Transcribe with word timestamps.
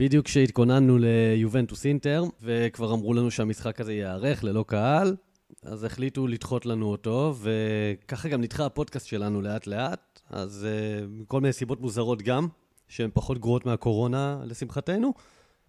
בדיוק 0.00 0.26
כשהתכוננו 0.26 0.98
ליובנטוס 0.98 1.86
אינטר, 1.86 2.24
וכבר 2.42 2.94
אמרו 2.94 3.14
לנו 3.14 3.30
שהמשחק 3.30 3.80
הזה 3.80 3.92
ייערך 3.92 4.44
ללא 4.44 4.64
קהל, 4.68 5.16
אז 5.62 5.84
החליטו 5.84 6.26
לדחות 6.26 6.66
לנו 6.66 6.86
אותו, 6.86 7.34
וככה 7.40 8.28
גם 8.28 8.40
נדחה 8.40 8.66
הפודקאסט 8.66 9.06
שלנו 9.06 9.42
לאט-לאט, 9.42 10.20
אז 10.30 10.66
uh, 10.66 11.24
כל 11.28 11.40
מיני 11.40 11.52
סיבות 11.52 11.80
מוזרות 11.80 12.22
גם, 12.22 12.48
שהן 12.88 13.10
פחות 13.14 13.38
גרועות 13.38 13.66
מהקורונה, 13.66 14.38
לשמחתנו. 14.44 15.14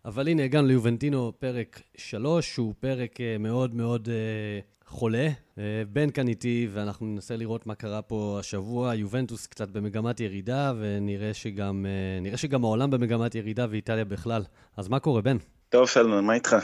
אבל 0.06 0.28
הנה, 0.28 0.44
הגענו 0.44 0.68
ליובנטינו 0.68 1.34
פרק 1.40 1.82
3, 1.98 2.54
שהוא 2.54 2.74
פרק 2.80 3.18
uh, 3.18 3.42
מאוד 3.42 3.76
מאוד 3.76 4.08
uh, 4.08 4.81
חולה. 4.92 5.30
Uh, 5.56 5.58
בן 5.90 6.10
כאן 6.10 6.28
איתי, 6.28 6.68
ואנחנו 6.74 7.06
ננסה 7.06 7.36
לראות 7.36 7.68
מה 7.68 7.76
קרה 7.76 8.02
פה 8.02 8.38
השבוע. 8.40 8.96
יובנטוס 8.96 9.48
קצת 9.48 9.70
במגמת 9.70 10.20
ירידה, 10.20 10.74
ונראה 10.80 11.34
שגם, 11.34 11.86
uh, 12.34 12.38
שגם 12.38 12.64
העולם 12.64 12.92
במגמת 12.92 13.36
ירידה, 13.36 13.66
ואיטליה 13.70 14.06
בכלל. 14.06 14.44
אז 14.78 14.88
מה 14.88 15.00
קורה, 15.00 15.22
בן? 15.22 15.38
טוב, 15.70 15.88
שלמן, 15.88 16.24
מה 16.26 16.34
איתך? 16.34 16.56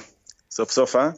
סוף 0.51 0.71
סוף, 0.71 0.95
אה? 0.95 1.09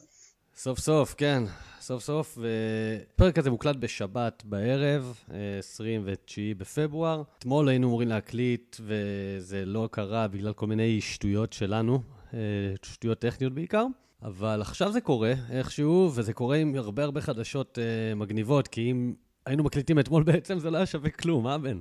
סוף 0.55 0.79
סוף, 0.79 1.15
כן. 1.17 1.43
סוף 1.81 2.03
סוף, 2.03 2.37
והפרק 2.37 3.37
הזה 3.37 3.49
מוקלט 3.49 3.75
בשבת 3.75 4.43
בערב, 4.45 5.19
29 5.59 6.41
בפברואר. 6.57 7.23
אתמול 7.39 7.69
היינו 7.69 7.87
אמורים 7.87 8.07
להקליט, 8.07 8.75
וזה 8.79 9.65
לא 9.65 9.89
קרה 9.91 10.27
בגלל 10.27 10.53
כל 10.53 10.67
מיני 10.67 11.01
שטויות 11.01 11.53
שלנו, 11.53 12.01
אה, 12.33 12.39
שטויות 12.83 13.19
טכניות 13.19 13.53
בעיקר. 13.53 13.85
אבל 14.23 14.61
עכשיו 14.61 14.91
זה 14.91 15.01
קורה 15.01 15.33
איכשהו, 15.51 16.11
וזה 16.15 16.33
קורה 16.33 16.57
עם 16.57 16.75
הרבה 16.75 17.03
הרבה 17.03 17.21
חדשות 17.21 17.77
uh, 17.77 18.15
מגניבות, 18.15 18.67
כי 18.67 18.91
אם 18.91 19.13
היינו 19.45 19.63
מקליטים 19.63 19.99
אתמול 19.99 20.23
בעצם 20.31 20.59
זה 20.59 20.69
לא 20.71 20.77
היה 20.77 20.85
שווה 20.85 21.09
כלום, 21.09 21.47
אה 21.47 21.57
בן? 21.57 21.79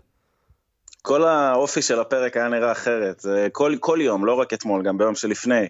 כל 1.02 1.24
האופי 1.24 1.82
של 1.82 2.00
הפרק 2.00 2.36
היה 2.36 2.48
נראה 2.48 2.72
אחרת, 2.72 3.26
כל, 3.52 3.74
כל 3.80 3.98
יום, 4.02 4.24
לא 4.24 4.34
רק 4.34 4.52
אתמול, 4.52 4.82
גם 4.82 4.98
ביום 4.98 5.14
שלפני. 5.14 5.66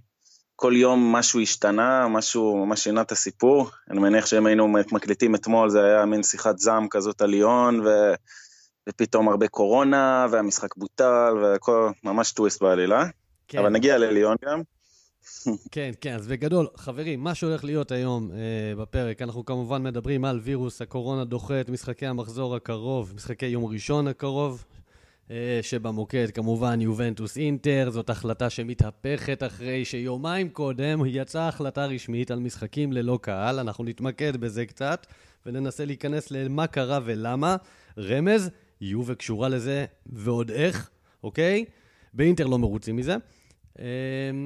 כל 0.57 0.73
יום 0.77 1.13
משהו 1.13 1.41
השתנה, 1.41 2.09
משהו 2.09 2.67
ממש 2.67 2.81
שינה 2.81 3.01
את 3.01 3.13
הסיפור. 3.13 3.71
אני 3.91 4.01
מניח 4.01 4.27
שאם 4.27 4.47
היינו 4.47 4.69
מקליטים 4.69 5.35
אתמול 5.35 5.71
זה 5.71 5.85
היה 5.85 6.05
מין 6.05 6.23
שיחת 6.23 6.59
זעם 6.59 6.89
כזאת 6.89 7.23
על 7.23 7.31
ליון, 7.31 7.81
ו... 7.81 7.89
ופתאום 8.89 9.29
הרבה 9.29 9.49
קורונה, 9.49 10.27
והמשחק 10.31 10.77
בוטל, 10.77 11.35
והכל 11.43 11.91
ממש 12.05 12.33
טוויסט 12.33 12.63
בעלילה. 12.63 13.05
כן. 13.49 13.59
אבל 13.59 13.69
נגיע 13.69 13.99
לליון 13.99 14.37
גם. 14.45 14.63
כן, 15.71 15.91
כן, 16.01 16.15
אז 16.15 16.27
בגדול, 16.27 16.67
חברים, 16.77 17.25
מה 17.25 17.35
שהולך 17.35 17.65
להיות 17.65 17.93
היום 17.93 18.31
אה, 18.33 18.77
בפרק, 18.77 19.23
אנחנו 19.23 19.45
כמובן 19.45 19.83
מדברים 19.83 20.25
על 20.25 20.41
וירוס 20.43 20.83
הקורונה 20.83 21.25
דוחה 21.25 21.61
את 21.61 21.69
משחקי 21.69 22.07
המחזור 22.07 22.57
הקרוב, 22.57 23.13
משחקי 23.17 23.47
יום 23.47 23.65
ראשון 23.65 24.09
הקרוב, 24.09 24.65
אה, 25.31 25.59
שבמוקד 25.63 26.31
כמובן 26.31 26.81
יובנטוס 26.81 27.37
אינטר, 27.37 27.91
זאת 27.91 28.11
החלטה 28.11 28.51
שמתהפכת 28.51 29.43
אחרי 29.43 29.85
שיומיים 29.85 30.49
קודם 30.49 31.03
יצאה 31.07 31.49
החלטה 31.49 31.87
רשמית 31.87 32.31
על 32.31 32.39
משחקים 32.39 32.93
ללא 32.93 33.19
קהל. 33.23 33.59
אנחנו 33.59 33.85
נתמקד 33.85 34.37
בזה 34.37 34.67
קצת 34.67 35.07
וננסה 35.47 35.85
להיכנס 35.85 36.31
למה 36.31 36.67
קרה 36.67 37.01
ולמה. 37.05 37.57
רמז, 37.99 38.51
יובה 38.81 39.15
קשורה 39.15 39.49
לזה 39.49 39.85
ועוד 40.07 40.51
איך, 40.51 40.91
אוקיי? 41.25 41.65
באינטר 42.15 42.47
לא 42.47 42.59
מרוצים 42.59 42.97
מזה. 42.97 43.17
אה, 43.81 43.85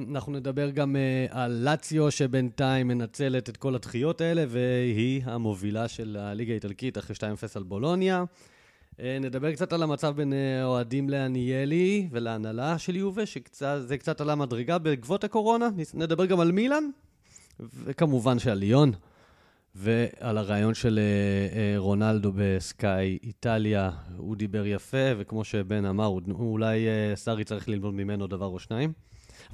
אנחנו 0.09 0.31
נדבר 0.31 0.69
גם 0.69 0.95
אה, 0.95 1.25
על 1.29 1.51
לאציו, 1.51 2.11
שבינתיים 2.11 2.87
מנצלת 2.87 3.49
את 3.49 3.57
כל 3.57 3.75
הדחיות 3.75 4.21
האלה, 4.21 4.45
והיא 4.47 5.21
המובילה 5.25 5.87
של 5.87 6.17
הליגה 6.19 6.51
האיטלקית 6.51 6.97
אחרי 6.97 7.15
2-0 7.15 7.21
על 7.55 7.63
בולוניה. 7.63 8.23
אה, 8.99 9.17
נדבר 9.21 9.53
קצת 9.53 9.73
על 9.73 9.83
המצב 9.83 10.15
בין 10.15 10.33
אה, 10.33 10.65
אוהדים 10.65 11.09
לאניאלי 11.09 12.07
ולהנהלה 12.11 12.77
של 12.77 12.95
יובה, 12.95 13.25
שזה 13.25 13.97
קצת 13.97 14.21
עלה 14.21 14.35
מדרגה 14.35 14.77
בעקבות 14.77 15.23
הקורונה. 15.23 15.69
נדבר 15.93 16.25
גם 16.25 16.39
על 16.39 16.51
מילאן, 16.51 16.83
וכמובן 17.59 18.39
שעל 18.39 18.57
ליון, 18.57 18.91
ועל 19.75 20.37
הרעיון 20.37 20.73
של 20.73 20.99
רונלדו 21.77 22.31
בסקאי 22.35 23.17
איטליה. 23.23 23.91
הוא 24.17 24.35
דיבר 24.35 24.65
יפה, 24.65 24.97
וכמו 25.17 25.43
שבן 25.43 25.85
אמר, 25.85 26.17
אולי 26.33 26.79
סארי 27.15 27.43
צריך 27.43 27.69
ללמוד 27.69 27.93
ממנו 27.93 28.27
דבר 28.27 28.45
או 28.45 28.59
שניים. 28.59 28.93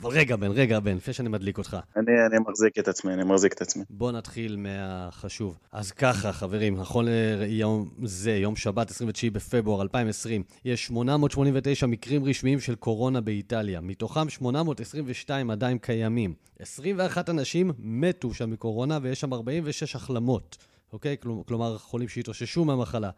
אבל 0.01 0.09
רגע, 0.09 0.35
בן, 0.35 0.51
רגע, 0.51 0.79
בן, 0.79 0.95
לפני 0.95 1.13
שאני 1.13 1.29
מדליק 1.29 1.57
אותך. 1.57 1.77
אני, 1.95 2.11
אני 2.25 2.39
מחזיק 2.47 2.79
את 2.79 2.87
עצמי, 2.87 3.13
אני 3.13 3.23
מחזיק 3.23 3.53
את 3.53 3.61
עצמי. 3.61 3.83
בוא 3.89 4.11
נתחיל 4.11 4.55
מהחשוב. 4.55 5.57
אז 5.71 5.91
ככה, 5.91 6.33
חברים, 6.33 6.77
נכון 6.77 7.05
ליום 7.07 7.89
זה, 8.03 8.31
יום 8.31 8.55
שבת, 8.55 8.91
29 8.91 9.27
בפברואר 9.33 9.81
2020, 9.81 10.43
יש 10.65 10.85
889 10.85 11.85
מקרים 11.85 12.25
רשמיים 12.25 12.59
של 12.59 12.75
קורונה 12.75 13.21
באיטליה. 13.21 13.81
מתוכם 13.81 14.29
822 14.29 15.51
עדיין 15.51 15.77
קיימים. 15.77 16.33
21 16.59 17.29
אנשים 17.29 17.71
מתו 17.79 18.33
שם 18.33 18.49
מקורונה, 18.49 18.99
ויש 19.01 19.21
שם 19.21 19.33
46 19.33 19.95
החלמות. 19.95 20.57
אוקיי? 20.93 21.15
כלומר, 21.47 21.77
חולים 21.77 22.07
שהתאוששו 22.07 22.65
מהמחלה. 22.65 23.09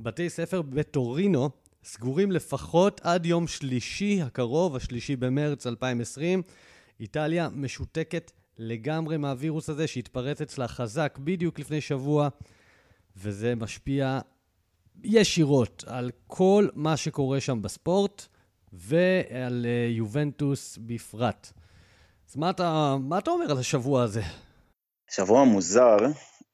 בתי 0.00 0.30
ספר 0.30 0.62
בטורינו 0.62 1.50
סגורים 1.84 2.32
לפחות 2.32 3.00
עד 3.04 3.26
יום 3.26 3.46
שלישי 3.46 4.22
הקרוב, 4.22 4.76
השלישי 4.76 5.16
במרץ 5.16 5.66
2020. 5.66 6.42
איטליה 7.00 7.48
משותקת 7.48 8.32
לגמרי 8.58 9.16
מהווירוס 9.16 9.68
הזה 9.68 9.86
שהתפרץ 9.86 10.40
אצלה 10.40 10.68
חזק 10.68 11.18
בדיוק 11.24 11.58
לפני 11.58 11.80
שבוע, 11.80 12.28
וזה 13.16 13.54
משפיע 13.54 14.20
ישירות 15.04 15.84
על 15.86 16.10
כל 16.26 16.68
מה 16.74 16.96
שקורה 16.96 17.40
שם 17.40 17.62
בספורט 17.62 18.26
ועל 18.72 19.66
uh, 19.66 19.96
יובנטוס 19.96 20.78
בפרט. 20.80 21.52
אז 22.30 22.36
מה 22.36 22.50
אתה, 22.50 22.96
מה 23.00 23.18
אתה 23.18 23.30
אומר 23.30 23.50
על 23.50 23.58
השבוע 23.58 24.02
הזה? 24.02 24.22
שבוע 25.10 25.44
מוזר. 25.44 25.96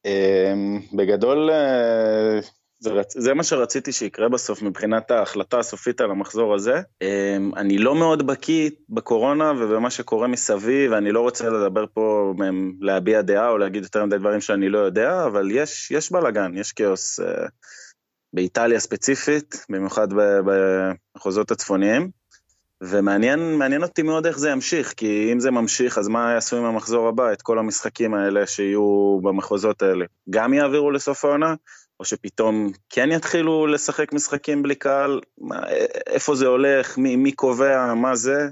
Uh, 0.06 0.96
בגדול, 0.96 1.50
uh, 1.50 2.46
זה, 2.78 2.90
רצ... 2.90 3.18
זה 3.18 3.34
מה 3.34 3.42
שרציתי 3.42 3.92
שיקרה 3.92 4.28
בסוף 4.28 4.62
מבחינת 4.62 5.10
ההחלטה 5.10 5.58
הסופית 5.58 6.00
על 6.00 6.10
המחזור 6.10 6.54
הזה. 6.54 6.80
אמ, 7.02 7.50
אני 7.56 7.78
לא 7.78 7.94
מאוד 7.94 8.26
בקיא 8.26 8.70
בקורונה 8.88 9.52
ובמה 9.52 9.90
שקורה 9.90 10.26
מסביב, 10.28 10.92
ואני 10.92 11.12
לא 11.12 11.20
רוצה 11.20 11.50
לדבר 11.50 11.84
פה, 11.94 12.34
להביע 12.80 13.22
דעה 13.22 13.48
או 13.48 13.58
להגיד 13.58 13.82
יותר 13.82 14.04
מדי 14.04 14.18
דברים 14.18 14.40
שאני 14.40 14.68
לא 14.68 14.78
יודע, 14.78 15.24
אבל 15.24 15.50
יש, 15.50 15.90
יש 15.90 16.12
בלאגן, 16.12 16.52
יש 16.56 16.72
כאוס 16.72 17.20
אה, 17.20 17.46
באיטליה 18.32 18.80
ספציפית, 18.80 19.66
במיוחד 19.70 20.08
במחוזות 20.12 21.50
הצפוניים. 21.50 22.10
ומעניין 22.80 23.82
אותי 23.82 24.02
מאוד 24.02 24.26
איך 24.26 24.38
זה 24.38 24.50
ימשיך, 24.50 24.92
כי 24.96 25.32
אם 25.32 25.40
זה 25.40 25.50
ממשיך, 25.50 25.98
אז 25.98 26.08
מה 26.08 26.32
יעשו 26.32 26.56
עם 26.56 26.64
המחזור 26.64 27.08
הבא, 27.08 27.32
את 27.32 27.42
כל 27.42 27.58
המשחקים 27.58 28.14
האלה 28.14 28.46
שיהיו 28.46 29.18
במחוזות 29.22 29.82
האלה? 29.82 30.04
גם 30.30 30.54
יעבירו 30.54 30.90
לסוף 30.90 31.24
העונה, 31.24 31.54
או 32.00 32.04
שפתאום 32.04 32.70
כן 32.90 33.08
יתחילו 33.12 33.66
לשחק 33.66 34.12
משחקים 34.12 34.62
בלי 34.62 34.74
קהל? 34.74 35.20
מה, 35.38 35.60
איפה 36.06 36.34
זה 36.34 36.46
הולך? 36.46 36.98
מי, 36.98 37.16
מי 37.16 37.32
קובע? 37.32 37.94
מה 37.94 38.16
זה? 38.16 38.48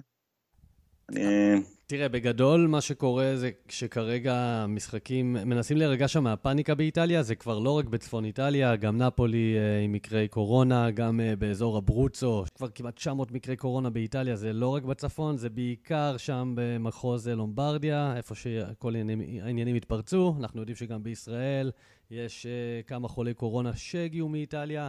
אני... 1.08 1.62
תראה, 1.86 2.08
בגדול 2.08 2.66
מה 2.66 2.80
שקורה 2.80 3.36
זה 3.36 3.50
שכרגע 3.68 4.66
משחקים, 4.68 5.32
מנסים 5.32 5.76
להירגע 5.76 6.08
שם 6.08 6.24
מהפאניקה 6.24 6.74
באיטליה, 6.74 7.22
זה 7.22 7.34
כבר 7.34 7.58
לא 7.58 7.78
רק 7.78 7.84
בצפון 7.84 8.24
איטליה, 8.24 8.76
גם 8.76 8.98
נפולי 8.98 9.54
אה, 9.56 9.80
עם 9.80 9.92
מקרי 9.92 10.28
קורונה, 10.28 10.90
גם 10.90 11.20
אה, 11.20 11.36
באזור 11.36 11.78
אברוצו, 11.78 12.44
כבר 12.54 12.68
כמעט 12.68 12.96
900 12.96 13.32
מקרי 13.32 13.56
קורונה 13.56 13.90
באיטליה, 13.90 14.36
זה 14.36 14.52
לא 14.52 14.68
רק 14.68 14.82
בצפון, 14.82 15.36
זה 15.36 15.50
בעיקר 15.50 16.16
שם 16.16 16.52
במחוז 16.56 17.28
לומברדיה, 17.28 18.16
איפה 18.16 18.34
שכל 18.34 18.94
העניינים 19.42 19.76
התפרצו. 19.76 20.34
אנחנו 20.40 20.60
יודעים 20.60 20.76
שגם 20.76 21.02
בישראל 21.02 21.70
יש 22.10 22.46
אה, 22.46 22.82
כמה 22.86 23.08
חולי 23.08 23.34
קורונה 23.34 23.76
שהגיעו 23.76 24.28
מאיטליה, 24.28 24.88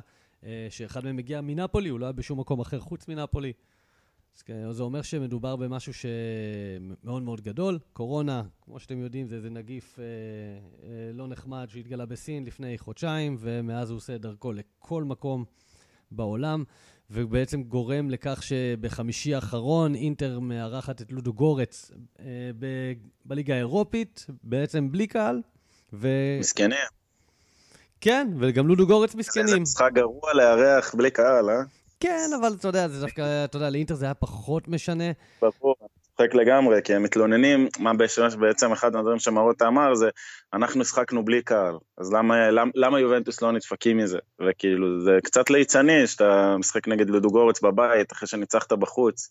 שאחד 0.70 1.04
מהם 1.06 1.18
הגיע 1.18 1.42
מנפולי, 1.42 1.90
הוא 1.90 2.00
לא 2.00 2.06
היה 2.06 2.12
בשום 2.12 2.40
מקום 2.40 2.60
אחר 2.60 2.80
חוץ 2.80 3.08
מנפולי. 3.08 3.54
כן, 4.42 4.72
זה 4.72 4.84
אומר 4.84 5.02
שמדובר 5.02 5.56
במשהו 5.56 5.94
שמאוד 5.94 7.24
מאוד 7.24 7.42
גדול. 7.42 7.80
קורונה, 7.94 8.44
כמו 8.62 8.80
שאתם 8.80 9.00
יודעים, 9.00 9.28
זה 9.28 9.36
איזה 9.36 9.50
נגיף 9.50 10.00
אה, 10.00 10.04
אה, 10.04 11.12
לא 11.14 11.28
נחמד 11.28 11.68
שהתגלה 11.70 12.06
בסין 12.06 12.46
לפני 12.46 12.78
חודשיים, 12.78 13.38
ומאז 13.40 13.90
הוא 13.90 13.98
עושה 13.98 14.16
את 14.16 14.22
דרכו 14.22 14.52
לכל 14.52 15.04
מקום 15.04 15.46
בעולם, 16.12 16.64
ובעצם 17.12 17.64
גורם 17.64 18.10
לכך 18.10 18.44
שבחמישי 18.44 19.36
האחרון 19.36 19.96
אינטר 19.96 20.40
מארחת 20.40 21.02
את 21.02 21.12
לודו 21.12 21.34
גורץ 21.34 21.92
אה, 22.20 22.26
ב- 22.60 22.94
בליגה 23.26 23.54
האירופית, 23.54 24.26
בעצם 24.44 24.92
בלי 24.92 25.08
קהל. 25.08 25.42
ו... 25.94 26.08
מסכנים. 26.40 26.78
כן, 28.02 28.28
וגם 28.40 28.68
לודו 28.68 28.88
גורץ 28.88 29.16
מסכנים. 29.16 29.48
זה 29.48 29.60
משחק 29.60 29.90
גרוע 29.94 30.34
לארח 30.34 30.96
בלי 30.96 31.12
קהל, 31.12 31.50
אה? 31.50 31.62
כן, 32.00 32.30
אבל 32.40 32.54
אתה 32.60 32.68
יודע, 32.68 32.88
זה 32.88 33.02
דווקא, 33.02 33.46
אתה 33.46 33.58
יודע, 33.58 33.70
לאינטר 33.70 33.96
זה 33.96 34.06
היה 34.06 34.14
פחות 34.14 34.68
משנה. 34.68 35.12
ברור, 35.42 35.76
צוחק 36.18 36.36
לגמרי, 36.36 36.80
כי 36.84 36.94
הם 36.94 37.04
מתלוננים, 37.04 37.68
מה 37.80 37.92
בעצם 38.40 38.72
אחד 38.72 38.94
מהדברים 38.94 39.20
שמרוטה 39.20 39.68
אמר 39.68 39.96
זה, 39.96 40.10
אנחנו 40.54 40.86
שחקנו 40.86 41.26
בלי 41.26 41.42
קהל, 41.42 41.76
אז 41.98 42.14
למה, 42.14 42.52
למה, 42.52 42.72
למה 42.76 43.00
יובנטוס 43.00 43.42
לא 43.42 43.52
נדפקים 43.52 43.98
מזה? 43.98 44.20
וכאילו, 44.42 45.02
זה 45.02 45.18
קצת 45.24 45.50
ליצני 45.50 46.08
שאתה 46.08 46.56
משחק 46.60 46.88
נגד 46.88 47.10
לודוגורץ 47.10 47.62
בבית, 47.62 48.12
אחרי 48.12 48.28
שניצחת 48.28 48.74
בחוץ. 48.74 49.30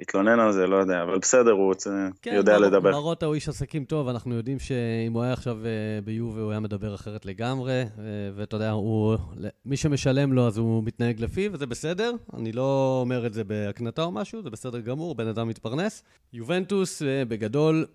התלונן 0.00 0.40
על 0.40 0.52
זה, 0.52 0.66
לא 0.66 0.76
יודע, 0.76 1.02
אבל 1.02 1.18
בסדר, 1.18 1.50
הוא 1.50 1.74
כן, 2.22 2.34
יודע 2.34 2.52
מר, 2.52 2.58
לדבר. 2.58 2.90
מרוטה 2.90 3.26
הוא 3.26 3.34
איש 3.34 3.48
עסקים 3.48 3.84
טוב, 3.84 4.08
אנחנו 4.08 4.34
יודעים 4.34 4.58
שאם 4.58 5.12
הוא 5.12 5.22
היה 5.22 5.32
עכשיו 5.32 5.66
אה, 5.66 6.00
ביובה, 6.04 6.40
הוא 6.40 6.50
היה 6.50 6.60
מדבר 6.60 6.94
אחרת 6.94 7.26
לגמרי, 7.26 7.82
אה, 7.82 8.04
ואתה 8.34 8.56
יודע, 8.56 8.70
הוא, 8.70 9.16
מי 9.64 9.76
שמשלם 9.76 10.32
לו, 10.32 10.46
אז 10.46 10.58
הוא 10.58 10.84
מתנהג 10.84 11.20
לפיו, 11.20 11.52
וזה 11.52 11.66
בסדר. 11.66 12.12
אני 12.34 12.52
לא 12.52 12.98
אומר 13.00 13.26
את 13.26 13.34
זה 13.34 13.44
בהקנטה 13.44 14.02
או 14.02 14.12
משהו, 14.12 14.42
זה 14.42 14.50
בסדר 14.50 14.80
גמור, 14.80 15.14
בן 15.14 15.26
אדם 15.26 15.48
מתפרנס. 15.48 16.02
יובנטוס, 16.32 17.02
אה, 17.02 17.24
בגדול, 17.28 17.86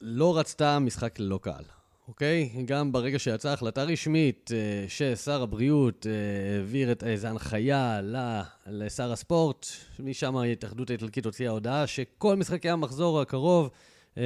לא 0.00 0.38
רצתה 0.38 0.78
משחק 0.78 1.18
ללא 1.18 1.38
קהל. 1.42 1.64
אוקיי? 2.12 2.50
גם 2.64 2.92
ברגע 2.92 3.18
שיצאה 3.18 3.52
החלטה 3.52 3.82
רשמית 3.82 4.50
אה, 4.54 4.84
ששר 4.88 5.42
הבריאות 5.42 6.06
אה, 6.06 6.56
העביר 6.58 6.92
את 6.92 7.04
איזו 7.04 7.28
הנחיה 7.28 8.00
לשר 8.66 9.12
הספורט, 9.12 9.66
משם 9.98 10.36
ההתאחדות 10.36 10.90
האיטלקית 10.90 11.24
הוציאה 11.24 11.50
הודעה 11.50 11.86
שכל 11.86 12.36
משחקי 12.36 12.70
המחזור 12.70 13.20
הקרוב 13.20 13.70
אה, 14.18 14.22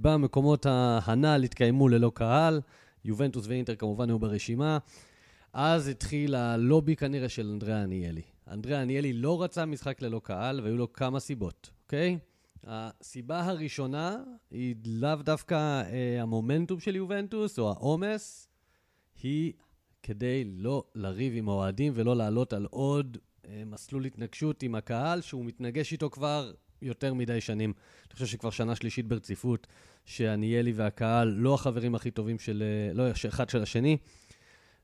במקומות 0.00 0.66
הנ"ל 1.04 1.44
יתקיימו 1.44 1.88
ללא 1.88 2.12
קהל. 2.14 2.60
יובנטוס 3.04 3.46
ואינטר 3.46 3.74
כמובן 3.74 4.08
היו 4.08 4.18
ברשימה. 4.18 4.78
אז 5.52 5.88
התחיל 5.88 6.34
הלובי 6.34 6.96
כנראה 6.96 7.28
של 7.28 7.50
אנדריאה 7.50 7.82
עניאלי. 7.82 8.22
אנדריאה 8.50 8.82
עניאלי 8.82 9.12
לא 9.12 9.42
רצה 9.42 9.66
משחק 9.66 10.02
ללא 10.02 10.20
קהל, 10.24 10.60
והיו 10.60 10.76
לו 10.76 10.92
כמה 10.92 11.20
סיבות, 11.20 11.70
אוקיי? 11.84 12.18
הסיבה 12.66 13.44
הראשונה 13.44 14.16
היא 14.50 14.74
לאו 14.86 15.14
דווקא 15.14 15.54
אה, 15.54 16.22
המומנטום 16.22 16.80
של 16.80 16.96
יובנטוס 16.96 17.58
או 17.58 17.70
העומס, 17.70 18.48
היא 19.22 19.52
כדי 20.02 20.44
לא 20.44 20.84
לריב 20.94 21.32
עם 21.36 21.48
האוהדים 21.48 21.92
ולא 21.96 22.16
לעלות 22.16 22.52
על 22.52 22.66
עוד 22.70 23.18
אה, 23.48 23.62
מסלול 23.66 24.04
התנגשות 24.04 24.62
עם 24.62 24.74
הקהל 24.74 25.20
שהוא 25.20 25.44
מתנגש 25.44 25.92
איתו 25.92 26.10
כבר 26.10 26.52
יותר 26.82 27.14
מדי 27.14 27.40
שנים. 27.40 27.72
אני 28.06 28.12
חושב 28.12 28.26
שכבר 28.26 28.50
שנה 28.50 28.74
שלישית 28.76 29.06
ברציפות, 29.06 29.66
שעניאלי 30.04 30.72
והקהל 30.72 31.28
לא 31.28 31.54
החברים 31.54 31.94
הכי 31.94 32.10
טובים 32.10 32.38
של... 32.38 32.62
אה, 32.62 32.94
לא, 32.94 33.10
אחד 33.28 33.48
של 33.48 33.62
השני. 33.62 33.96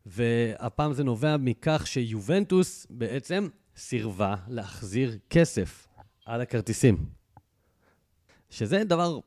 והפעם 0.07 0.93
זה 0.93 1.05
נובע 1.05 1.37
מכך 1.37 1.87
שיובנטוס 1.87 2.87
בעצם 2.91 3.49
סירבה 3.77 4.35
להחזיר 4.49 5.19
כסף 5.31 5.87
על 6.27 6.41
הכרטיסים. 6.41 7.20
שזה 8.51 8.85
דבר 8.85 9.19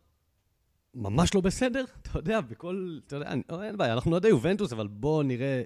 ממש 0.96 1.36
לא 1.36 1.42
בסדר, 1.42 1.86
אתה 2.02 2.20
יודע, 2.20 2.42
בכל, 2.42 3.00
אתה 3.08 3.16
יודע, 3.16 3.34
אין 3.64 3.78
בעיה, 3.78 3.94
אנחנו 3.94 4.12
לא 4.12 4.16
יודע 4.16 4.30
יובנטוס, 4.30 4.74
אבל 4.74 4.88
בואו 4.88 5.24
נראה, 5.24 5.64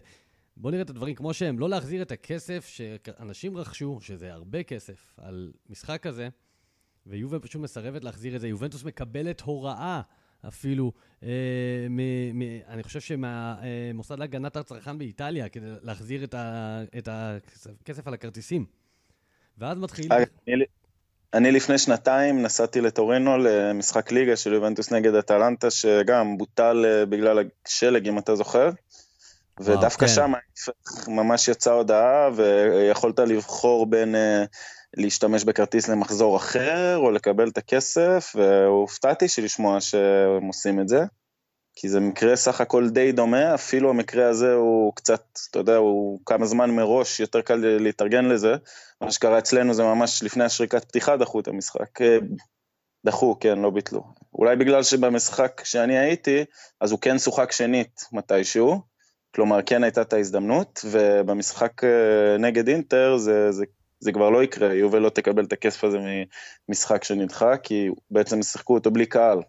בואו 0.57 0.71
נראה 0.71 0.83
את 0.83 0.89
הדברים 0.89 1.15
כמו 1.15 1.33
שהם. 1.33 1.59
לא 1.59 1.69
להחזיר 1.69 2.01
את 2.01 2.11
הכסף 2.11 2.67
שאנשים 2.67 3.57
רכשו, 3.57 3.97
שזה 4.01 4.33
הרבה 4.33 4.63
כסף, 4.63 5.15
על 5.17 5.51
משחק 5.69 6.03
כזה, 6.03 6.29
ויובל 7.05 7.39
פשוט 7.39 7.61
מסרבת 7.61 8.03
להחזיר 8.03 8.35
את 8.35 8.41
זה. 8.41 8.47
יובנטוס 8.47 8.83
מקבלת 8.83 9.41
הוראה 9.41 10.01
אפילו, 10.47 10.91
אה, 11.23 11.29
מ, 11.89 11.99
מ, 12.39 12.41
אני 12.67 12.83
חושב 12.83 12.99
שמהמוסד 12.99 14.11
אה, 14.11 14.19
להגנת 14.19 14.55
הצרכן 14.55 14.97
באיטליה, 14.97 15.49
כדי 15.49 15.65
להחזיר 15.81 16.23
את, 16.23 16.33
ה, 16.33 16.81
את 16.97 17.07
הכסף 17.81 18.07
על 18.07 18.13
הכרטיסים. 18.13 18.65
ואז 19.57 19.77
מתחיל... 19.77 20.09
אני 21.33 21.51
לפני 21.51 21.77
שנתיים 21.77 22.41
נסעתי 22.41 22.81
לטורינו 22.81 23.37
למשחק 23.37 24.11
ליגה 24.11 24.35
של 24.35 24.53
יובנטוס 24.53 24.91
נגד 24.91 25.15
אטלנטה, 25.15 25.71
שגם 25.71 26.37
בוטל 26.37 26.85
אה, 26.87 27.05
בגלל 27.05 27.39
השלג, 27.65 28.07
אם 28.07 28.17
אתה 28.17 28.35
זוכר. 28.35 28.69
ודווקא 29.59 30.07
כן. 30.07 30.13
שם 30.13 30.33
ממש 31.07 31.47
יצאה 31.47 31.73
הודעה, 31.73 32.29
ויכולת 32.35 33.19
לבחור 33.19 33.85
בין 33.85 34.15
uh, 34.15 34.47
להשתמש 34.97 35.43
בכרטיס 35.43 35.87
למחזור 35.87 36.37
אחר, 36.37 36.97
או 36.97 37.11
לקבל 37.11 37.47
את 37.47 37.57
הכסף, 37.57 38.33
והופתעתי 38.35 39.25
לשמוע 39.43 39.81
שהם 39.81 40.43
עושים 40.47 40.79
את 40.79 40.87
זה. 40.87 41.03
כי 41.79 41.89
זה 41.89 41.99
מקרה 41.99 42.35
סך 42.35 42.61
הכל 42.61 42.89
די 42.89 43.11
דומה, 43.11 43.53
אפילו 43.55 43.89
המקרה 43.89 44.29
הזה 44.29 44.53
הוא 44.53 44.93
קצת, 44.95 45.23
אתה 45.49 45.59
יודע, 45.59 45.75
הוא 45.75 46.19
כמה 46.25 46.45
זמן 46.45 46.71
מראש, 46.71 47.19
יותר 47.19 47.41
קל 47.41 47.55
להתארגן 47.55 48.25
לזה. 48.25 48.55
מה 49.01 49.11
שקרה 49.11 49.37
אצלנו 49.37 49.73
זה 49.73 49.83
ממש 49.83 50.23
לפני 50.23 50.43
השריקת 50.43 50.85
פתיחה 50.85 51.17
דחו 51.17 51.39
את 51.39 51.47
המשחק. 51.47 52.01
אה, 52.01 52.17
דחו, 53.05 53.37
כן, 53.39 53.59
לא 53.59 53.69
ביטלו. 53.69 54.03
אולי 54.33 54.55
בגלל 54.55 54.83
שבמשחק 54.83 55.61
שאני 55.63 55.97
הייתי, 55.97 56.45
אז 56.81 56.91
הוא 56.91 56.99
כן 56.99 57.19
שוחק 57.19 57.51
שנית 57.51 58.01
מתישהו, 58.11 58.81
כלומר 59.35 59.59
כן 59.65 59.83
הייתה 59.83 60.01
את 60.01 60.13
ההזדמנות, 60.13 60.85
ובמשחק 60.85 61.83
אה, 61.83 62.37
נגד 62.39 62.67
אינטר 62.67 63.17
זה, 63.17 63.51
זה, 63.51 63.65
זה 63.99 64.11
כבר 64.11 64.29
לא 64.29 64.43
יקרה, 64.43 64.73
יובל 64.73 64.99
לא 64.99 65.09
תקבל 65.09 65.43
את 65.45 65.53
הכסף 65.53 65.83
הזה 65.83 65.97
ממשחק 66.69 67.03
שנדחה, 67.03 67.57
כי 67.57 67.89
בעצם 68.11 68.41
שיחקו 68.41 68.73
אותו 68.73 68.91
בלי 68.91 69.05
קהל. 69.05 69.39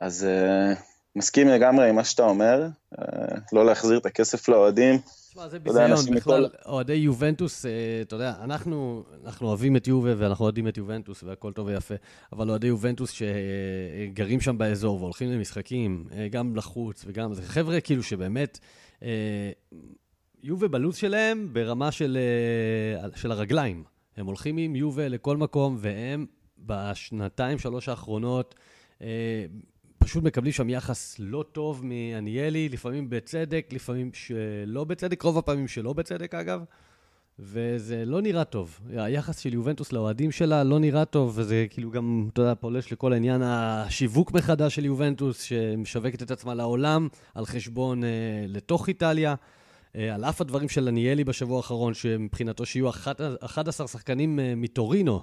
אז 0.00 0.24
אה, 0.24 0.74
מסכים 1.16 1.48
לגמרי 1.48 1.88
עם 1.88 1.94
מה 1.94 2.04
שאתה 2.04 2.22
אומר, 2.22 2.66
אה, 2.98 3.04
לא 3.52 3.66
להחזיר 3.66 3.98
את 3.98 4.06
הכסף 4.06 4.48
לאוהדים. 4.48 4.98
תשמע, 4.98 5.48
זה 5.48 5.58
ביזיון, 5.58 6.14
בכלל, 6.16 6.48
אוהדי 6.66 6.94
יובנטוס, 6.94 7.66
אה, 7.66 7.70
אתה 8.02 8.16
יודע, 8.16 8.34
אנחנו, 8.44 9.04
אנחנו 9.24 9.48
אוהבים 9.48 9.76
את 9.76 9.86
יובה 9.86 10.10
ואנחנו 10.16 10.44
אוהדים 10.44 10.68
את 10.68 10.76
יובנטוס 10.76 11.22
והכל 11.22 11.52
טוב 11.52 11.66
ויפה, 11.66 11.94
אבל 12.32 12.50
אוהדי 12.50 12.66
יובנטוס 12.66 13.10
שגרים 13.10 14.40
שם 14.40 14.58
באזור 14.58 15.00
והולכים 15.00 15.30
למשחקים, 15.30 16.04
אה, 16.12 16.28
גם 16.28 16.56
לחוץ 16.56 17.04
וגם, 17.06 17.34
זה 17.34 17.42
חבר'ה 17.42 17.80
כאילו 17.80 18.02
שבאמת, 18.02 18.58
יובה 20.42 20.68
בלו"ז 20.68 20.96
שלהם 20.96 21.48
ברמה 21.52 21.92
של, 21.92 22.18
של 23.14 23.32
הרגליים. 23.32 23.84
הם 24.16 24.26
הולכים 24.26 24.56
עם 24.56 24.76
יובה 24.76 25.08
לכל 25.08 25.36
מקום, 25.36 25.76
והם 25.80 26.26
בשנתיים, 26.58 27.58
שלוש 27.58 27.88
האחרונות, 27.88 28.54
פשוט 30.04 30.24
מקבלים 30.24 30.52
שם 30.52 30.70
יחס 30.70 31.16
לא 31.18 31.44
טוב 31.52 31.84
מעניאלי, 31.84 32.68
לפעמים 32.68 33.10
בצדק, 33.10 33.68
לפעמים 33.72 34.10
שלא 34.14 34.84
בצדק, 34.84 35.22
רוב 35.22 35.38
הפעמים 35.38 35.68
שלא 35.68 35.92
בצדק 35.92 36.34
אגב, 36.34 36.64
וזה 37.38 38.04
לא 38.04 38.22
נראה 38.22 38.44
טוב. 38.44 38.80
היחס 38.96 39.38
של 39.38 39.54
יובנטוס 39.54 39.92
לאוהדים 39.92 40.30
שלה 40.30 40.64
לא 40.64 40.78
נראה 40.78 41.04
טוב, 41.04 41.32
וזה 41.36 41.66
כאילו 41.70 41.90
גם, 41.90 42.28
אתה 42.32 42.42
יודע, 42.42 42.54
פולש 42.54 42.92
לכל 42.92 43.12
העניין 43.12 43.42
השיווק 43.42 44.32
מחדש 44.32 44.74
של 44.74 44.84
יובנטוס, 44.84 45.42
שמשווקת 45.42 46.22
את 46.22 46.30
עצמה 46.30 46.54
לעולם 46.54 47.08
על 47.34 47.46
חשבון 47.46 48.04
אה, 48.04 48.08
לתוך 48.48 48.88
איטליה. 48.88 49.34
אה, 49.96 50.14
על 50.14 50.24
אף 50.24 50.40
הדברים 50.40 50.68
של 50.68 50.88
עניאלי 50.88 51.24
בשבוע 51.24 51.56
האחרון, 51.56 51.94
שמבחינתו 51.94 52.66
שיהיו 52.66 52.90
11 53.40 53.88
שחקנים 53.88 54.40
אה, 54.40 54.54
מטורינו, 54.56 55.22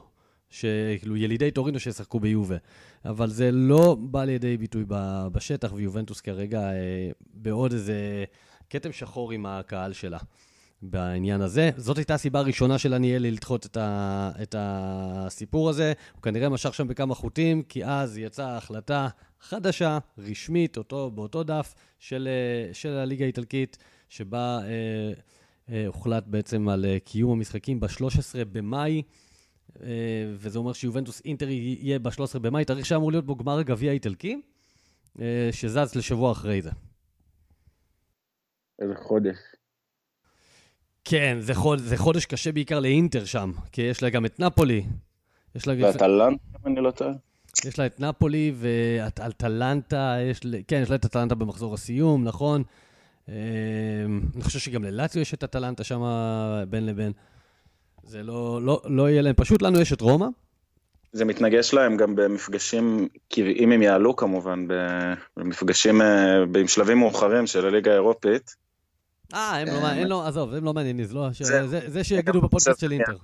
שכאילו 0.50 1.18
ילידי 1.18 1.52
טורינו 1.52 1.80
שישחקו 1.80 2.20
ביובה. 2.20 2.58
אבל 3.06 3.30
זה 3.30 3.52
לא 3.52 3.98
בא 4.00 4.24
לידי 4.24 4.58
ביטוי 4.58 4.84
בשטח, 5.32 5.74
ויובנטוס 5.74 6.22
כרגע 6.22 6.62
אה, 6.62 7.10
בעוד 7.34 7.74
איזה 7.74 8.26
כתם 8.70 8.92
שחור 8.92 9.32
עם 9.32 9.46
הקהל 9.46 9.94
שלה. 9.94 10.18
בעניין 10.82 11.42
הזה. 11.42 11.70
זאת 11.78 11.98
הייתה 11.98 12.14
הסיבה 12.14 12.40
הראשונה 12.40 12.78
של 12.78 12.94
עניאלי 12.94 13.32
לדחות 13.32 13.66
את, 13.66 13.78
ה, 13.78 14.32
את 14.42 14.56
הסיפור 14.58 15.70
הזה. 15.70 15.94
הוא 16.14 16.22
כנראה 16.22 16.50
משך 16.50 16.74
שם 16.74 16.88
בכמה 16.88 17.16
חוטים, 17.16 17.64
כי 17.64 17.86
אז 17.86 18.18
יצאה 18.18 18.58
החלטה 18.58 19.08
חדשה, 19.42 19.98
רשמית, 20.18 20.78
אותו, 20.78 21.12
באותו 21.12 21.44
דף 21.44 21.74
של, 22.00 22.28
אה, 22.28 22.74
של 22.74 22.90
הליגה 22.90 23.26
האיטלקית, 23.26 23.78
שבה 24.10 24.60
אה, 24.64 25.14
אה, 25.70 25.88
הוחלט 25.88 26.24
בעצם 26.28 26.70
על 26.70 26.86
אה, 26.86 26.98
קיום 27.00 27.32
המשחקים 27.32 27.80
ב-13 27.80 28.46
במאי. 28.52 29.02
אה, 29.84 29.88
וזה 30.36 30.60
אומר 30.60 30.74
שיובנטוס 30.74 31.22
אינטר 31.26 31.50
יהיה 31.50 32.00
ב-13 32.00 32.40
במאי, 32.42 32.66
תאריך 32.66 32.86
שאמור 32.86 33.12
להיות 33.12 33.26
בו 33.26 33.36
גמר 33.36 33.60
הגביע 33.60 33.92
האיטלקי, 33.92 34.42
אה, 35.22 35.50
שזז 35.52 35.96
לשבוע 35.96 36.32
אחרי 36.32 36.62
זה. 36.62 36.72
איזה 38.80 38.96
חודש. 38.96 39.38
כן, 41.06 41.38
זה, 41.40 41.56
חוד, 41.56 41.80
זה 41.80 41.98
חודש 41.98 42.26
קשה 42.26 42.52
בעיקר 42.52 42.80
לאינטר 42.80 43.26
שם, 43.26 43.52
כי 43.72 43.82
יש 43.82 44.04
לה 44.04 44.10
גם 44.10 44.26
את 44.26 44.40
נפולי. 44.40 44.86
יש 45.56 45.68
לה... 45.68 45.74
ואטלנטה, 45.80 46.44
אם 46.56 46.74
אני 46.74 46.82
לא 46.82 46.92
טועה. 46.92 47.12
יש 47.66 47.80
לה 47.80 47.86
את 47.86 48.00
נפולי 48.00 48.54
ואטלנטה, 48.56 50.18
יש... 50.22 50.40
כן, 50.68 50.80
יש 50.84 50.90
לה 50.90 50.96
את 50.96 51.06
אטלנטה 51.06 51.36
במחזור 51.36 51.74
הסיום, 51.74 52.24
נכון. 52.24 52.64
אה, 53.30 53.36
אני 54.36 54.44
חושב 54.44 54.60
שגם 54.60 54.84
ללאציו 54.84 55.22
יש 55.22 55.34
את 55.34 55.44
אטלנטה 55.44 55.84
שם 55.84 56.02
בין 56.70 56.86
לבין. 56.86 57.12
זה 58.08 58.24
לא, 58.24 58.60
לא, 58.64 58.82
לא 58.86 59.10
יהיה 59.10 59.22
להם, 59.22 59.34
פשוט 59.34 59.62
לנו 59.62 59.82
יש 59.82 59.94
את 59.94 60.02
רומא. 60.02 60.28
זה 61.12 61.26
מתנגש 61.26 61.74
להם 61.74 61.98
גם 61.98 62.16
במפגשים, 62.16 63.08
אם 63.38 63.72
הם 63.72 63.82
יעלו 63.82 64.16
כמובן, 64.16 64.68
במפגשים, 65.38 66.02
אה, 66.02 66.44
עם 66.60 66.68
שלבים 66.68 66.98
מאוחרים 66.98 67.48
של 67.48 67.66
הליגה 67.66 67.92
האירופית. 67.92 68.56
אה, 69.34 69.58
הם 69.58 69.68
לא, 69.68 69.92
אין 69.92 70.08
לו, 70.08 70.24
עזוב, 70.24 70.54
הם 70.54 70.64
לא 70.64 70.74
מעניינים, 70.74 71.06
זה 71.06 71.14
לא, 71.14 71.28
זה 71.88 72.04
שיגידו 72.04 72.42
בפודקאסט 72.42 72.80
של 72.80 72.92
אינטר. 72.92 73.18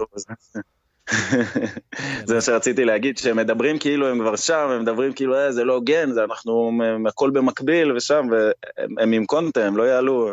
זה 2.28 2.36
מה 2.36 2.42
שרציתי 2.42 2.86
להגיד, 2.86 3.18
שהם 3.18 3.38
מדברים 3.38 3.80
כאילו 3.80 4.08
הם 4.08 4.20
כבר 4.20 4.36
שם, 4.36 4.70
הם 4.72 4.82
מדברים 4.82 5.14
כאילו, 5.14 5.36
אה, 5.36 5.52
זה 5.52 5.64
לא 5.64 5.74
הוגן, 5.74 6.12
זה 6.12 6.24
אנחנו 6.24 6.72
הכל 7.08 7.30
במקביל 7.30 7.92
ושם, 7.92 8.28
והם 8.32 9.12
עם 9.12 9.26
קונטה, 9.26 9.66
הם 9.66 9.78
לא 9.78 9.84
יעלו. 9.84 10.32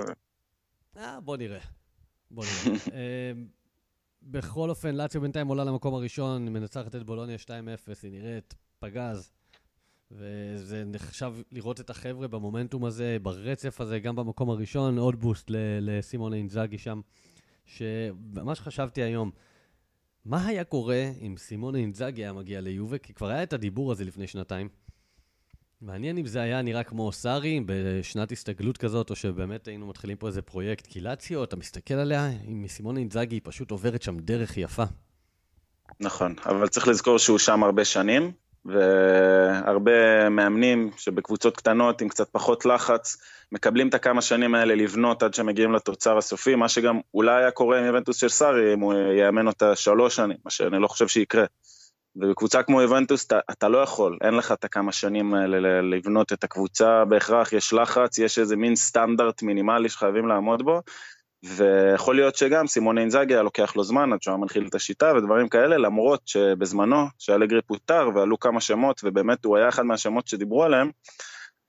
אה, 0.98 1.20
בוא 1.20 1.36
נראה. 1.36 1.60
בוא 2.30 2.44
נראה. 2.44 2.76
בכל 4.30 4.70
אופן, 4.70 4.94
לאציו 4.94 5.20
בינתיים 5.20 5.48
עולה 5.48 5.64
למקום 5.64 5.94
הראשון, 5.94 6.48
מנצחת 6.48 6.96
את 6.96 7.02
בולוניה 7.02 7.36
2-0, 7.36 7.48
היא 8.02 8.12
נראית 8.12 8.54
פגז. 8.78 9.32
וזה 10.10 10.84
נחשב 10.84 11.34
לראות 11.52 11.80
את 11.80 11.90
החבר'ה 11.90 12.28
במומנטום 12.28 12.84
הזה, 12.84 13.16
ברצף 13.22 13.80
הזה, 13.80 13.98
גם 13.98 14.16
במקום 14.16 14.50
הראשון, 14.50 14.98
עוד 14.98 15.20
בוסט 15.20 15.50
לסימון 15.80 16.34
אינזאגי 16.34 16.78
שם. 16.78 17.00
שממש 17.64 18.60
חשבתי 18.60 19.02
היום, 19.02 19.30
מה 20.24 20.46
היה 20.46 20.64
קורה 20.64 21.10
אם 21.20 21.34
סימון 21.38 21.76
אינזאגי 21.76 22.22
היה 22.22 22.32
מגיע 22.32 22.60
ליובה? 22.60 22.98
כי 22.98 23.14
כבר 23.14 23.28
היה 23.28 23.42
את 23.42 23.52
הדיבור 23.52 23.92
הזה 23.92 24.04
לפני 24.04 24.26
שנתיים. 24.26 24.68
מעניין 25.82 26.18
אם 26.18 26.26
זה 26.26 26.40
היה 26.40 26.62
נראה 26.62 26.82
כמו 26.82 27.12
סארי 27.12 27.60
בשנת 27.66 28.32
הסתגלות 28.32 28.78
כזאת, 28.78 29.10
או 29.10 29.16
שבאמת 29.16 29.68
היינו 29.68 29.86
מתחילים 29.86 30.16
פה 30.16 30.26
איזה 30.26 30.42
פרויקט 30.42 30.86
קילציו, 30.86 31.44
אתה 31.44 31.56
מסתכל 31.56 31.94
עליה, 31.94 32.30
עם 32.44 32.64
סימון 32.68 32.96
אינזאגי 32.96 33.34
היא 33.34 33.40
פשוט 33.44 33.70
עוברת 33.70 34.02
שם 34.02 34.18
דרך 34.18 34.56
יפה. 34.56 34.84
נכון, 36.00 36.34
אבל 36.46 36.68
צריך 36.68 36.88
לזכור 36.88 37.18
שהוא 37.18 37.38
שם 37.38 37.62
הרבה 37.62 37.84
שנים, 37.84 38.32
והרבה 38.64 40.28
מאמנים 40.28 40.90
שבקבוצות 40.96 41.56
קטנות 41.56 42.00
עם 42.00 42.08
קצת 42.08 42.28
פחות 42.32 42.66
לחץ, 42.66 43.16
מקבלים 43.52 43.88
את 43.88 43.94
הכמה 43.94 44.22
שנים 44.22 44.54
האלה 44.54 44.74
לבנות 44.74 45.22
עד 45.22 45.34
שמגיעים 45.34 45.72
לתוצר 45.72 46.18
הסופי, 46.18 46.54
מה 46.54 46.68
שגם 46.68 47.00
אולי 47.14 47.40
היה 47.42 47.50
קורה 47.50 47.78
עם 47.78 47.84
איבנטוס 47.84 48.16
של 48.16 48.28
סארי, 48.28 48.74
אם 48.74 48.80
הוא 48.80 48.94
יאמן 48.94 49.46
אותה 49.46 49.76
שלוש 49.76 50.16
שנים, 50.16 50.36
מה 50.44 50.50
שאני 50.50 50.82
לא 50.82 50.88
חושב 50.88 51.08
שיקרה. 51.08 51.44
ובקבוצה 52.16 52.62
כמו 52.62 52.80
איבנטוס 52.80 53.26
אתה, 53.26 53.38
אתה 53.50 53.68
לא 53.68 53.78
יכול, 53.78 54.18
אין 54.20 54.34
לך 54.34 54.52
את 54.52 54.64
הכמה 54.64 54.92
שנים 54.92 55.34
האלה 55.34 55.82
לבנות 55.82 56.32
את 56.32 56.44
הקבוצה 56.44 57.04
בהכרח, 57.04 57.52
יש 57.52 57.72
לחץ, 57.72 58.18
יש 58.18 58.38
איזה 58.38 58.56
מין 58.56 58.76
סטנדרט 58.76 59.42
מינימלי 59.42 59.88
שחייבים 59.88 60.28
לעמוד 60.28 60.62
בו, 60.62 60.80
ויכול 61.44 62.16
להיות 62.16 62.36
שגם 62.36 62.66
סימונה 62.66 62.98
אינזאגי 62.98 63.34
היה 63.34 63.42
לוקח 63.42 63.76
לו 63.76 63.84
זמן 63.84 64.12
עד 64.12 64.22
שהוא 64.22 64.32
היה 64.32 64.40
מנחיל 64.40 64.66
את 64.66 64.74
השיטה 64.74 65.12
ודברים 65.16 65.48
כאלה, 65.48 65.76
למרות 65.76 66.20
שבזמנו, 66.26 67.06
שאלגרי 67.18 67.62
פוטר 67.62 68.08
ועלו 68.14 68.38
כמה 68.38 68.60
שמות, 68.60 69.00
ובאמת 69.04 69.44
הוא 69.44 69.56
היה 69.56 69.68
אחד 69.68 69.82
מהשמות 69.82 70.28
שדיברו 70.28 70.64
עליהם, 70.64 70.90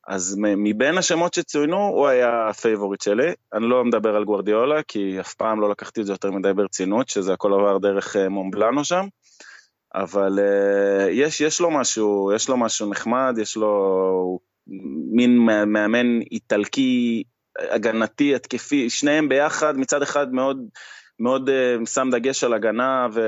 אז 0.08 0.36
מבין 0.40 0.98
השמות 0.98 1.34
שצוינו, 1.34 1.78
הוא 1.78 2.08
היה 2.08 2.48
הפייבוריט 2.50 3.02
שלי. 3.02 3.34
אני 3.54 3.70
לא 3.70 3.86
מדבר 3.86 4.16
על 4.16 4.24
גוורדיאולה, 4.24 4.84
כי 4.84 5.20
אף 5.20 5.34
פעם 5.34 5.62
לא 5.62 5.70
לקחתי 5.70 6.02
את 6.02 6.06
זה 6.06 6.14
יותר 6.14 6.32
מדי 6.32 6.54
ברצינות, 6.54 7.10
שזה 7.10 7.34
הכל 7.34 7.54
עבר 7.54 7.78
דרך 7.78 8.16
אה, 8.16 8.30
מומבלאנו 8.30 8.86
שם. 8.86 9.06
אבל 9.96 10.40
uh, 10.40 11.10
יש, 11.12 11.42
יש 11.42 11.62
לו 11.62 11.72
משהו, 11.72 12.32
יש 12.36 12.50
לו 12.50 12.58
משהו 12.58 12.90
נחמד, 12.90 13.36
יש 13.42 13.58
לו 13.58 14.40
מין 15.14 15.38
מאמן 15.68 16.22
איטלקי, 16.32 17.24
הגנתי, 17.60 18.36
התקפי, 18.36 18.90
שניהם 18.90 19.30
ביחד, 19.30 19.78
מצד 19.78 20.02
אחד 20.02 20.34
מאוד, 20.34 20.58
מאוד 21.20 21.50
uh, 21.50 21.90
שם 21.90 22.10
דגש 22.12 22.44
על 22.44 22.54
הגנה 22.54 23.08
ו, 23.14 23.22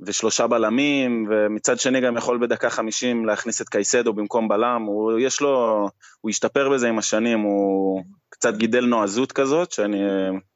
ושלושה 0.00 0.46
בלמים, 0.46 1.26
ומצד 1.30 1.78
שני 1.78 2.00
גם 2.00 2.16
יכול 2.16 2.38
בדקה 2.38 2.70
חמישים 2.70 3.26
להכניס 3.26 3.60
את 3.60 3.68
קייסדו 3.68 4.12
במקום 4.12 4.48
בלם, 4.48 4.82
הוא 4.82 5.18
יש 5.18 5.40
לו, 5.40 5.88
הוא 6.20 6.30
השתפר 6.30 6.68
בזה 6.68 6.88
עם 6.88 6.98
השנים, 6.98 7.40
הוא 7.40 8.02
קצת 8.28 8.56
גידל 8.56 8.86
נועזות 8.86 9.32
כזאת, 9.32 9.72
שאני 9.72 10.02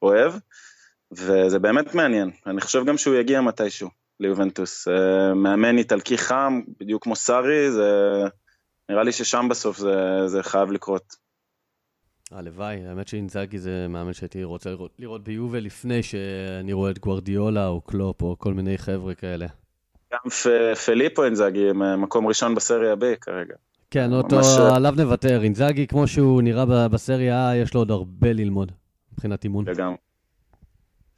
אוהב, 0.03 0.33
וזה 1.13 1.59
באמת 1.59 1.95
מעניין, 1.95 2.31
אני 2.47 2.61
חושב 2.61 2.85
גם 2.85 2.99
שהוא 2.99 3.15
יגיע 3.15 3.41
מתישהו. 3.41 4.04
ליובנטוס. 4.21 4.89
אה, 4.89 5.35
מאמן 5.35 5.79
איטלקי 5.79 6.19
חם, 6.19 6.61
בדיוק 6.81 7.03
כמו 7.03 7.17
סארי, 7.17 7.73
זה... 7.73 8.21
נראה 8.89 9.03
לי 9.03 9.13
ששם 9.13 9.47
בסוף 9.51 9.79
זה, 9.79 9.95
זה 10.27 10.43
חייב 10.43 10.73
לקרות. 10.73 11.17
הלוואי, 12.31 12.87
האמת 12.87 13.09
שאינזאגי 13.09 13.59
זה 13.59 13.87
מאמן 13.89 14.13
שהייתי 14.13 14.45
רוצה 14.45 14.71
לראות, 14.71 14.93
לראות 14.99 15.25
ביובל 15.25 15.59
לפני 15.59 16.03
שאני 16.03 16.73
רואה 16.73 16.91
את 16.91 16.99
גוורדיולה 16.99 17.67
או 17.67 17.81
קלופ 17.81 18.23
או 18.23 18.37
כל 18.39 18.55
מיני 18.55 18.79
חבר'ה 18.79 19.15
כאלה. 19.15 19.47
גם 20.13 20.31
פ, 20.31 20.47
פליפו 20.87 21.25
אינזאגי, 21.25 21.69
מקום 21.99 22.27
ראשון 22.27 22.55
בסריה 22.55 22.95
B 22.95 23.17
כרגע. 23.21 23.55
כן, 23.91 24.13
אותו, 24.13 24.37
ממש... 24.37 24.47
עליו 24.77 24.95
נוותר. 24.97 25.43
אינזאגי, 25.43 25.87
כמו 25.87 26.07
שהוא 26.07 26.43
נראה 26.43 26.89
בסריה 26.89 27.53
A, 27.53 27.57
יש 27.57 27.75
לו 27.75 27.81
עוד 27.81 27.91
הרבה 27.91 28.33
ללמוד 28.33 28.73
מבחינת 29.13 29.45
אימון. 29.45 29.69
לגמרי. 29.69 29.97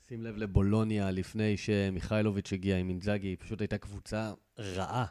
שים 0.08 0.22
לב 0.22 0.36
לבולוניה 0.36 1.10
לפני 1.10 1.56
שמיכאילוביץ' 1.56 2.52
הגיע 2.52 2.76
עם 2.76 2.88
אינזאגי, 2.88 3.28
היא 3.28 3.36
פשוט 3.40 3.60
הייתה 3.60 3.78
קבוצה 3.78 4.32
רעה. 4.58 5.04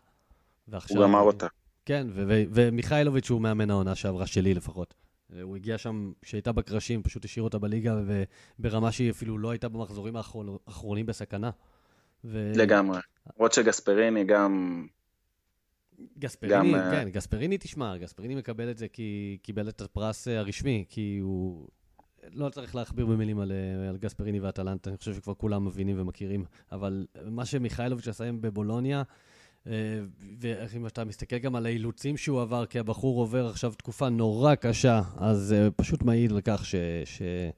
ועכשיו... 0.67 0.97
הוא 0.97 1.05
גמר 1.05 1.19
אותה. 1.19 1.47
כן, 1.85 2.07
ומיכאילוביץ' 2.53 3.29
הוא 3.29 3.41
מאמן 3.41 3.69
העונה 3.69 3.95
שעברה 3.95 4.27
שלי 4.27 4.53
לפחות. 4.53 4.93
הוא 5.41 5.55
הגיע 5.55 5.77
שם, 5.77 6.11
כשהייתה 6.21 6.51
בקרשים, 6.51 7.03
פשוט 7.03 7.25
השאיר 7.25 7.43
אותה 7.43 7.59
בליגה, 7.59 7.95
וברמה 8.59 8.91
שהיא 8.91 9.11
אפילו 9.11 9.37
לא 9.37 9.49
הייתה 9.49 9.69
במחזורים 9.69 10.15
האחרונים 10.15 11.05
בסכנה. 11.05 11.49
ו... 12.23 12.51
לגמרי. 12.55 12.99
למרות 13.37 13.53
שגספריני 13.53 14.23
גם... 14.23 14.85
גספריני, 16.19 16.73
גם... 16.73 16.91
כן, 16.91 17.09
גספריני 17.09 17.57
תשמע, 17.57 17.97
גספריני 17.97 18.35
מקבל 18.35 18.71
את 18.71 18.77
זה 18.77 18.87
כי 18.87 19.37
קיבל 19.41 19.69
את 19.69 19.81
הפרס 19.81 20.27
הרשמי, 20.27 20.85
כי 20.89 21.19
הוא 21.21 21.67
לא 22.33 22.49
צריך 22.49 22.75
להכביר 22.75 23.05
במילים 23.05 23.39
על, 23.39 23.51
אה, 23.51 23.89
על 23.89 23.97
גספריני 23.97 24.39
ואטלנטה, 24.39 24.89
אני 24.89 24.97
חושב 24.97 25.13
שכבר 25.13 25.33
כולם 25.33 25.65
מבינים 25.65 25.99
ומכירים. 25.99 26.45
אבל 26.71 27.05
מה 27.25 27.45
שמיכאלוביץ' 27.45 28.07
עשה 28.07 28.23
עם 28.23 28.41
בבולוניה, 28.41 29.03
אה, 29.67 29.73
ואם 30.39 30.87
אתה 30.87 31.03
מסתכל 31.03 31.37
גם 31.37 31.55
על 31.55 31.65
האילוצים 31.65 32.17
שהוא 32.17 32.41
עבר, 32.41 32.65
כי 32.65 32.79
הבחור 32.79 33.19
עובר 33.19 33.47
עכשיו 33.47 33.73
תקופה 33.73 34.09
נורא 34.09 34.55
קשה, 34.55 35.01
אז 35.17 35.53
אה, 35.53 35.71
פשוט 35.71 36.03
מעיד 36.03 36.31
לכך 36.31 36.63
שהוא 37.05 37.53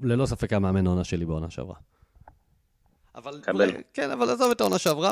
ללא 0.00 0.26
ספק 0.26 0.52
המאמן 0.52 0.86
העונה 0.86 1.04
שלי 1.04 1.26
בעונה 1.26 1.50
שעברה. 1.50 1.76
אבל, 3.14 3.40
קבל. 3.42 3.70
כן, 3.92 4.10
אבל 4.10 4.30
עזוב 4.30 4.50
את 4.50 4.60
העונה 4.60 4.78
שעברה. 4.78 5.10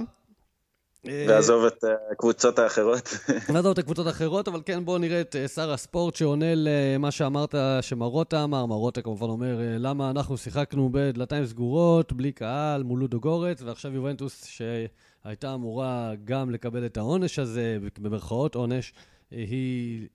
אה, 1.09 1.25
ועזוב 1.29 1.65
את 1.65 1.85
הקבוצות 2.13 2.59
האחרות. 2.59 3.09
ועזוב 3.55 3.73
את 3.73 3.79
הקבוצות 3.79 4.07
האחרות, 4.07 4.49
אבל 4.49 4.63
כן, 4.65 4.85
בואו 4.85 4.99
נראה 4.99 5.21
את 5.21 5.37
אה, 5.37 5.49
שר 5.49 5.73
הספורט 5.73 6.17
שעונה 6.17 6.53
למה 6.55 7.11
שאמרת 7.11 7.55
שמרוטה 7.81 8.45
אמר. 8.45 8.67
מרוטה 8.67 9.03
כמובן 9.03 9.27
אומר, 9.27 9.61
אה, 9.61 9.79
למה 9.79 10.11
אנחנו 10.11 10.37
שיחקנו 10.37 10.89
בדלתיים 10.93 11.47
סגורות, 11.47 12.13
בלי 12.13 12.33
קהל, 12.33 12.83
מול 12.83 13.01
לודו 13.01 13.21
גורץ, 13.21 13.63
ועכשיו 13.63 13.95
יובנטוס, 13.95 14.45
שהייתה 14.45 15.55
אמורה 15.55 16.13
גם 16.25 16.51
לקבל 16.51 16.87
את 16.87 16.97
העונש 16.97 17.39
הזה, 17.39 17.79
במרכאות 17.99 18.55
עונש, 18.55 18.93
היא 19.31 20.09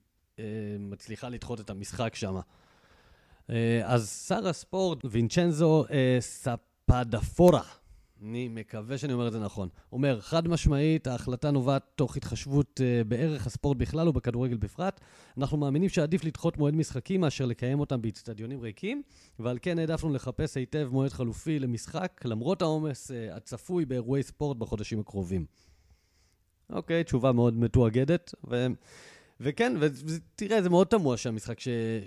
מצליחה 0.78 1.28
לדחות 1.28 1.60
את 1.60 1.70
המשחק 1.70 2.14
שם. 2.14 2.36
אז 3.84 4.24
שר 4.28 4.48
הספורט, 4.48 4.98
וינצ'נזו 5.04 5.84
ספדפורה. 6.20 7.62
אני 8.22 8.48
מקווה 8.48 8.98
שאני 8.98 9.12
אומר 9.12 9.26
את 9.26 9.32
זה 9.32 9.40
נכון. 9.40 9.68
אומר, 9.92 10.20
חד 10.20 10.48
משמעית, 10.48 11.06
ההחלטה 11.06 11.50
נובעת 11.50 11.82
תוך 11.94 12.16
התחשבות 12.16 12.80
uh, 12.80 13.04
בערך 13.04 13.46
הספורט 13.46 13.76
בכלל 13.76 14.08
ובכדורגל 14.08 14.56
בפרט. 14.56 15.00
אנחנו 15.38 15.56
מאמינים 15.56 15.88
שעדיף 15.88 16.24
לדחות 16.24 16.58
מועד 16.58 16.74
משחקים 16.74 17.20
מאשר 17.20 17.46
לקיים 17.46 17.80
אותם 17.80 18.02
באצטדיונים 18.02 18.60
ריקים, 18.60 19.02
ועל 19.38 19.58
כן 19.62 19.78
העדפנו 19.78 20.12
לחפש 20.14 20.56
היטב 20.56 20.88
מועד 20.92 21.12
חלופי 21.12 21.58
למשחק, 21.58 22.20
למרות 22.24 22.62
העומס 22.62 23.10
uh, 23.10 23.36
הצפוי 23.36 23.84
באירועי 23.84 24.22
ספורט 24.22 24.56
בחודשים 24.56 25.00
הקרובים. 25.00 25.46
אוקיי, 26.70 27.04
תשובה 27.04 27.32
מאוד 27.32 27.58
מתואגדת, 27.58 28.34
ו... 28.50 28.66
וכן, 29.40 29.72
ותראה, 29.80 30.62
זה 30.62 30.70
מאוד 30.70 30.86
תמוה 30.86 31.16
שהמשחק 31.16 31.58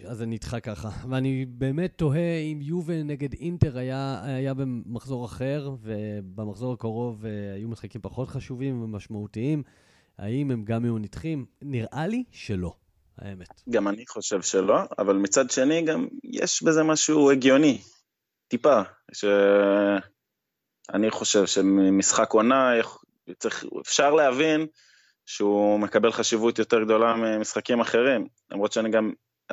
הזה 0.04 0.26
נדחה 0.26 0.60
ככה. 0.60 0.90
ואני 1.10 1.46
באמת 1.46 1.94
תוהה 1.96 2.38
אם 2.40 2.60
יובל 2.62 3.04
נגד 3.04 3.34
אינטר 3.34 3.78
היה, 3.78 4.22
היה 4.24 4.54
במחזור 4.54 5.26
אחר, 5.26 5.72
ובמחזור 5.82 6.74
הקרוב 6.74 7.26
אה, 7.26 7.54
היו 7.54 7.68
משחקים 7.68 8.02
פחות 8.02 8.30
חשובים 8.30 8.84
ומשמעותיים, 8.84 9.64
האם 10.18 10.52
הם 10.52 10.64
גם 10.64 10.84
היו 10.84 10.98
נדחים? 10.98 11.46
נראה 11.62 12.08
לי 12.08 12.24
שלא, 12.32 12.74
האמת. 13.18 13.62
גם 13.70 13.88
אני 13.88 14.08
חושב 14.08 14.42
שלא, 14.42 14.80
אבל 15.00 15.16
מצד 15.16 15.50
שני 15.50 15.82
גם 15.82 16.08
יש 16.24 16.64
בזה 16.64 16.84
משהו 16.84 17.32
הגיוני, 17.32 17.82
טיפה, 18.48 18.82
שאני 19.14 21.12
חושב 21.12 21.46
שמשחק 21.46 22.32
עונה, 22.34 22.72
צריך, 23.40 23.66
אפשר 23.82 24.12
להבין 24.14 24.68
שהוא 25.26 25.80
מקבל 25.80 26.12
חשיבות 26.12 26.60
יותר 26.60 26.84
גדולה 26.84 27.16
ממשחקים 27.16 27.80
אחרים, 27.80 28.28
למרות 28.52 28.72
שאני 28.72 28.90
גם 28.90 29.12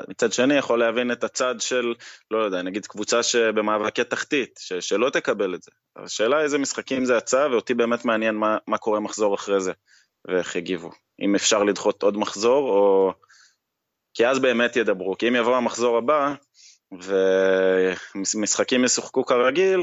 מצד 0.08 0.32
שני 0.32 0.54
יכול 0.54 0.78
להבין 0.78 1.12
את 1.12 1.24
הצד 1.24 1.60
של, 1.60 1.94
לא 2.30 2.38
יודע, 2.38 2.62
נגיד 2.62 2.86
קבוצה 2.86 3.22
שבמאבקי 3.22 4.04
תחתית, 4.04 4.60
ש, 4.62 4.72
שלא 4.72 5.10
תקבל 5.10 5.54
את 5.54 5.62
זה. 5.62 5.70
השאלה 5.96 6.40
איזה 6.40 6.58
משחקים 6.58 7.04
זה 7.04 7.14
יצא, 7.14 7.48
ואותי 7.50 7.74
באמת 7.74 8.04
מעניין 8.04 8.34
מה, 8.34 8.58
מה 8.66 8.78
קורה 8.78 9.00
מחזור 9.00 9.34
אחרי 9.34 9.60
זה, 9.60 9.72
ואיך 10.28 10.56
יגיבו. 10.56 10.90
אם 11.20 11.34
אפשר 11.34 11.62
לדחות 11.62 12.02
עוד 12.02 12.16
מחזור, 12.16 12.70
או... 12.70 13.12
כי 14.14 14.26
אז 14.26 14.38
באמת 14.38 14.76
ידברו, 14.76 15.18
כי 15.18 15.28
אם 15.28 15.36
יבוא 15.36 15.56
המחזור 15.56 15.98
הבא, 15.98 16.34
ומשחקים 18.14 18.84
ישוחקו 18.84 19.24
כרגיל, 19.24 19.80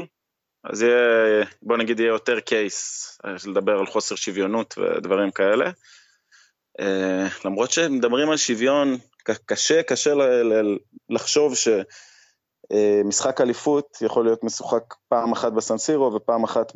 אז 0.70 0.82
יהיה, 0.82 1.44
בוא 1.62 1.76
נגיד 1.76 2.00
יהיה 2.00 2.08
יותר 2.08 2.40
קייס, 2.40 3.18
לדבר 3.46 3.78
על 3.78 3.86
חוסר 3.86 4.14
שוויונות 4.14 4.74
ודברים 4.78 5.30
כאלה. 5.30 5.70
אה, 6.80 7.26
למרות 7.44 7.70
שמדברים 7.70 8.30
על 8.30 8.36
שוויון, 8.36 8.96
קשה, 9.46 9.82
קשה 9.82 10.12
לחשוב 11.10 11.54
אה, 12.72 13.00
משחק 13.04 13.40
אליפות 13.40 13.98
יכול 14.00 14.24
להיות 14.24 14.44
משוחק 14.44 14.94
פעם 15.08 15.32
אחת 15.32 15.52
בסנסירו 15.52 16.12
ופעם 16.14 16.44
אחת 16.44 16.72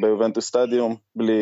ביובנטוס 0.00 0.46
סטדיום 0.46 0.96
בלי, 1.16 1.32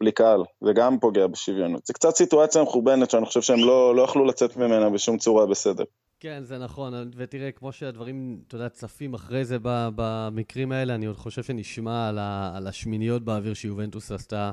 בלי 0.00 0.12
קהל, 0.12 0.44
זה 0.64 0.72
גם 0.72 0.98
פוגע 0.98 1.26
בשוויונות. 1.26 1.86
זה 1.86 1.92
קצת 1.92 2.16
סיטואציה 2.16 2.62
מחורבנת 2.62 3.10
שאני 3.10 3.26
חושב 3.26 3.42
שהם 3.42 3.58
לא, 3.58 3.96
לא 3.96 4.02
יכלו 4.02 4.24
לצאת 4.24 4.56
ממנה 4.56 4.90
בשום 4.90 5.18
צורה 5.18 5.46
בסדר. 5.46 5.84
כן, 6.20 6.42
זה 6.44 6.58
נכון, 6.58 7.10
ותראה, 7.16 7.52
כמו 7.52 7.72
שהדברים, 7.72 8.40
אתה 8.48 8.54
יודע, 8.54 8.68
צפים 8.68 9.14
אחרי 9.14 9.44
זה 9.44 9.56
במקרים 9.62 10.72
האלה, 10.72 10.94
אני 10.94 11.06
עוד 11.06 11.16
חושב 11.16 11.42
שנשמע 11.42 12.08
על, 12.08 12.18
ה, 12.18 12.52
על 12.56 12.66
השמיניות 12.66 13.24
באוויר 13.24 13.54
שיובנטוס 13.54 14.12
עשתה 14.12 14.50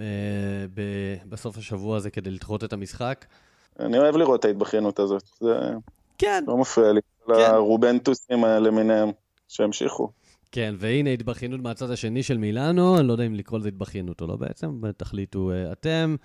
אה, 0.00 0.04
ב, 0.74 0.80
בסוף 1.28 1.58
השבוע 1.58 1.96
הזה 1.96 2.10
כדי 2.10 2.30
לדחות 2.30 2.64
את 2.64 2.72
המשחק. 2.72 3.26
אני 3.80 3.98
אוהב 3.98 4.16
לראות 4.16 4.40
את 4.40 4.44
ההתבכיינות 4.44 4.98
הזאת, 4.98 5.22
זה 5.40 5.54
כן. 6.18 6.44
לא 6.46 6.56
מפריע 6.56 6.92
לי. 6.92 7.00
כן. 7.26 7.32
היובנטוסים 7.32 8.44
למיניהם, 8.44 9.08
שימשיכו. 9.48 10.10
כן, 10.52 10.74
והנה 10.78 11.10
התבכיינות 11.10 11.60
מהצד 11.60 11.90
השני 11.90 12.22
של 12.22 12.38
מילאנו, 12.38 12.98
אני 12.98 13.08
לא 13.08 13.12
יודע 13.12 13.26
אם 13.26 13.34
לקרוא 13.34 13.58
לזה 13.58 13.68
התבכיינות 13.68 14.20
או 14.20 14.26
לא 14.26 14.36
בעצם, 14.36 14.80
תחליטו 14.96 15.50
uh, 15.50 15.72
אתם. 15.72 16.16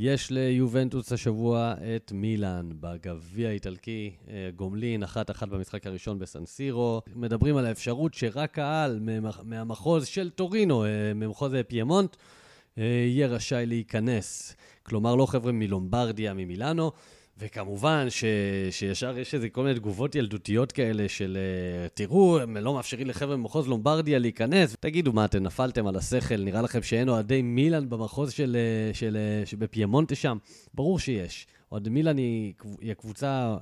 יש 0.00 0.30
ליובנטוס 0.30 1.12
השבוע 1.12 1.74
את 1.96 2.12
מילאן 2.12 2.68
בגביע 2.80 3.48
האיטלקי, 3.48 4.10
uh, 4.24 4.30
גומלין, 4.56 5.02
אחת-אחת 5.02 5.48
במשחק 5.48 5.86
הראשון 5.86 6.18
בסן 6.18 6.50
סירו. 6.50 7.02
מדברים 7.16 7.56
על 7.56 7.66
האפשרות 7.66 8.14
שרק 8.14 8.50
קהל 8.54 9.00
מהמחוז 9.44 10.06
של 10.06 10.30
טורינו, 10.30 10.84
uh, 10.84 10.88
ממחוז 11.14 11.52
פיימונט, 11.68 12.14
uh, 12.14 12.80
יהיה 12.80 13.26
רשאי 13.26 13.66
להיכנס. 13.66 14.56
כלומר, 14.82 15.14
לא 15.14 15.26
חבר'ה 15.26 15.52
מלומברדיה, 15.52 16.34
ממילאנו. 16.34 16.92
וכמובן 17.38 18.06
ש, 18.10 18.24
שישר 18.70 19.18
יש 19.18 19.34
איזה 19.34 19.48
כל 19.48 19.62
מיני 19.62 19.74
תגובות 19.74 20.14
ילדותיות 20.14 20.72
כאלה 20.72 21.08
של 21.08 21.38
אה, 21.40 21.88
תראו, 21.88 22.40
הם 22.40 22.56
לא 22.56 22.74
מאפשרים 22.74 23.06
לחבר'ה 23.06 23.36
ממחוז 23.36 23.68
לומברדיה 23.68 24.18
להיכנס. 24.18 24.76
תגידו, 24.80 25.12
מה, 25.12 25.24
אתם 25.24 25.42
נפלתם 25.42 25.86
על 25.86 25.96
השכל? 25.96 26.36
נראה 26.36 26.62
לכם 26.62 26.82
שאין 26.82 27.08
אוהדי 27.08 27.42
מילאן 27.42 27.88
במחוז 27.88 28.32
של, 28.32 28.56
אה, 28.56 28.94
של, 28.94 29.16
אה, 29.16 29.46
שבפיימונטה 29.46 30.14
שם? 30.14 30.38
ברור 30.74 30.98
שיש. 30.98 31.46
אוהד 31.72 31.88
מילאן 31.88 32.16
היא, 32.16 32.54
הקבוצה 32.90 33.56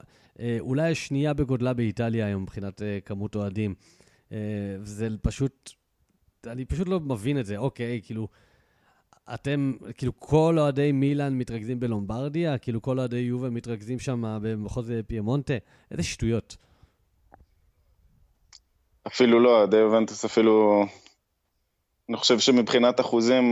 אולי 0.60 0.90
השנייה 0.90 1.34
בגודלה 1.34 1.72
באיטליה 1.72 2.26
היום 2.26 2.42
מבחינת 2.42 2.82
כמות 3.04 3.36
אוהדים. 3.36 3.74
זה 4.82 5.08
פשוט, 5.22 5.70
אני 6.46 6.64
פשוט 6.64 6.88
לא 6.88 7.00
מבין 7.00 7.38
את 7.38 7.46
זה. 7.46 7.56
אוקיי, 7.56 8.00
כאילו... 8.04 8.28
אתם, 9.34 9.72
כאילו, 9.96 10.12
כל 10.18 10.56
אוהדי 10.58 10.92
מילאן 10.92 11.38
מתרכזים 11.38 11.80
בלומברדיה? 11.80 12.58
כאילו, 12.58 12.82
כל 12.82 12.98
אוהדי 12.98 13.16
יובה 13.16 13.50
מתרכזים 13.50 13.98
שם 13.98 14.38
במחוז 14.42 14.92
פיימונטה? 15.06 15.54
איזה 15.90 16.02
שטויות. 16.02 16.56
אפילו 19.06 19.40
לא, 19.40 19.58
אוהדי 19.58 19.76
יובנטוס 19.76 20.24
אפילו... 20.24 20.84
אני 22.08 22.16
חושב 22.16 22.38
שמבחינת 22.38 23.00
אחוזים, 23.00 23.44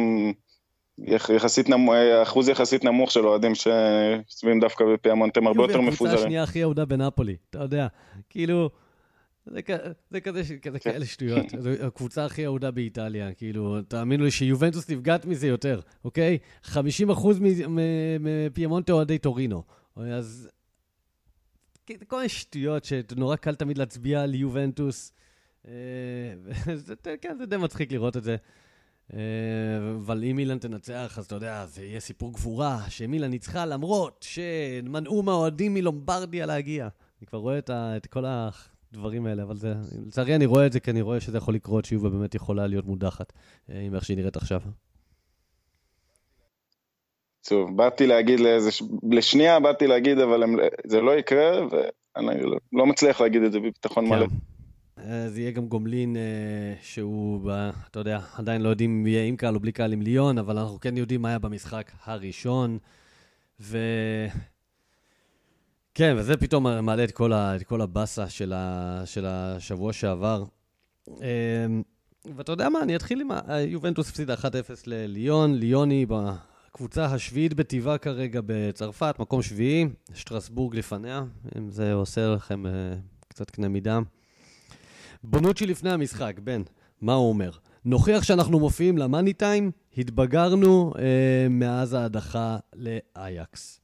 יחסית 1.36 1.68
נמוך, 1.68 1.94
אחוז 2.22 2.48
יחסית 2.48 2.84
נמוך 2.84 3.10
של 3.10 3.26
אוהדים 3.26 3.52
שסביבים 3.54 4.60
דווקא 4.60 4.84
בפיימונטה 4.94 5.40
הם 5.40 5.46
הרבה 5.46 5.62
יותר 5.62 5.80
מפוזרים. 5.80 5.86
יובה 5.86 6.04
הקבוצה 6.04 6.24
השנייה 6.24 6.42
הכי 6.42 6.62
אהודה 6.62 6.84
בנפולי, 6.84 7.36
אתה 7.50 7.58
יודע. 7.58 7.86
כאילו... 8.30 8.70
זה, 9.46 9.60
זה 10.10 10.20
כזה, 10.20 10.42
כזה 10.62 10.78
כן. 10.78 10.90
כאלה 10.90 11.06
שטויות. 11.06 11.46
זו 11.58 11.70
הקבוצה 11.70 12.24
הכי 12.24 12.44
אהודה 12.44 12.70
באיטליה, 12.70 13.34
כאילו, 13.34 13.82
תאמינו 13.82 14.24
לי 14.24 14.30
שיובנטוס 14.30 14.90
נפגעת 14.90 15.24
מזה 15.24 15.46
יותר, 15.46 15.80
אוקיי? 16.04 16.38
50% 16.64 16.76
מפיימונטה 18.20 18.92
אוהדי 18.92 19.18
טורינו. 19.18 19.62
אז 19.96 20.48
כל 22.06 22.16
מיני 22.16 22.28
שטויות 22.28 22.84
שנורא 22.84 23.36
קל 23.36 23.54
תמיד 23.54 23.78
להצביע 23.78 24.22
על 24.22 24.34
יובנטוס. 24.34 25.12
אה, 25.68 25.72
כן, 27.22 27.36
זה 27.38 27.46
די 27.46 27.56
מצחיק 27.56 27.92
לראות 27.92 28.16
את 28.16 28.24
זה. 28.24 28.36
אה, 29.12 29.18
אבל 29.96 30.24
אם 30.24 30.36
מילן 30.36 30.58
תנצח, 30.58 31.14
אז 31.18 31.24
אתה 31.24 31.34
יודע, 31.34 31.66
זה 31.66 31.84
יהיה 31.84 32.00
סיפור 32.00 32.32
גבורה, 32.32 32.82
שמילן 32.88 33.30
ניצחה 33.30 33.66
למרות 33.66 34.26
שמנעו 34.28 35.22
מהאוהדים 35.22 35.74
מלומברדיה 35.74 36.46
להגיע. 36.46 36.88
אני 37.20 37.26
כבר 37.26 37.38
רואה 37.38 37.58
את 37.70 38.06
כל 38.06 38.24
ה... 38.24 38.50
הדברים 38.94 39.26
האלה, 39.26 39.42
אבל 39.42 39.56
זה, 39.56 39.74
לצערי 40.06 40.34
אני 40.34 40.46
רואה 40.46 40.66
את 40.66 40.72
זה, 40.72 40.80
כי 40.80 40.90
אני 40.90 41.02
רואה 41.02 41.20
שזה 41.20 41.38
יכול 41.38 41.54
לקרות, 41.54 41.84
שיובה 41.84 42.08
באמת 42.08 42.34
יכולה 42.34 42.66
להיות 42.66 42.84
מודחת, 42.84 43.32
אה, 43.70 43.80
עם 43.80 43.94
איך 43.94 44.04
שהיא 44.04 44.16
נראית 44.16 44.36
עכשיו. 44.36 44.60
טוב, 47.48 47.76
באתי 47.76 48.06
להגיד 48.06 48.40
לאיזה, 48.40 48.70
לשנייה 49.10 49.60
באתי 49.60 49.86
להגיד, 49.86 50.18
אבל 50.18 50.42
הם, 50.42 50.56
זה 50.86 51.00
לא 51.00 51.18
יקרה, 51.18 51.60
ואני 51.70 52.42
לא, 52.42 52.56
לא 52.72 52.86
מצליח 52.86 53.20
להגיד 53.20 53.42
את 53.42 53.52
זה 53.52 53.60
בביטחון 53.60 54.06
כן. 54.06 54.10
מלא. 54.10 54.26
אה, 54.98 55.28
זה 55.28 55.40
יהיה 55.40 55.50
גם 55.50 55.66
גומלין 55.66 56.16
אה, 56.16 56.74
שהוא, 56.82 57.50
אתה 57.90 57.98
יודע, 57.98 58.20
עדיין 58.36 58.62
לא 58.62 58.68
יודעים 58.68 58.90
אם 58.90 59.06
יהיה 59.06 59.24
עם 59.24 59.36
קהל 59.36 59.54
או 59.54 59.60
בלי 59.60 59.72
קהל 59.72 59.92
עם 59.92 60.02
ליון, 60.02 60.38
אבל 60.38 60.58
אנחנו 60.58 60.80
כן 60.80 60.96
יודעים 60.96 61.22
מה 61.22 61.28
היה 61.28 61.38
במשחק 61.38 61.90
הראשון. 62.04 62.78
ו... 63.60 63.78
כן, 65.94 66.14
וזה 66.18 66.36
פתאום 66.36 66.66
מעלה 66.66 67.04
את 67.04 67.10
כל, 67.10 67.32
ה, 67.32 67.56
הבאסה 67.70 68.28
של, 68.28 68.52
ה, 68.52 69.02
של 69.04 69.26
השבוע 69.26 69.92
שעבר. 69.92 70.44
אמ, 71.08 71.82
ואתה 72.36 72.52
יודע 72.52 72.68
מה, 72.68 72.82
אני 72.82 72.96
אתחיל 72.96 73.20
עם 73.20 73.28
היובנטוס 73.46 74.08
הפסידה 74.08 74.34
1-0 74.34 74.44
לליון, 74.86 75.54
ליוני 75.54 76.06
בקבוצה 76.06 77.04
השביעית 77.04 77.54
בטבעה 77.54 77.98
כרגע 77.98 78.40
בצרפת, 78.46 79.16
מקום 79.18 79.42
שביעי, 79.42 79.86
שטרסבורג 80.14 80.76
לפניה, 80.76 81.24
אם 81.58 81.70
זה 81.70 81.92
עושה 81.92 82.28
לכם 82.28 82.66
uh, 82.66 82.68
קצת 83.28 83.50
קנה 83.50 83.68
מידה. 83.68 83.98
בונוצ'י 85.24 85.66
לפני 85.66 85.90
המשחק, 85.90 86.38
בן, 86.44 86.62
מה 87.00 87.14
הוא 87.14 87.28
אומר? 87.28 87.50
נוכיח 87.84 88.22
שאנחנו 88.22 88.60
מופיעים 88.60 88.98
למאני 88.98 89.32
טיים, 89.32 89.70
התבגרנו 89.98 90.92
uh, 90.94 90.98
מאז 91.50 91.94
ההדחה 91.94 92.56
לאייקס. 92.74 93.83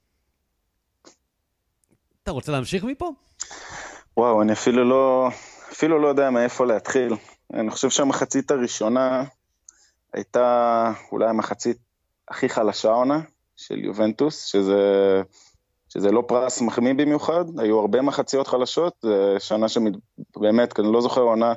אתה 2.31 2.35
רוצה 2.35 2.53
להמשיך 2.53 2.85
מפה? 2.85 3.11
וואו, 4.17 4.43
אני 4.43 4.53
אפילו 4.53 4.85
לא, 4.85 5.29
אפילו 5.73 5.99
לא 5.99 6.09
יודע 6.09 6.31
מאיפה 6.31 6.67
להתחיל. 6.67 7.15
אני 7.55 7.71
חושב 7.71 7.91
שהמחצית 7.91 8.51
הראשונה 8.51 9.25
הייתה 10.15 10.93
אולי 11.13 11.29
המחצית 11.29 11.77
הכי 12.29 12.49
חלשה 12.49 12.89
עונה 12.89 13.21
של 13.57 13.85
יובנטוס, 13.85 14.45
שזה, 14.45 14.83
שזה 15.89 16.11
לא 16.11 16.23
פרס 16.29 16.61
מחמיא 16.61 16.95
במיוחד, 16.95 17.45
היו 17.59 17.79
הרבה 17.81 18.03
מחציות 18.03 18.47
חלשות, 18.47 18.95
זו 19.03 19.37
שנה 19.39 19.67
שבאמת, 19.69 20.81
אני 20.81 20.93
לא 20.93 21.01
זוכר 21.01 21.21
עונה 21.21 21.53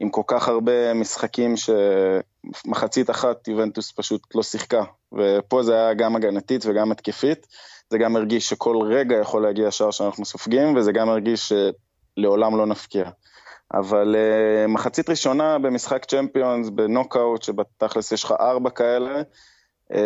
עם 0.00 0.10
כל 0.10 0.22
כך 0.26 0.48
הרבה 0.48 0.94
משחקים 0.94 1.54
שמחצית 1.56 3.10
אחת 3.10 3.48
יובנטוס 3.48 3.92
פשוט 3.92 4.34
לא 4.34 4.42
שיחקה, 4.42 4.84
ופה 5.12 5.62
זה 5.62 5.74
היה 5.74 5.94
גם 5.94 6.16
הגנתית 6.16 6.66
וגם 6.66 6.92
התקפית. 6.92 7.46
זה 7.90 7.98
גם 7.98 8.16
הרגיש 8.16 8.48
שכל 8.48 8.76
רגע 8.82 9.16
יכול 9.16 9.42
להגיע 9.42 9.70
שער 9.70 9.90
שאנחנו 9.90 10.24
סופגים, 10.24 10.76
וזה 10.76 10.92
גם 10.92 11.08
הרגיש 11.08 11.52
שלעולם 12.18 12.56
לא 12.56 12.66
נפקיע. 12.66 13.10
אבל 13.72 14.16
uh, 14.16 14.68
מחצית 14.68 15.08
ראשונה 15.10 15.58
במשחק 15.58 16.04
צ'מפיונס, 16.04 16.68
בנוקאוט, 16.68 17.42
שבתכלס 17.42 18.12
יש 18.12 18.24
לך 18.24 18.34
ארבע 18.40 18.70
כאלה, 18.70 19.22
uh, 19.92 19.96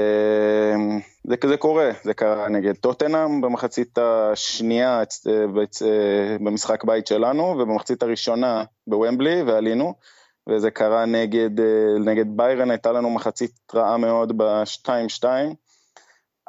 זה, 1.25 1.37
זה 1.49 1.57
קורה, 1.57 1.91
זה 2.03 2.15
קרה 2.15 2.49
נגד 2.49 2.77
טוטנאם 2.77 3.41
במחצית 3.41 3.99
השנייה 3.99 5.03
uh, 5.03 5.29
במשחק 6.41 6.85
בית 6.85 7.07
שלנו, 7.07 7.43
ובמחצית 7.43 8.03
הראשונה 8.03 8.65
בוומבלי, 8.87 9.43
ועלינו, 9.43 9.95
וזה 10.49 10.71
קרה 10.71 11.07
נגד, 11.07 11.59
uh, 11.59 11.99
נגד 12.01 12.27
ביירן, 12.37 12.71
הייתה 12.71 12.93
לנו 12.93 13.11
מחצית 13.11 13.53
רעה 13.75 13.97
מאוד 13.97 14.39
ב-2-2. 14.39 15.25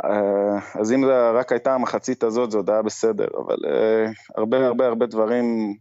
אה, 0.06 0.82
אז 0.82 0.92
אם 0.92 1.06
זה 1.06 1.32
רק 1.32 1.52
הייתה 1.52 1.76
המחצית 1.76 2.24
הזאת, 2.24 2.52
זה 2.52 2.58
עוד 2.58 2.70
היה 2.70 2.82
בסדר, 2.82 3.28
אבל 3.38 3.56
uh, 3.56 4.10
הרבה 4.38 4.68
הרבה 4.68 4.88
הרבה 4.88 5.06
דברים, 5.06 5.76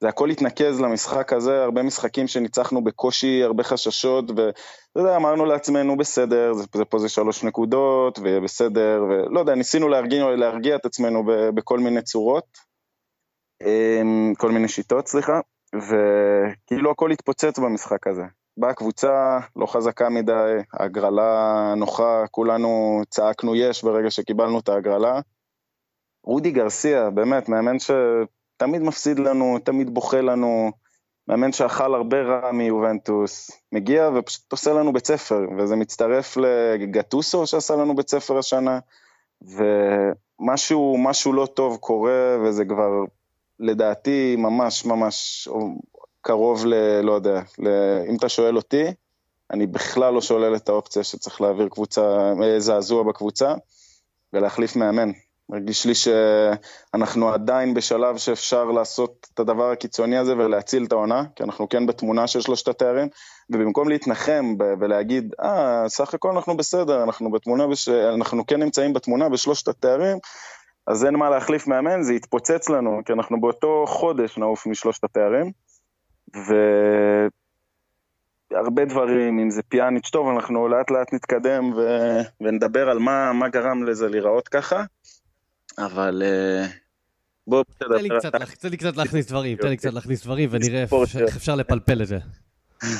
זה 0.00 0.08
הכל 0.08 0.30
התנקז 0.30 0.80
למשחק 0.80 1.32
הזה, 1.32 1.62
הרבה 1.62 1.82
משחקים 1.82 2.26
שניצחנו 2.26 2.84
בקושי, 2.84 3.42
הרבה 3.42 3.62
חששות, 3.62 4.30
ואתה 4.30 5.00
יודע, 5.00 5.16
אמרנו 5.16 5.44
לעצמנו, 5.44 5.96
בסדר, 5.96 6.52
זה, 6.52 6.64
זה 6.74 6.84
פה 6.84 6.98
זה 6.98 7.08
שלוש 7.08 7.44
נקודות, 7.44 8.18
ויהיה 8.18 8.40
בסדר, 8.40 9.04
ולא 9.08 9.40
יודע, 9.40 9.54
ניסינו 9.54 9.88
להרגיע, 9.88 10.24
להרגיע 10.36 10.76
את 10.76 10.86
עצמנו 10.86 11.24
ב, 11.24 11.30
בכל 11.54 11.78
מיני 11.78 12.02
צורות, 12.02 12.46
um, 13.62 14.36
כל 14.38 14.50
מיני 14.50 14.68
שיטות, 14.68 15.08
סליחה, 15.08 15.40
וכאילו 15.74 16.90
הכל 16.90 17.10
התפוצץ 17.10 17.58
במשחק 17.58 18.06
הזה. 18.06 18.24
באה 18.56 18.74
קבוצה 18.74 19.38
לא 19.56 19.66
חזקה 19.66 20.08
מדי, 20.08 20.56
הגרלה 20.72 21.74
נוחה, 21.76 22.24
כולנו 22.30 23.02
צעקנו 23.10 23.56
יש 23.56 23.84
ברגע 23.84 24.10
שקיבלנו 24.10 24.58
את 24.58 24.68
ההגרלה. 24.68 25.20
רודי 26.24 26.50
גרסיה, 26.50 27.10
באמת, 27.10 27.48
מאמן 27.48 27.76
שתמיד 27.78 28.82
מפסיד 28.82 29.18
לנו, 29.18 29.58
תמיד 29.64 29.94
בוכה 29.94 30.20
לנו, 30.20 30.70
מאמן 31.28 31.52
שאכל 31.52 31.94
הרבה 31.94 32.22
רע 32.22 32.52
מיובנטוס, 32.52 33.50
מגיע 33.72 34.10
ופשוט 34.14 34.52
עושה 34.52 34.72
לנו 34.72 34.92
בית 34.92 35.06
ספר, 35.06 35.46
וזה 35.58 35.76
מצטרף 35.76 36.36
לגטוסו 36.36 37.46
שעשה 37.46 37.76
לנו 37.76 37.96
בית 37.96 38.10
ספר 38.10 38.38
השנה, 38.38 38.78
ומשהו 39.42 41.32
לא 41.32 41.46
טוב 41.46 41.76
קורה, 41.76 42.36
וזה 42.44 42.64
כבר 42.64 43.04
לדעתי 43.58 44.36
ממש 44.38 44.84
ממש 44.84 45.48
קרוב 46.24 46.66
ל... 46.66 47.00
לא 47.00 47.12
יודע, 47.12 47.40
ל, 47.58 47.68
אם 48.08 48.16
אתה 48.16 48.28
שואל 48.28 48.56
אותי, 48.56 48.84
אני 49.50 49.66
בכלל 49.66 50.14
לא 50.14 50.20
שולל 50.20 50.56
את 50.56 50.68
האופציה 50.68 51.04
שצריך 51.04 51.40
להעביר 51.40 51.68
קבוצה, 51.68 52.32
זעזוע 52.58 53.02
בקבוצה 53.02 53.54
ולהחליף 54.32 54.76
מאמן. 54.76 55.10
מרגיש 55.48 55.86
לי 55.86 55.92
שאנחנו 55.94 57.28
עדיין 57.28 57.74
בשלב 57.74 58.16
שאפשר 58.16 58.64
לעשות 58.64 59.26
את 59.34 59.40
הדבר 59.40 59.70
הקיצוני 59.70 60.18
הזה 60.18 60.36
ולהציל 60.36 60.84
את 60.84 60.92
העונה, 60.92 61.24
כי 61.36 61.42
אנחנו 61.42 61.68
כן 61.68 61.86
בתמונה 61.86 62.26
של 62.26 62.40
שלושת 62.40 62.68
התארים, 62.68 63.08
ובמקום 63.50 63.88
להתנחם 63.88 64.54
ולהגיד, 64.80 65.34
אה, 65.42 65.84
סך 65.88 66.14
הכל 66.14 66.30
אנחנו 66.30 66.56
בסדר, 66.56 67.02
אנחנו 67.02 67.30
בתמונה, 67.30 67.66
בש... 67.66 67.88
אנחנו 67.88 68.46
כן 68.46 68.62
נמצאים 68.62 68.92
בתמונה 68.92 69.28
בשלושת 69.28 69.68
התארים, 69.68 70.18
אז 70.86 71.04
אין 71.04 71.14
מה 71.14 71.30
להחליף 71.30 71.66
מאמן, 71.66 72.02
זה 72.02 72.14
יתפוצץ 72.14 72.68
לנו, 72.68 73.00
כי 73.06 73.12
אנחנו 73.12 73.40
באותו 73.40 73.84
חודש 73.86 74.38
נעוף 74.38 74.66
משלושת 74.66 75.04
התארים, 75.04 75.52
והרבה 78.50 78.84
דברים, 78.84 79.38
אם 79.38 79.50
זה 79.50 79.62
פיאניץ' 79.62 80.10
טוב, 80.10 80.28
אנחנו 80.28 80.68
לאט 80.68 80.90
לאט 80.90 81.12
נתקדם 81.12 81.72
ו... 81.72 81.80
ונדבר 82.40 82.88
על 82.88 82.98
מה, 82.98 83.32
מה 83.32 83.48
גרם 83.48 83.84
לזה 83.84 84.08
להיראות 84.08 84.48
ככה. 84.48 84.84
אבל 85.78 86.22
אה, 86.24 86.66
בואו 87.46 87.64
תן 87.64 87.86
לי 88.70 88.76
קצת 88.76 88.96
להכניס 88.96 89.26
דברים, 89.26 89.56
תן 89.56 89.68
לי 89.68 89.76
קצת 89.76 89.92
להכניס 89.92 90.24
דברים 90.24 90.48
ונראה 90.52 90.84
איך 91.26 91.36
אפשר 91.36 91.54
לפלפל 91.54 92.02
את 92.02 92.06
זה. 92.06 92.18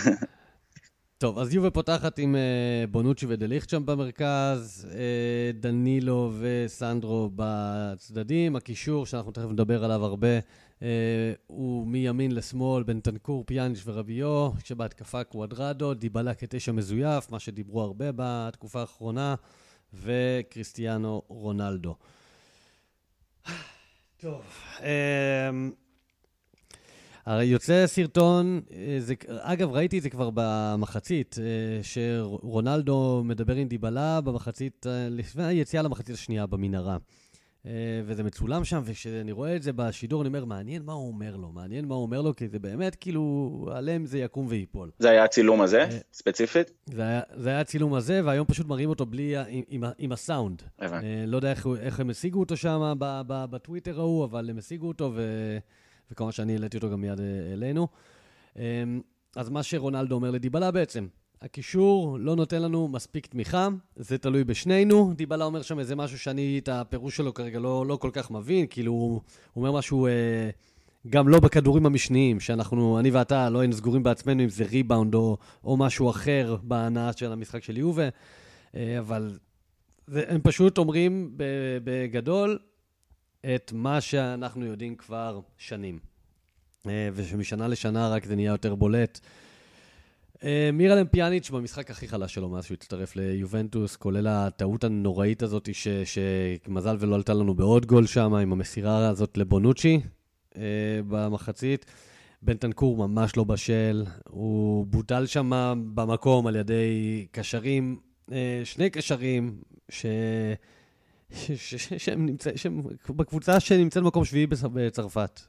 טוב, 1.19 1.39
אז 1.39 1.55
יובה 1.55 1.71
פותחת 1.71 2.19
עם 2.19 2.35
uh, 2.35 2.91
בונוצ'י 2.91 3.27
ודליכט 3.29 3.69
שם 3.69 3.87
במרכז, 3.87 4.89
uh, 4.91 4.97
דנילו 5.61 6.33
וסנדרו 6.41 7.31
בצדדים, 7.37 8.57
הקישור, 8.57 9.07
שאנחנו 9.07 9.33
תכף 9.33 9.49
נדבר 9.51 9.85
עליו 9.85 10.05
הרבה, 10.05 10.29
הוא 11.47 11.87
מימין 11.87 12.33
לשמאל, 12.33 12.83
בין 12.83 13.01
טנקור, 13.01 13.45
פיאניש 13.47 13.83
ורביו, 13.87 14.51
כשבהתקפה 14.63 15.25
קוואדרדו, 15.25 15.95
דיבלה 15.95 16.35
כתשע 16.35 16.73
מזויף, 16.73 17.31
מה 17.31 17.39
שדיברו 17.39 17.83
הרבה 17.83 18.07
בתקופה 18.17 18.81
האחרונה, 18.81 19.35
וקריסטיאנו 19.95 21.23
רונלדו. 21.29 21.95
טוב, 24.17 24.43
אמ, 24.81 25.73
הרי 27.27 27.45
יוצא 27.45 27.87
סרטון, 27.87 28.61
אה, 28.73 28.97
זה, 28.99 29.15
אגב, 29.29 29.71
ראיתי 29.71 29.99
את 29.99 30.03
זה 30.03 30.11
כבר 30.11 30.31
במחצית, 30.35 31.37
אה, 31.39 31.83
שרונלדו 31.83 33.23
מדבר 33.25 33.55
עם 33.55 33.69
דיבלה 33.69 34.21
במחצית, 34.21 34.87
אה, 34.87 35.09
לפני 35.11 35.45
היציאה 35.45 35.83
למחצית 35.83 36.15
השנייה 36.15 36.47
במנהרה. 36.47 36.97
אה, 37.67 37.73
וזה 38.07 38.23
מצולם 38.23 38.65
שם, 38.65 38.83
וכשאני 38.85 39.33
רואה 39.33 39.57
את 39.57 39.63
זה 39.63 39.73
בשידור, 39.73 40.23
אני 40.23 40.29
אומר, 40.29 40.45
מעניין 40.45 40.83
מה 40.83 40.93
הוא 40.93 41.09
אומר 41.09 41.37
לו, 41.37 41.53
מעניין 41.53 41.85
מה 41.85 41.95
הוא 41.95 42.03
אומר 42.03 42.21
לו, 42.21 42.37
כי 42.37 42.49
זה 42.49 42.59
באמת 42.59 42.95
כאילו, 42.95 43.69
עליהם 43.75 44.07
זה 44.07 44.19
יקום 44.19 44.47
ויפול. 44.49 44.91
זה 44.99 45.11
היה 45.11 45.25
הצילום 45.25 45.61
הזה, 45.61 45.81
אה, 45.81 45.99
ספציפית? 46.13 46.71
זה 46.87 47.03
היה, 47.03 47.21
זה 47.35 47.49
היה 47.49 47.61
הצילום 47.61 47.95
הזה, 47.95 48.21
והיום 48.25 48.47
פשוט 48.47 48.67
מראים 48.67 48.89
אותו 48.89 49.07
בלי, 49.07 49.37
עם, 49.37 49.63
עם, 49.69 49.85
עם 49.99 50.13
הסאונד. 50.13 50.63
הבנתי. 50.79 51.07
אה, 51.07 51.25
לא 51.27 51.37
יודע 51.37 51.51
איך, 51.51 51.67
איך 51.81 52.01
הם 52.01 52.11
השיגו 52.11 52.41
אותו 52.41 52.57
שם 52.57 52.95
בטוויטר 53.27 54.01
ההוא, 54.01 54.25
אבל 54.25 54.51
הם 54.51 54.59
השיגו 54.59 54.89
אותו, 54.89 55.13
ו, 55.15 55.23
וכמובן 56.11 56.33
שאני 56.33 56.53
העליתי 56.53 56.77
אותו 56.77 56.91
גם 56.91 57.01
מיד 57.01 57.21
אלינו. 57.53 57.89
אז 59.37 59.49
מה 59.51 59.63
שרונלדו 59.63 60.15
אומר 60.15 60.31
לדיבלה 60.31 60.71
בעצם, 60.71 61.07
הקישור 61.45 62.19
לא 62.21 62.37
נותן 62.37 62.63
לנו 62.63 62.89
מספיק 62.89 63.27
תמיכה, 63.27 63.69
זה 63.97 64.19
תלוי 64.19 64.45
בשנינו. 64.45 65.13
דיבלה 65.17 65.45
אומר 65.45 65.63
שם 65.63 65.79
איזה 65.79 65.97
משהו 65.97 66.19
שאני, 66.19 66.59
את 66.63 66.69
הפירוש 66.69 67.17
שלו 67.17 67.35
כרגע 67.35 67.59
לא, 67.59 67.87
לא 67.87 67.97
כל 67.97 68.11
כך 68.13 68.31
מבין, 68.31 68.67
כאילו, 68.71 68.93
הוא 68.93 69.21
אומר 69.57 69.73
משהו 69.73 70.07
אה, 70.07 70.51
גם 71.09 71.29
לא 71.29 71.41
בכדורים 71.41 71.87
המשניים, 71.87 72.41
שאנחנו, 72.41 72.99
אני 72.99 73.11
ואתה, 73.11 73.51
לא 73.51 73.59
היינו 73.61 73.75
סגורים 73.75 74.03
בעצמנו 74.03 74.43
אם 74.43 74.49
זה 74.49 74.65
ריבאונד 74.65 75.15
או, 75.15 75.37
או 75.65 75.77
משהו 75.77 76.11
אחר 76.11 76.57
בהנאה 76.63 77.13
של 77.13 77.33
המשחק 77.33 77.65
של 77.65 77.77
יובה, 77.77 78.09
אה, 78.75 78.99
אבל 78.99 79.39
זה, 80.07 80.25
הם 80.29 80.41
פשוט 80.43 80.79
אומרים 80.79 81.35
בגדול 81.85 82.59
את 83.55 83.73
מה 83.75 84.01
שאנחנו 84.01 84.65
יודעים 84.65 84.97
כבר 84.97 85.41
שנים. 85.59 85.99
אה, 86.87 87.09
ושמשנה 87.15 87.69
לשנה 87.69 88.09
רק 88.09 88.25
זה 88.25 88.37
נהיה 88.37 88.51
יותר 88.51 88.75
בולט. 88.75 89.21
אה, 90.45 90.71
מירלם 90.73 91.07
פיאניץ' 91.07 91.51
במשחק 91.51 91.91
הכי 91.91 92.09
חלש 92.09 92.35
שלו 92.35 92.49
מאז 92.49 92.65
שהוא 92.65 92.75
הצטרף 92.75 93.17
ליובנטוס, 93.17 93.97
כולל 93.97 94.27
הטעות 94.27 94.85
הנוראית 94.85 95.43
הזאת, 95.43 95.69
שמזל 96.05 96.97
ולא 97.01 97.15
עלתה 97.15 97.35
לנו 97.35 97.55
בעוד 97.55 97.87
גול 97.87 98.07
שם, 98.07 98.35
עם 98.35 98.53
המסירה 98.53 99.09
הזאת 99.09 99.39
לבונוצ'י 99.39 100.01
uh, 100.53 100.57
במחצית. 101.09 101.87
בן 102.43 102.57
תנקור 102.57 103.09
ממש 103.09 103.37
לא 103.37 103.45
בשל, 103.45 104.05
הוא 104.29 104.87
בוטל 104.87 105.27
שם 105.27 105.51
במקום 105.95 106.47
על 106.47 106.57
ידי 106.57 107.27
קשרים, 107.31 107.99
uh, 108.31 108.33
שני 108.65 108.91
קשרים, 108.91 109.57
ש... 109.89 110.07
שהם, 111.99 112.27
נמצא, 112.27 112.51
שהם 112.57 112.83
בקבוצה 113.09 113.61
שנמצאת 113.61 114.03
במקום 114.03 114.25
שביעי 114.25 114.47
בצרפת, 114.47 115.41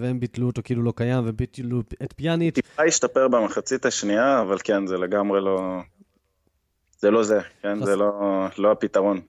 והם 0.00 0.20
ביטלו 0.20 0.46
אותו 0.46 0.62
כאילו 0.64 0.82
לא 0.82 0.92
קיים, 0.96 1.24
והם 1.24 1.36
ביטלו 1.36 1.80
את 2.02 2.14
פיאניץ'. 2.16 2.54
טיפה 2.54 2.82
השתפר 2.82 3.28
במחצית 3.28 3.86
השנייה, 3.86 4.40
אבל 4.40 4.56
כן, 4.64 4.86
זה 4.86 4.98
לגמרי 4.98 5.40
לא... 5.40 5.80
זה 6.98 7.10
לא 7.10 7.22
זה, 7.22 7.40
כן? 7.62 7.84
זה 7.84 7.96
לא, 7.96 8.46
לא 8.58 8.72
הפתרון. 8.72 9.20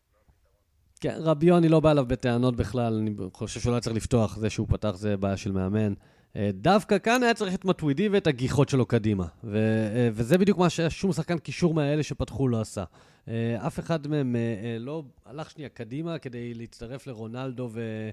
כן, 1.00 1.16
רביו, 1.20 1.58
אני 1.58 1.70
לא 1.70 1.80
בא 1.80 1.92
אליו 1.92 2.06
בטענות 2.06 2.56
בכלל, 2.56 2.94
אני 2.94 3.16
חושב 3.34 3.60
שהוא 3.60 3.72
לא 3.72 3.76
היה 3.76 3.82
צריך 3.82 3.96
לפתוח, 3.96 4.38
זה 4.38 4.50
שהוא 4.50 4.68
פתח 4.70 4.92
זה 4.96 5.18
בעיה 5.18 5.38
של 5.38 5.52
מאמן. 5.52 5.94
אה, 6.36 6.50
דווקא 6.54 6.98
כאן 6.98 7.24
היה 7.24 7.34
צריך 7.34 7.56
את 7.56 7.66
מטווידי 7.66 8.10
ואת 8.10 8.28
הגיחות 8.28 8.70
שלו 8.70 8.86
קדימה. 8.86 9.26
ו- 9.44 9.58
אה, 9.96 10.10
וזה 10.14 10.38
בדיוק 10.38 10.58
מה 10.58 10.70
ששום 10.70 11.14
שחקן 11.14 11.38
קישור 11.38 11.74
מהאלה 11.74 12.04
שפתחו 12.04 12.48
לא 12.48 12.62
עשה. 12.62 12.84
אה, 13.28 13.68
אף 13.68 13.80
אחד 13.80 14.08
מהם 14.08 14.36
לא 14.80 15.04
הלך 15.26 15.52
שנייה 15.52 15.70
קדימה 15.70 16.20
כדי 16.20 16.54
להצטרף 16.54 17.08
לרונלדו 17.08 17.70
ו- 17.72 18.10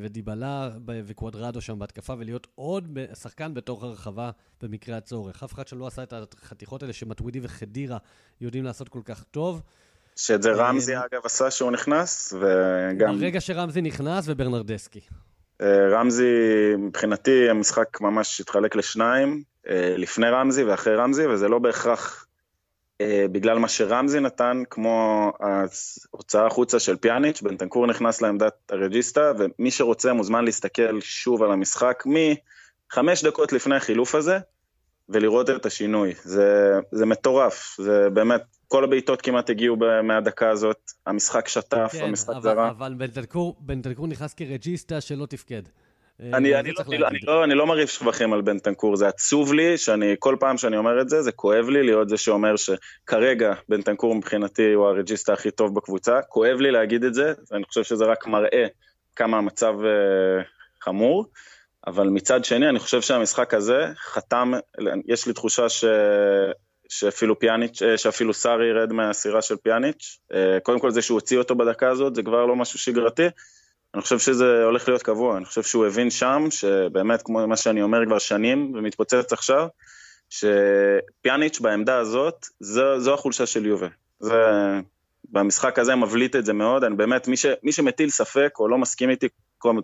ודיבלה 0.00 0.70
וקוודרדו 0.86 1.60
שם 1.60 1.78
בהתקפה 1.78 2.14
ולהיות 2.18 2.46
עוד 2.54 2.98
שחקן 3.22 3.54
בתוך 3.54 3.82
הרחבה 3.82 4.30
במקרה 4.62 4.96
הצורך. 4.96 5.42
אף 5.42 5.54
אחד 5.54 5.68
שלא 5.68 5.86
עשה 5.86 6.02
את 6.02 6.34
החתיכות 6.42 6.82
האלה 6.82 6.92
שמטווידי 6.92 7.40
וחדירה 7.42 7.98
יודעים 8.40 8.64
לעשות 8.64 8.88
כל 8.88 9.00
כך 9.04 9.22
טוב. 9.22 9.62
שאת 10.16 10.42
זה 10.42 10.52
רמזי 10.52 10.96
אגב 10.96 11.20
עשה 11.24 11.50
שהוא 11.50 11.70
נכנס, 11.70 12.32
וגם... 12.40 13.18
ברגע 13.18 13.40
שרמזי 13.40 13.80
נכנס 13.80 14.24
וברנרדסקי. 14.28 15.00
אה, 15.60 15.88
רמזי, 15.90 16.32
מבחינתי 16.78 17.50
המשחק 17.50 18.00
ממש 18.00 18.40
התחלק 18.40 18.76
לשניים, 18.76 19.42
אה, 19.68 19.94
לפני 19.96 20.26
רמזי 20.28 20.64
ואחרי 20.64 20.96
רמזי, 20.96 21.26
וזה 21.26 21.48
לא 21.48 21.58
בהכרח 21.58 22.22
אה, 22.22 22.25
בגלל 23.02 23.58
מה 23.58 23.68
שרמזי 23.68 24.20
נתן, 24.20 24.62
כמו 24.70 25.32
ההוצאה 25.40 26.46
החוצה 26.46 26.78
של 26.78 26.96
פיאניץ', 26.96 27.42
בנטנקור 27.42 27.86
נכנס 27.86 28.22
לעמדת 28.22 28.54
הרג'יסטה, 28.70 29.32
ומי 29.38 29.70
שרוצה 29.70 30.12
מוזמן 30.12 30.44
להסתכל 30.44 31.00
שוב 31.00 31.42
על 31.42 31.52
המשחק 31.52 32.04
מחמש 32.06 33.24
דקות 33.24 33.52
לפני 33.52 33.76
החילוף 33.76 34.14
הזה, 34.14 34.38
ולראות 35.08 35.50
את 35.50 35.66
השינוי. 35.66 36.14
זה, 36.22 36.72
זה 36.92 37.06
מטורף, 37.06 37.76
זה 37.78 38.10
באמת 38.10 38.42
כל 38.68 38.84
הבעיטות 38.84 39.22
כמעט 39.22 39.50
הגיעו 39.50 39.76
מהדקה 40.02 40.50
הזאת, 40.50 40.90
המשחק 41.06 41.48
שטף, 41.48 41.88
כן, 41.92 42.04
המשחק 42.04 42.30
אבל, 42.30 42.40
זרה. 42.40 42.70
אבל 42.70 42.94
בנטנקור 43.60 44.06
נכנס 44.06 44.34
כרג'יסטה 44.34 45.00
שלא 45.00 45.26
תפקד. 45.26 45.62
אה, 46.20 46.36
אני, 46.36 46.54
אני, 46.54 46.72
לא, 46.72 46.82
אני, 46.88 46.98
לא, 46.98 47.08
אני, 47.08 47.18
לא, 47.22 47.44
אני 47.44 47.54
לא 47.54 47.66
מרעיף 47.66 47.90
שבחים 47.90 48.32
על 48.32 48.40
בן 48.40 48.58
תנקור, 48.58 48.96
זה 48.96 49.08
עצוב 49.08 49.52
לי, 49.52 49.78
שאני, 49.78 50.14
כל 50.18 50.36
פעם 50.40 50.58
שאני 50.58 50.76
אומר 50.76 51.00
את 51.00 51.08
זה, 51.08 51.22
זה 51.22 51.32
כואב 51.32 51.68
לי 51.68 51.82
להיות 51.82 52.08
זה 52.08 52.16
שאומר 52.16 52.54
שכרגע 52.56 53.54
בן 53.68 53.82
תנקור 53.82 54.14
מבחינתי 54.14 54.72
הוא 54.72 54.86
הרג'יסטה 54.86 55.32
הכי 55.32 55.50
טוב 55.50 55.74
בקבוצה, 55.74 56.22
כואב 56.22 56.60
לי 56.60 56.70
להגיד 56.70 57.04
את 57.04 57.14
זה, 57.14 57.32
ואני 57.50 57.64
חושב 57.64 57.82
שזה 57.82 58.04
רק 58.04 58.26
מראה 58.26 58.66
כמה 59.16 59.38
המצב 59.38 59.74
uh, 59.80 60.44
חמור, 60.80 61.26
אבל 61.86 62.08
מצד 62.08 62.44
שני, 62.44 62.68
אני 62.68 62.78
חושב 62.78 63.00
שהמשחק 63.00 63.54
הזה 63.54 63.86
חתם, 63.96 64.52
יש 65.06 65.26
לי 65.26 65.32
תחושה 65.32 65.68
ש... 65.68 65.84
שאפילו 66.88 67.38
פיאניץ', 67.38 67.82
אה, 67.82 67.98
שאפילו 67.98 68.34
סארי 68.34 68.66
ירד 68.66 68.92
מהסירה 68.92 69.42
של 69.42 69.56
פיאניץ'. 69.56 70.18
אה, 70.32 70.58
קודם 70.62 70.80
כל 70.80 70.90
זה 70.90 71.02
שהוא 71.02 71.16
הוציא 71.16 71.38
אותו 71.38 71.54
בדקה 71.54 71.88
הזאת, 71.90 72.14
זה 72.14 72.22
כבר 72.22 72.46
לא 72.46 72.56
משהו 72.56 72.78
שגרתי. 72.78 73.26
אני 73.94 74.02
חושב 74.02 74.18
שזה 74.18 74.64
הולך 74.64 74.88
להיות 74.88 75.02
קבוע, 75.02 75.36
אני 75.36 75.44
חושב 75.44 75.62
שהוא 75.62 75.86
הבין 75.86 76.10
שם, 76.10 76.46
שבאמת, 76.50 77.22
כמו 77.22 77.46
מה 77.46 77.56
שאני 77.56 77.82
אומר 77.82 78.06
כבר 78.06 78.18
שנים, 78.18 78.72
ומתפוצץ 78.74 79.32
עכשיו, 79.32 79.68
שפיאניץ' 80.30 81.60
בעמדה 81.60 81.98
הזאת, 81.98 82.46
זו, 82.60 83.00
זו 83.00 83.14
החולשה 83.14 83.46
של 83.46 83.66
יובל. 83.66 83.88
זה, 84.20 84.42
במשחק 85.30 85.78
הזה 85.78 85.94
מבליט 85.94 86.36
את 86.36 86.44
זה 86.44 86.52
מאוד, 86.52 86.84
אני 86.84 86.96
באמת, 86.96 87.28
מי, 87.28 87.36
ש, 87.36 87.46
מי 87.62 87.72
שמטיל 87.72 88.10
ספק 88.10 88.54
או 88.58 88.68
לא 88.68 88.78
מסכים 88.78 89.10
איתי, 89.10 89.28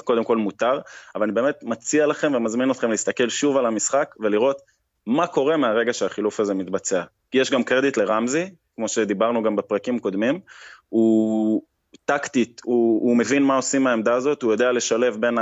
קודם 0.05 0.25
כל 0.25 0.37
מותר, 0.37 0.81
אבל 1.15 1.23
אני 1.23 1.33
באמת 1.33 1.63
מציע 1.63 2.07
לכם 2.07 2.35
ומזמין 2.35 2.71
אתכם 2.71 2.91
להסתכל 2.91 3.29
שוב 3.29 3.57
על 3.57 3.67
המשחק 3.67 4.15
ולראות 4.21 4.61
מה 5.07 5.27
קורה 5.27 5.57
מהרגע 5.57 5.93
שהחילוף 5.93 6.41
הזה 6.41 6.55
מתבצע. 6.55 7.03
כי 7.31 7.39
יש 7.39 7.51
גם 7.51 7.65
קרדיט 7.65 7.97
לרמזי, 7.97 8.51
כמו 8.77 8.89
שדיברנו 8.89 9.43
גם 9.43 9.57
בפרקים 9.57 9.99
קודמים, 9.99 10.41
הוא 10.89 11.63
טקטית, 12.05 12.61
הוא, 12.65 13.03
הוא 13.03 13.17
מבין 13.17 13.43
מה 13.43 13.57
עושים 13.57 13.83
מהעמדה 13.83 14.15
הזאת, 14.15 14.43
הוא 14.43 14.53
יודע 14.53 14.73
לשלב 14.73 15.17
בין 15.21 15.39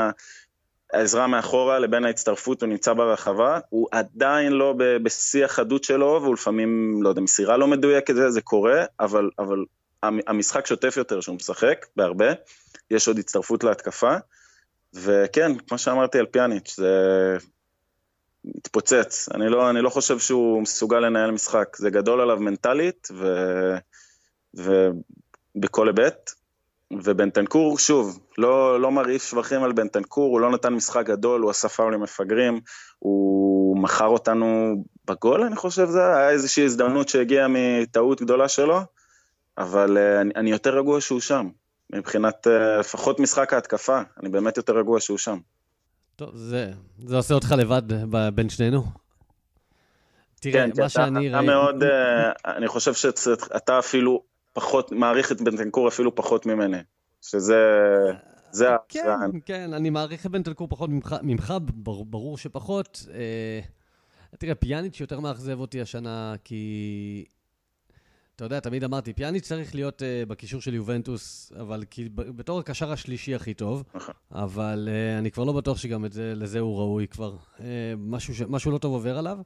העזרה 0.93 1.27
מאחורה 1.27 1.79
לבין 1.79 2.05
ההצטרפות, 2.05 2.63
הוא 2.63 2.69
נמצא 2.69 2.93
ברחבה, 2.93 3.59
הוא 3.69 3.89
עדיין 3.93 4.53
לא 4.53 4.75
בשיא 5.03 5.45
החדות 5.45 5.85
שלו, 5.85 6.19
והוא 6.23 6.35
לפעמים, 6.35 7.01
לא 7.03 7.09
יודע, 7.09 7.21
מסירה 7.21 7.57
לא 7.57 7.67
מדויקת, 7.67 8.15
זה, 8.15 8.31
זה 8.31 8.41
קורה, 8.41 8.85
אבל, 9.01 9.31
אבל 9.39 9.65
המשחק 10.03 10.67
שוטף 10.67 10.97
יותר 10.97 11.21
שהוא 11.21 11.37
משחק, 11.37 11.87
בהרבה, 11.97 12.33
יש 12.91 13.09
עוד 13.09 13.19
הצטרפות 13.19 13.65
להתקפה, 13.65 14.17
וכן, 14.95 15.59
כמו 15.59 15.79
שאמרתי 15.79 16.19
על 16.19 16.27
פיאניץ', 16.27 16.75
זה 16.77 17.37
מתפוצץ. 18.45 19.29
אני 19.35 19.49
לא, 19.49 19.71
אני 19.71 19.81
לא 19.81 19.91
חושב 19.91 20.19
שהוא 20.19 20.63
מסוגל 20.63 21.01
לנהל 21.01 21.31
משחק, 21.31 21.77
זה 21.77 21.91
גדול 21.91 22.21
עליו 22.21 22.37
מנטלית, 22.37 23.09
ו... 23.13 23.25
ובכל 24.55 25.89
היבט. 25.89 26.31
ובנטנקור, 26.93 27.79
שוב, 27.79 28.21
לא, 28.39 28.81
לא 28.81 28.91
מרעיף 28.91 29.31
שבחים 29.31 29.63
על 29.63 29.73
בנטנקור, 29.73 30.31
הוא 30.33 30.41
לא 30.41 30.51
נתן 30.51 30.73
משחק 30.73 31.07
גדול, 31.07 31.41
הוא 31.41 31.51
עשה 31.51 31.69
פאולים 31.69 32.01
מפגרים, 32.01 32.61
הוא 32.99 33.79
מכר 33.79 34.07
אותנו 34.07 34.75
בגול, 35.05 35.43
אני 35.43 35.57
חושב 35.57 35.87
זה 35.87 36.17
היה 36.17 36.31
איזושהי 36.31 36.65
הזדמנות 36.65 37.09
שהגיעה 37.09 37.47
מטעות 37.49 38.23
גדולה 38.23 38.49
שלו, 38.49 38.81
אבל 39.59 39.97
uh, 39.97 40.21
אני, 40.21 40.33
אני 40.37 40.51
יותר 40.51 40.79
רגוע 40.79 41.01
שהוא 41.01 41.21
שם, 41.21 41.49
מבחינת 41.93 42.47
uh, 42.47 42.81
לפחות 42.81 43.21
משחק 43.21 43.53
ההתקפה, 43.53 44.01
אני 44.21 44.29
באמת 44.29 44.57
יותר 44.57 44.79
רגוע 44.79 45.01
שהוא 45.01 45.19
שם. 45.19 45.39
טוב, 46.17 46.31
זה, 46.35 46.73
זה 46.99 47.17
עושה 47.17 47.35
אותך 47.35 47.55
לבד 47.59 47.83
בין 48.35 48.49
שנינו. 48.49 48.85
תראה, 50.41 50.53
כן, 50.53 50.83
מה 50.83 50.89
שאני 50.89 51.29
ראיתי... 51.29 51.47
מאוד, 51.47 51.83
uh, 51.83 51.87
אני 52.47 52.69
חושב 52.69 52.95
שאתה 52.95 53.79
אפילו 53.79 54.30
פחות, 54.53 54.93
מעריך 54.93 55.33
את 55.33 55.41
בנטנקור 55.41 55.89
אפילו 55.89 56.15
פחות 56.15 56.47
ממני, 56.47 56.79
שזה... 57.21 57.57
זה 58.53 58.69
כן, 58.89 59.01
הפרן. 59.01 59.31
כן, 59.47 59.73
אני 59.75 59.91
מעריך 59.91 60.27
את 60.27 60.31
בנטנקור 60.31 60.69
פחות 60.69 60.91
ממך, 60.91 61.17
ממך 61.23 61.55
ברור, 62.05 62.39
שפחות. 62.39 63.07
אה, 63.15 63.61
תראה, 64.39 64.55
פיאניץ' 64.55 65.01
יותר 65.01 65.21
מאכזב 65.21 65.61
אותי 65.61 65.81
השנה, 65.81 66.35
כי... 66.45 67.25
אתה 68.37 68.47
יודע, 68.47 68.61
תמיד 68.61 68.85
אמרתי, 68.85 69.13
פיאניץ' 69.13 69.45
צריך 69.45 69.75
להיות 69.75 70.03
uh, 70.03 70.29
בקישור 70.29 70.61
של 70.61 70.75
יובנטוס, 70.75 71.53
אבל 71.61 71.85
כי 71.91 72.09
בתור 72.15 72.59
הקשר 72.59 72.93
השלישי 72.93 73.35
הכי 73.35 73.55
טוב, 73.55 73.85
נכון. 73.95 74.15
אבל 74.33 74.89
uh, 74.89 75.19
אני 75.19 75.31
כבר 75.31 75.45
לא 75.45 75.53
בטוח 75.53 75.79
שגם 75.79 76.05
זה, 76.11 76.33
לזה 76.37 76.61
הוא 76.61 76.79
ראוי 76.79 77.09
כבר. 77.09 77.37
Uh, 77.57 77.61
משהו, 77.99 78.35
ש, 78.35 78.43
משהו 78.43 78.71
לא 78.71 78.79
טוב 78.79 78.93
עובר 78.93 79.19
עליו. 79.19 79.39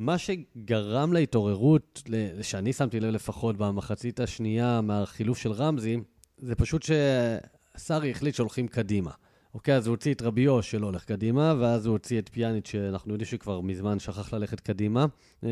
מה 0.00 0.18
שגרם 0.18 1.12
להתעוררות, 1.12 2.02
שאני 2.42 2.72
שמתי 2.72 3.00
לב 3.00 3.10
לפחות 3.10 3.56
במחצית 3.56 4.20
השנייה 4.20 4.80
מהחילוף 4.80 5.38
של 5.38 5.52
רמזי, 5.52 5.96
זה 6.38 6.54
פשוט 6.54 6.82
שסארי 6.82 8.10
החליט 8.10 8.34
שהולכים 8.34 8.68
קדימה. 8.68 9.10
אוקיי, 9.54 9.76
אז 9.76 9.86
הוא 9.86 9.92
הוציא 9.92 10.14
את 10.14 10.22
רביו 10.22 10.62
שלא 10.62 10.86
הולך 10.86 11.04
קדימה, 11.04 11.54
ואז 11.58 11.86
הוא 11.86 11.92
הוציא 11.92 12.18
את 12.18 12.28
פיאניץ' 12.28 12.68
שאנחנו 12.68 13.12
יודעים 13.12 13.28
שכבר 13.30 13.60
מזמן 13.60 13.98
שכח 13.98 14.32
ללכת 14.32 14.60
קדימה. 14.60 15.06
אמ, 15.42 15.48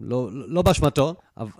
לא, 0.00 0.28
לא 0.32 0.62
באשמתו, 0.62 1.14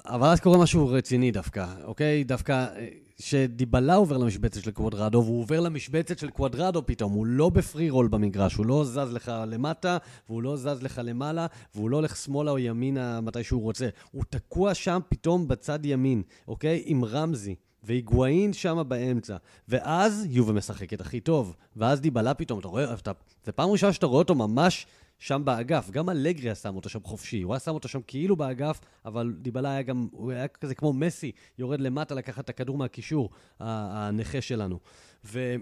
אבל 0.06 0.28
אז 0.28 0.40
קורה 0.40 0.58
משהו 0.58 0.88
רציני 0.88 1.30
דווקא, 1.30 1.66
אוקיי? 1.84 2.24
דווקא 2.24 2.52
אה, 2.52 2.88
שדיבלה 3.18 3.94
עובר 3.94 4.18
למשבצת 4.18 4.62
של 4.62 4.70
קוודרדו, 4.70 5.22
והוא 5.24 5.40
עובר 5.40 5.60
למשבצת 5.60 6.18
של 6.18 6.30
קוודרדו 6.30 6.86
פתאום, 6.86 7.12
הוא 7.12 7.26
לא 7.26 7.48
בפרי 7.48 7.90
רול 7.90 8.08
במגרש, 8.08 8.54
הוא 8.54 8.66
לא 8.66 8.84
זז 8.84 9.12
לך 9.12 9.32
למטה, 9.46 9.98
והוא 10.28 10.42
לא 10.42 10.56
זז 10.56 10.82
לך 10.82 11.00
למעלה, 11.04 11.46
והוא 11.74 11.90
לא 11.90 11.96
הולך 11.96 12.16
שמאלה 12.16 12.50
או 12.50 12.58
ימינה 12.58 13.20
מתי 13.20 13.44
שהוא 13.44 13.62
רוצה. 13.62 13.88
הוא 14.10 14.24
תקוע 14.30 14.74
שם 14.74 15.00
פתאום 15.08 15.48
בצד 15.48 15.78
ימין, 15.84 16.22
אוקיי? 16.48 16.82
עם 16.86 17.04
רמזי. 17.04 17.54
והיגואין 17.86 18.52
שם 18.52 18.82
באמצע. 18.88 19.36
ואז 19.68 20.26
יובה 20.30 20.52
משחקת 20.52 21.00
הכי 21.00 21.20
טוב. 21.20 21.56
ואז 21.76 22.00
דיבלה 22.00 22.34
פתאום, 22.34 22.58
אתה 22.58 22.68
רואה, 22.68 22.94
אתה, 22.94 23.12
זה 23.44 23.52
פעם 23.52 23.70
ראשונה 23.70 23.92
שאתה 23.92 24.06
רואה 24.06 24.18
אותו 24.18 24.34
ממש 24.34 24.86
שם 25.18 25.42
באגף. 25.44 25.90
גם 25.90 26.10
אלגריה 26.10 26.54
שם 26.54 26.76
אותו 26.76 26.88
שם 26.88 27.02
חופשי. 27.04 27.42
הוא 27.42 27.54
היה 27.54 27.60
שם 27.60 27.70
אותו 27.70 27.88
שם 27.88 28.00
כאילו 28.06 28.36
באגף, 28.36 28.80
אבל 29.04 29.34
דיבלה 29.38 29.70
היה 29.70 29.82
גם, 29.82 30.08
הוא 30.12 30.32
היה 30.32 30.48
כזה 30.48 30.74
כמו 30.74 30.92
מסי, 30.92 31.32
יורד 31.58 31.80
למטה 31.80 32.14
לקחת 32.14 32.44
את 32.44 32.48
הכדור 32.48 32.78
מהקישור, 32.78 33.30
הנכה 33.60 34.40
שלנו. 34.40 34.78
ו... 35.24 35.54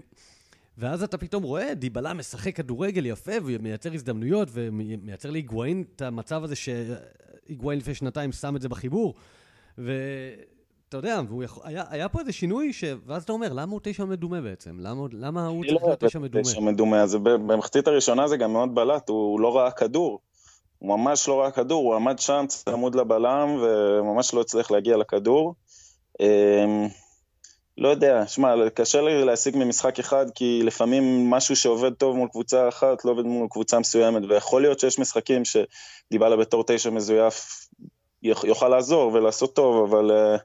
ואז 0.77 1.03
אתה 1.03 1.17
פתאום 1.17 1.43
רואה, 1.43 1.73
דיבלה 1.73 2.13
משחק 2.13 2.55
כדורגל 2.55 3.05
יפה, 3.05 3.31
ומייצר 3.45 3.93
הזדמנויות, 3.93 4.47
ומייצר 4.51 5.29
להיגואין 5.29 5.83
את 5.95 6.01
המצב 6.01 6.43
הזה 6.43 6.55
שהיגואין 6.55 7.79
לפני 7.79 7.95
שנתיים 7.95 8.31
שם 8.31 8.55
את 8.55 8.61
זה 8.61 8.69
בחיבור. 8.69 9.13
ו... 9.77 9.93
אתה 10.89 10.97
יודע, 10.97 11.21
יכול, 11.43 11.63
היה, 11.65 11.83
היה 11.89 12.09
פה 12.09 12.19
איזה 12.19 12.33
שינוי, 12.33 12.73
ש... 12.73 12.83
ואז 13.05 13.23
אתה 13.23 13.31
אומר, 13.31 13.53
למה 13.53 13.71
הוא 13.71 13.79
תשע 13.83 14.05
מדומה 14.05 14.41
בעצם? 14.41 14.77
למה, 14.79 15.05
למה 15.11 15.47
הוא 15.47 15.65
צריך 15.65 15.83
להיות 15.83 16.03
תשע 16.03 16.19
מדומה? 16.19 16.43
תשע 16.43 16.59
מדומה, 16.59 17.01
אז 17.01 17.15
במחצית 17.23 17.87
הראשונה 17.87 18.27
זה 18.27 18.37
גם 18.37 18.53
מאוד 18.53 18.75
בלט, 18.75 19.09
הוא, 19.09 19.31
הוא 19.31 19.39
לא 19.39 19.57
ראה 19.57 19.71
כדור. 19.71 20.19
הוא 20.79 20.97
ממש 20.97 21.27
לא 21.27 21.41
ראה 21.41 21.51
כדור, 21.51 21.83
הוא 21.83 21.95
עמד 21.95 22.19
שם 22.19 22.45
צמוד 22.47 22.95
לבלם, 22.95 23.57
וממש 23.61 24.33
לא 24.33 24.41
הצליח 24.41 24.71
להגיע 24.71 24.97
לכדור. 24.97 25.55
אמ, 26.21 26.87
לא 27.77 27.89
יודע, 27.89 28.27
שמע, 28.27 28.69
קשה 28.73 29.01
לי 29.01 29.25
להשיג 29.25 29.57
ממשחק 29.57 29.99
אחד, 29.99 30.25
כי 30.35 30.61
לפעמים 30.63 31.29
משהו 31.29 31.55
שעובד 31.55 31.93
טוב 31.93 32.15
מול 32.15 32.29
קבוצה 32.29 32.69
אחת 32.69 33.05
לא 33.05 33.11
עובד 33.11 33.23
מול 33.25 33.47
קבוצה 33.51 33.79
מסוימת, 33.79 34.23
ויכול 34.29 34.61
להיות 34.61 34.79
שיש 34.79 34.99
משחקים 34.99 35.41
שדיבלה 35.45 36.37
בתור 36.37 36.63
תשע 36.67 36.89
מזויף 36.89 37.67
יוכל 38.23 38.69
לעזור 38.69 39.13
ולעשות 39.13 39.55
טוב, 39.55 39.93
אבל 39.93 40.11
uh, 40.11 40.39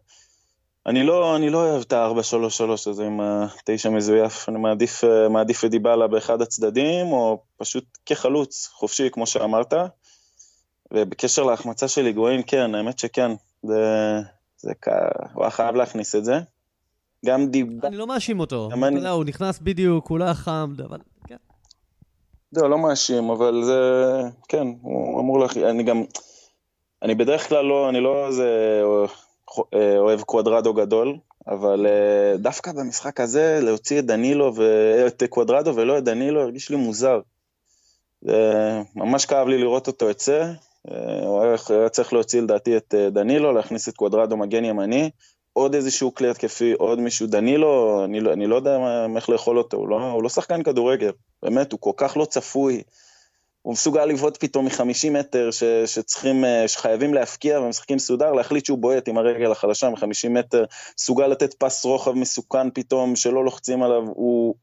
אני 0.87 1.03
לא, 1.03 1.37
אני 1.37 1.51
לא 1.51 1.59
אוהב 1.59 1.81
את 1.81 1.93
ה-4-3-3 1.93 2.91
הזה 2.91 3.07
עם 3.07 3.21
התשע 3.21 3.91
מזויף, 3.91 4.49
אני 4.49 4.59
מעדיף, 4.59 5.05
אה, 5.05 5.29
מעדיף 5.29 5.65
את 5.65 5.71
דיבלה 5.71 6.07
באחד 6.07 6.43
הצדדים, 6.43 7.07
או 7.07 7.43
פשוט 7.57 7.85
כחלוץ, 8.07 8.69
חופשי, 8.73 9.11
כמו 9.13 9.27
שאמרת. 9.27 9.75
ובקשר 10.93 11.43
להחמצה 11.43 11.89
של 11.89 12.07
היגואין, 12.07 12.43
כן, 12.47 12.75
האמת 12.75 12.99
שכן, 12.99 13.31
זה, 13.63 13.85
זה 14.57 14.73
כ... 14.83 14.89
הוא 15.35 15.43
היה 15.43 15.51
חייב 15.51 15.75
להכניס 15.75 16.15
את 16.15 16.25
זה. 16.25 16.41
גם 17.27 17.47
דיבה... 17.47 17.89
אני 17.89 17.97
לא 17.97 18.07
מאשים 18.07 18.41
אותו, 18.41 18.69
אתה 18.69 18.87
אני... 18.87 18.97
יודע, 18.97 19.11
הוא 19.11 19.25
נכנס 19.25 19.59
בדיוק, 19.59 20.07
הוא 20.07 20.19
לא 20.19 20.25
היה 20.25 20.35
חם, 20.35 20.75
אבל 20.89 20.99
כן. 21.27 21.37
לא, 22.53 22.71
לא 22.71 22.79
מאשים, 22.79 23.31
אבל 23.31 23.63
זה, 23.65 23.81
כן, 24.49 24.67
הוא 24.83 25.21
אמור 25.21 25.39
להכניס, 25.41 25.65
אני 25.65 25.83
גם, 25.83 26.05
אני 27.03 27.15
בדרך 27.15 27.49
כלל 27.49 27.65
לא, 27.65 27.89
אני 27.89 28.01
לא 28.01 28.27
איזה 28.27 28.81
אוהב 29.99 30.21
קוודרדו 30.21 30.75
גדול, 30.75 31.17
אבל 31.49 31.87
אה, 31.87 32.37
דווקא 32.37 32.73
במשחק 32.73 33.21
הזה, 33.21 33.61
להוציא 33.63 33.99
את 33.99 34.07
דנילו 34.07 34.55
ואת 34.55 35.23
קוודרדו 35.29 35.77
ולא 35.77 35.99
את 35.99 36.05
דנילו, 36.05 36.41
הרגיש 36.41 36.71
לי 36.71 36.77
מוזר. 36.77 37.21
ממש 38.97 39.27
כאב 39.27 39.49
לי 39.49 39.59
לראות 39.59 39.87
אותו 39.87 40.07
יוצא, 40.09 40.53
אה, 40.91 41.27
הוא 41.27 41.43
היה 41.43 41.89
צריך 41.89 42.13
להוציא 42.13 42.41
לדעתי 42.41 42.77
את 42.77 42.95
דנילו, 43.13 43.53
להכניס 43.53 43.89
את 43.89 43.97
קוודרדו 43.97 44.37
מגן 44.37 44.65
ימני, 44.65 45.11
עוד 45.53 45.75
איזשהו 45.75 46.15
כלי 46.15 46.31
התקפי, 46.31 46.73
עוד 46.73 47.01
מישהו, 47.01 47.27
דנילו, 47.27 48.05
אני, 48.05 48.21
לא, 48.21 48.33
אני 48.33 48.47
לא 48.47 48.57
יודע 48.57 48.79
איך 49.17 49.29
לאכול 49.29 49.59
אותו, 49.59 49.77
הוא 49.77 49.89
לא, 49.89 50.11
הוא 50.13 50.23
לא 50.23 50.29
שחקן 50.29 50.63
כדורגל, 50.63 51.11
באמת, 51.43 51.73
הוא 51.73 51.81
כל 51.81 51.93
כך 51.97 52.17
לא 52.17 52.25
צפוי, 52.25 52.83
הוא 53.63 53.73
מסוגל 53.73 54.05
לבעוט 54.05 54.37
פתאום 54.37 54.65
מ-50 54.65 55.11
מטר 55.11 55.51
ש, 55.51 55.65
שצריכים, 55.87 56.45
אה, 56.45 56.69
שחייבים 56.69 57.15
להפקיע 57.15 57.61
ומשחקים 57.61 57.97
מסודר, 57.97 58.33
להחליט 58.33 58.67
שהוא 58.67 58.79
בועט 58.79 59.09
עם 59.09 59.19
הרגל 59.19 59.53
החלשה 59.53 59.89
מ-50 59.89 60.29
מטר, 60.31 60.65
מסוגל 60.99 61.27
לתת 61.27 61.55
פס 61.55 61.85
רוחב 61.85 62.13
מסוכן 62.13 62.71
פתאום, 62.71 63.17
שלא 63.17 63.45
לוחצים 63.45 63.83
עליו, 63.83 64.03
הוא, 64.07 64.55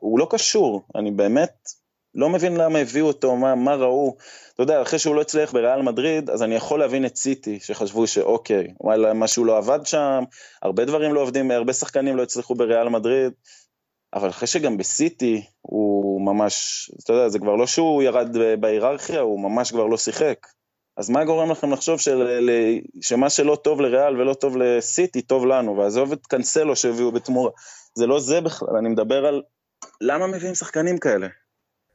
הוא 0.00 0.18
לא 0.18 0.26
קשור, 0.30 0.82
אני 0.94 1.10
באמת 1.10 1.68
לא 2.14 2.28
מבין 2.28 2.56
למה 2.56 2.78
הביאו 2.78 3.06
אותו, 3.06 3.36
מה, 3.36 3.54
מה 3.54 3.74
ראו. 3.74 4.16
אתה 4.54 4.62
יודע, 4.62 4.82
אחרי 4.82 4.98
שהוא 4.98 5.14
לא 5.14 5.20
הצליח 5.20 5.52
בריאל 5.52 5.82
מדריד, 5.82 6.30
אז 6.30 6.42
אני 6.42 6.54
יכול 6.54 6.80
להבין 6.80 7.06
את 7.06 7.16
סיטי, 7.16 7.58
שחשבו 7.60 8.06
שאוקיי, 8.06 8.66
וואלה, 8.80 9.14
משהו 9.14 9.44
לא 9.44 9.58
עבד 9.58 9.86
שם, 9.86 10.24
הרבה 10.62 10.84
דברים 10.84 11.14
לא 11.14 11.20
עובדים, 11.20 11.50
הרבה 11.50 11.72
שחקנים 11.72 12.16
לא 12.16 12.22
הצליחו 12.22 12.54
בריאל 12.54 12.88
מדריד. 12.88 13.32
אבל 14.14 14.28
אחרי 14.28 14.46
שגם 14.46 14.76
בסיטי 14.76 15.44
הוא 15.60 16.26
ממש, 16.26 16.90
אתה 17.04 17.12
יודע, 17.12 17.28
זה 17.28 17.38
כבר 17.38 17.56
לא 17.56 17.66
שהוא 17.66 18.02
ירד 18.02 18.36
בהיררכיה, 18.60 19.20
הוא 19.20 19.40
ממש 19.40 19.72
כבר 19.72 19.86
לא 19.86 19.96
שיחק. 19.96 20.46
אז 20.96 21.10
מה 21.10 21.24
גורם 21.24 21.50
לכם 21.50 21.72
לחשוב 21.72 22.00
של, 22.00 22.50
שמה 23.00 23.30
שלא 23.30 23.58
טוב 23.64 23.80
לריאל 23.80 24.20
ולא 24.20 24.34
טוב 24.34 24.56
לסיטי, 24.56 25.22
טוב 25.22 25.46
לנו, 25.46 25.76
ועזוב 25.76 26.12
את 26.12 26.26
קנסלו 26.26 26.76
שהביאו 26.76 27.12
בתמורה. 27.12 27.50
זה 27.94 28.06
לא 28.06 28.20
זה 28.20 28.40
בכלל, 28.40 28.68
אני 28.78 28.88
מדבר 28.88 29.26
על 29.26 29.42
למה 30.00 30.26
מביאים 30.26 30.54
שחקנים 30.54 30.98
כאלה. 30.98 31.26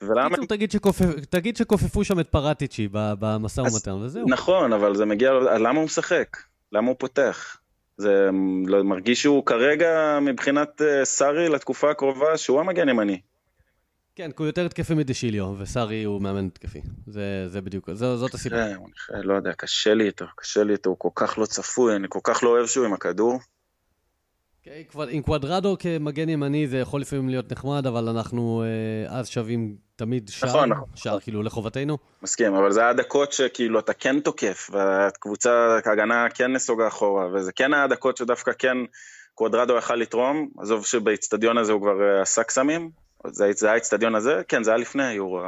ולמה... 0.03 0.37
תגיד, 0.49 0.71
שקופ... 0.71 1.01
תגיד 1.29 1.57
שכופפו 1.57 2.03
שם 2.03 2.19
את 2.19 2.27
פרטיצ'י 2.27 2.87
במשא 2.91 3.61
ומתן, 3.61 3.91
וזהו. 3.91 4.25
נכון, 4.29 4.73
אבל 4.73 4.95
זה 4.95 5.05
מגיע, 5.05 5.31
למה 5.31 5.79
הוא 5.79 5.85
משחק? 5.85 6.37
למה 6.71 6.87
הוא 6.87 6.95
פותח? 6.99 7.58
זה 7.99 8.29
לא, 8.65 8.83
מרגיש 8.83 9.21
שהוא 9.21 9.45
כרגע, 9.45 10.19
מבחינת 10.21 10.81
אה, 10.81 11.05
סארי 11.05 11.49
לתקופה 11.49 11.91
הקרובה, 11.91 12.37
שהוא 12.37 12.59
המגן 12.59 12.89
ימני. 12.89 13.21
כן, 14.15 14.31
כי 14.31 14.35
הוא 14.37 14.47
יותר 14.47 14.65
התקפי 14.65 14.93
מדשיליו, 14.93 15.55
וסארי 15.57 16.03
הוא 16.03 16.21
מאמן 16.21 16.45
התקפי. 16.45 16.81
זה, 17.07 17.47
זה 17.47 17.61
בדיוק, 17.61 17.89
זו, 17.93 18.17
זאת 18.17 18.33
הסיבה. 18.33 18.67
כן, 19.07 19.21
לא 19.23 19.33
יודע, 19.33 19.53
קשה 19.53 19.93
לי 19.93 20.05
איתו, 20.05 20.25
קשה 20.35 20.63
לי 20.63 20.73
איתו, 20.73 20.89
הוא 20.89 20.97
כל 20.99 21.09
כך 21.15 21.37
לא 21.37 21.45
צפוי, 21.45 21.95
אני 21.95 22.07
כל 22.09 22.19
כך 22.23 22.43
לא 22.43 22.49
אוהב 22.49 22.67
שהוא 22.67 22.85
עם 22.85 22.93
הכדור. 22.93 23.39
Okay, 24.69 24.99
עם 25.09 25.21
קוואדרדו 25.21 25.77
כמגן 25.79 26.29
ימני 26.29 26.67
זה 26.67 26.77
יכול 26.77 27.01
לפעמים 27.01 27.29
להיות 27.29 27.51
נחמד, 27.51 27.87
אבל 27.87 28.09
אנחנו 28.09 28.63
אה, 28.63 29.19
אז 29.19 29.27
שווים 29.27 29.75
תמיד 29.95 30.29
שער, 30.29 30.49
נכון, 30.49 30.69
נכון. 30.69 30.87
שער 30.95 31.19
כאילו 31.19 31.43
לחובתנו. 31.43 31.97
מסכים, 32.21 32.55
אבל 32.55 32.71
זה 32.71 32.81
היה 32.81 32.93
דקות 32.93 33.31
שכאילו 33.31 33.79
אתה 33.79 33.93
כן 33.93 34.19
תוקף, 34.19 34.69
והקבוצה, 34.73 35.79
ההגנה 35.85 36.27
כן 36.29 36.53
נסוגה 36.53 36.87
אחורה, 36.87 37.27
וזה 37.33 37.51
כן 37.51 37.73
היה 37.73 37.87
דקות 37.87 38.17
שדווקא 38.17 38.51
כן 38.59 38.77
קוואדרדו 39.35 39.77
יכל 39.77 39.95
לתרום, 39.95 40.49
עזוב 40.59 40.85
שבאיצטדיון 40.85 41.57
הזה 41.57 41.71
הוא 41.71 41.81
כבר 41.81 42.01
אה, 42.01 42.21
עשה 42.21 42.43
קסמים, 42.43 42.91
זה, 43.27 43.51
זה 43.55 43.65
היה 43.65 43.73
האיצטדיון 43.73 44.15
הזה? 44.15 44.41
כן, 44.47 44.63
זה 44.63 44.71
היה 44.71 44.77
לפני 44.77 45.03
היורו. 45.03 45.41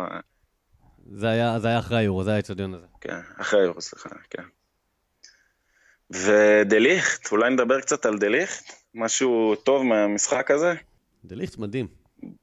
זה 1.12 1.28
היה, 1.28 1.60
זה 1.60 1.68
היה 1.68 1.80
אחרי 1.80 1.98
היורו, 1.98 2.24
זה 2.24 2.30
היה 2.30 2.36
האיצטדיון 2.36 2.74
הזה. 2.74 2.86
כן, 3.02 3.20
אחרי 3.38 3.60
היורו, 3.62 3.82
סליחה, 3.82 4.10
כן. 4.30 4.44
ודליכט, 6.12 7.32
אולי 7.32 7.50
נדבר 7.50 7.82
קצת 7.82 8.06
על 8.06 8.18
דליכט? 8.18 8.81
משהו 8.96 9.56
טוב 9.56 9.84
מהמשחק 9.84 10.52
הזה? 10.52 10.74
דליכט 11.26 11.58
מדהים. 11.58 11.88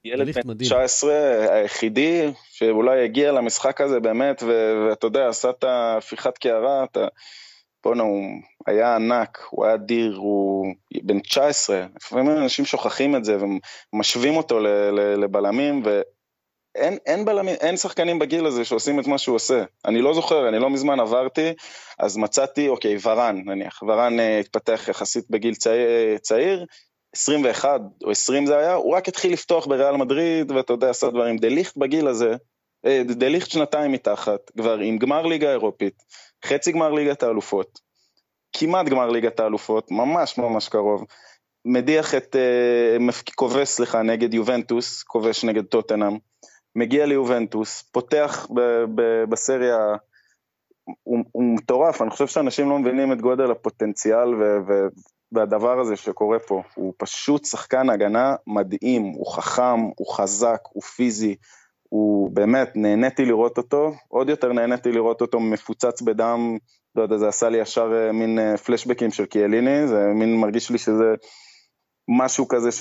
ילד 0.04 0.34
בן 0.34 0.54
19, 0.58 1.12
היחידי 1.50 2.32
שאולי 2.50 3.04
הגיע 3.04 3.32
למשחק 3.32 3.80
הזה 3.80 4.00
באמת, 4.00 4.42
ואתה 4.42 5.06
יודע, 5.06 5.28
עשה 5.28 5.50
את 5.50 5.64
ההפיכת 5.64 6.38
קערה, 6.38 6.84
אתה... 6.84 7.06
בואנה, 7.84 8.02
הוא 8.02 8.22
היה 8.66 8.96
ענק, 8.96 9.38
הוא 9.50 9.64
היה 9.64 9.74
אדיר, 9.74 10.16
הוא 10.16 10.74
בן 11.02 11.20
19, 11.20 11.86
לפעמים 11.96 12.30
אנשים 12.30 12.64
שוכחים 12.64 13.16
את 13.16 13.24
זה 13.24 13.36
ומשווים 13.92 14.36
אותו 14.36 14.60
לבלמים, 15.16 15.82
ואין 15.84 16.02
אין 17.06 17.24
בלמים, 17.24 17.54
אין 17.60 17.76
שחקנים 17.76 18.18
בגיל 18.18 18.46
הזה 18.46 18.64
שעושים 18.64 19.00
את 19.00 19.06
מה 19.06 19.18
שהוא 19.18 19.36
עושה. 19.36 19.64
אני 19.84 20.00
לא 20.00 20.14
זוכר, 20.14 20.48
אני 20.48 20.58
לא 20.58 20.70
מזמן 20.70 21.00
עברתי, 21.00 21.52
אז 21.98 22.16
מצאתי, 22.16 22.68
אוקיי, 22.68 22.96
ורן 23.02 23.42
נניח, 23.44 23.82
ורן 23.82 24.18
uh, 24.18 24.22
התפתח 24.40 24.88
יחסית 24.88 25.24
בגיל 25.30 25.54
צעיר, 25.54 26.18
צעיר 26.18 26.66
21 27.14 27.80
או 28.04 28.10
20 28.10 28.46
זה 28.46 28.58
היה, 28.58 28.74
הוא 28.74 28.94
רק 28.94 29.08
התחיל 29.08 29.32
לפתוח 29.32 29.66
בריאל 29.66 29.96
מדריד, 29.96 30.50
ואתה 30.50 30.72
יודע, 30.72 30.90
עשה 30.90 31.10
דברים. 31.10 31.36
דליכט 31.36 31.76
בגיל 31.76 32.08
הזה, 32.08 32.34
אה, 32.86 33.02
דליכט 33.06 33.50
שנתיים 33.50 33.92
מתחת, 33.92 34.50
כבר 34.56 34.78
עם 34.78 34.98
גמר 34.98 35.26
ליגה 35.26 35.50
אירופית, 35.50 36.02
חצי 36.44 36.72
גמר 36.72 36.92
ליגת 36.92 37.22
האלופות, 37.22 37.78
כמעט 38.52 38.86
גמר 38.86 39.10
ליגת 39.10 39.40
האלופות, 39.40 39.90
ממש 39.90 40.38
ממש 40.38 40.68
קרוב. 40.68 41.04
מדיח 41.64 42.14
את, 42.14 42.36
uh, 42.36 43.32
כובש 43.34 43.68
סליחה 43.68 44.02
נגד 44.02 44.34
יובנטוס, 44.34 45.02
כובש 45.02 45.44
נגד 45.44 45.64
טוטנאם, 45.64 46.18
מגיע 46.78 47.06
ליובנטוס, 47.06 47.82
פותח 47.82 48.46
ב- 48.54 48.84
ב- 48.94 49.24
בסריה, 49.28 49.78
הוא, 51.02 51.24
הוא 51.32 51.44
מטורף, 51.54 52.02
אני 52.02 52.10
חושב 52.10 52.26
שאנשים 52.26 52.68
לא 52.68 52.78
מבינים 52.78 53.12
את 53.12 53.20
גודל 53.20 53.50
הפוטנציאל 53.50 54.34
ו- 54.34 54.58
ו- 54.68 54.86
והדבר 55.32 55.80
הזה 55.80 55.96
שקורה 55.96 56.38
פה, 56.38 56.62
הוא 56.74 56.92
פשוט 56.98 57.44
שחקן 57.44 57.90
הגנה 57.90 58.34
מדהים, 58.46 59.02
הוא 59.02 59.26
חכם, 59.26 59.80
הוא 59.96 60.14
חזק, 60.14 60.60
הוא 60.72 60.82
פיזי, 60.82 61.36
הוא 61.88 62.30
באמת, 62.30 62.72
נהניתי 62.74 63.24
לראות 63.24 63.58
אותו, 63.58 63.92
עוד 64.08 64.28
יותר 64.28 64.52
נהניתי 64.52 64.92
לראות 64.92 65.20
אותו 65.20 65.40
מפוצץ 65.40 66.02
בדם, 66.02 66.56
לא 66.94 67.02
יודע, 67.02 67.16
זה 67.16 67.28
עשה 67.28 67.48
לי 67.48 67.58
ישר 67.58 67.92
אה, 67.94 68.12
מין 68.12 68.38
אה, 68.38 68.56
פלשבקים 68.56 69.10
של 69.10 69.26
קיאליני, 69.26 69.88
זה 69.88 70.12
מין 70.14 70.36
מרגיש 70.36 70.70
לי 70.70 70.78
שזה 70.78 71.14
משהו 72.08 72.48
כזה 72.48 72.72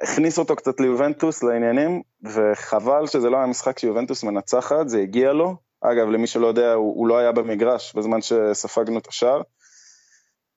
שהכניס 0.00 0.38
אותו 0.38 0.56
קצת 0.56 0.80
ליובנטוס 0.80 1.42
לעניינים, 1.42 2.02
וחבל 2.22 3.06
שזה 3.06 3.30
לא 3.30 3.36
היה 3.36 3.46
משחק 3.46 3.78
שיובנטוס 3.78 4.24
מנצחת, 4.24 4.88
זה 4.88 4.98
הגיע 4.98 5.32
לו. 5.32 5.56
אגב, 5.80 6.08
למי 6.08 6.26
שלא 6.26 6.46
יודע, 6.46 6.72
הוא, 6.72 6.94
הוא 6.96 7.08
לא 7.08 7.18
היה 7.18 7.32
במגרש 7.32 7.94
בזמן 7.94 8.20
שספגנו 8.22 8.98
את 8.98 9.08
השער. 9.08 9.42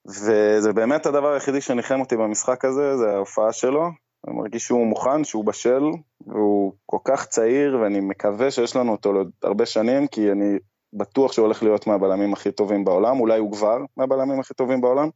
וזה 0.06 0.72
באמת 0.72 1.06
הדבר 1.06 1.32
היחידי 1.32 1.60
שניחם 1.60 2.00
אותי 2.00 2.16
במשחק 2.16 2.64
הזה, 2.64 2.96
זה 2.96 3.10
ההופעה 3.10 3.52
שלו. 3.52 3.88
אני 4.26 4.36
מרגיש 4.36 4.62
שהוא 4.62 4.86
מוכן, 4.86 5.24
שהוא 5.24 5.44
בשל, 5.44 5.82
והוא 6.26 6.72
כל 6.86 6.98
כך 7.04 7.26
צעיר, 7.26 7.78
ואני 7.82 8.00
מקווה 8.00 8.50
שיש 8.50 8.76
לנו 8.76 8.92
אותו 8.92 9.12
לעוד 9.12 9.30
הרבה 9.42 9.66
שנים, 9.66 10.06
כי 10.06 10.32
אני 10.32 10.58
בטוח 10.92 11.32
שהוא 11.32 11.44
הולך 11.44 11.62
להיות 11.62 11.86
מהבלמים 11.86 12.32
הכי 12.32 12.52
טובים 12.52 12.84
בעולם, 12.84 13.20
אולי 13.20 13.38
הוא 13.38 13.52
כבר 13.52 13.78
מהבלמים 13.96 14.40
הכי 14.40 14.54
טובים 14.54 14.80
בעולם. 14.80 15.08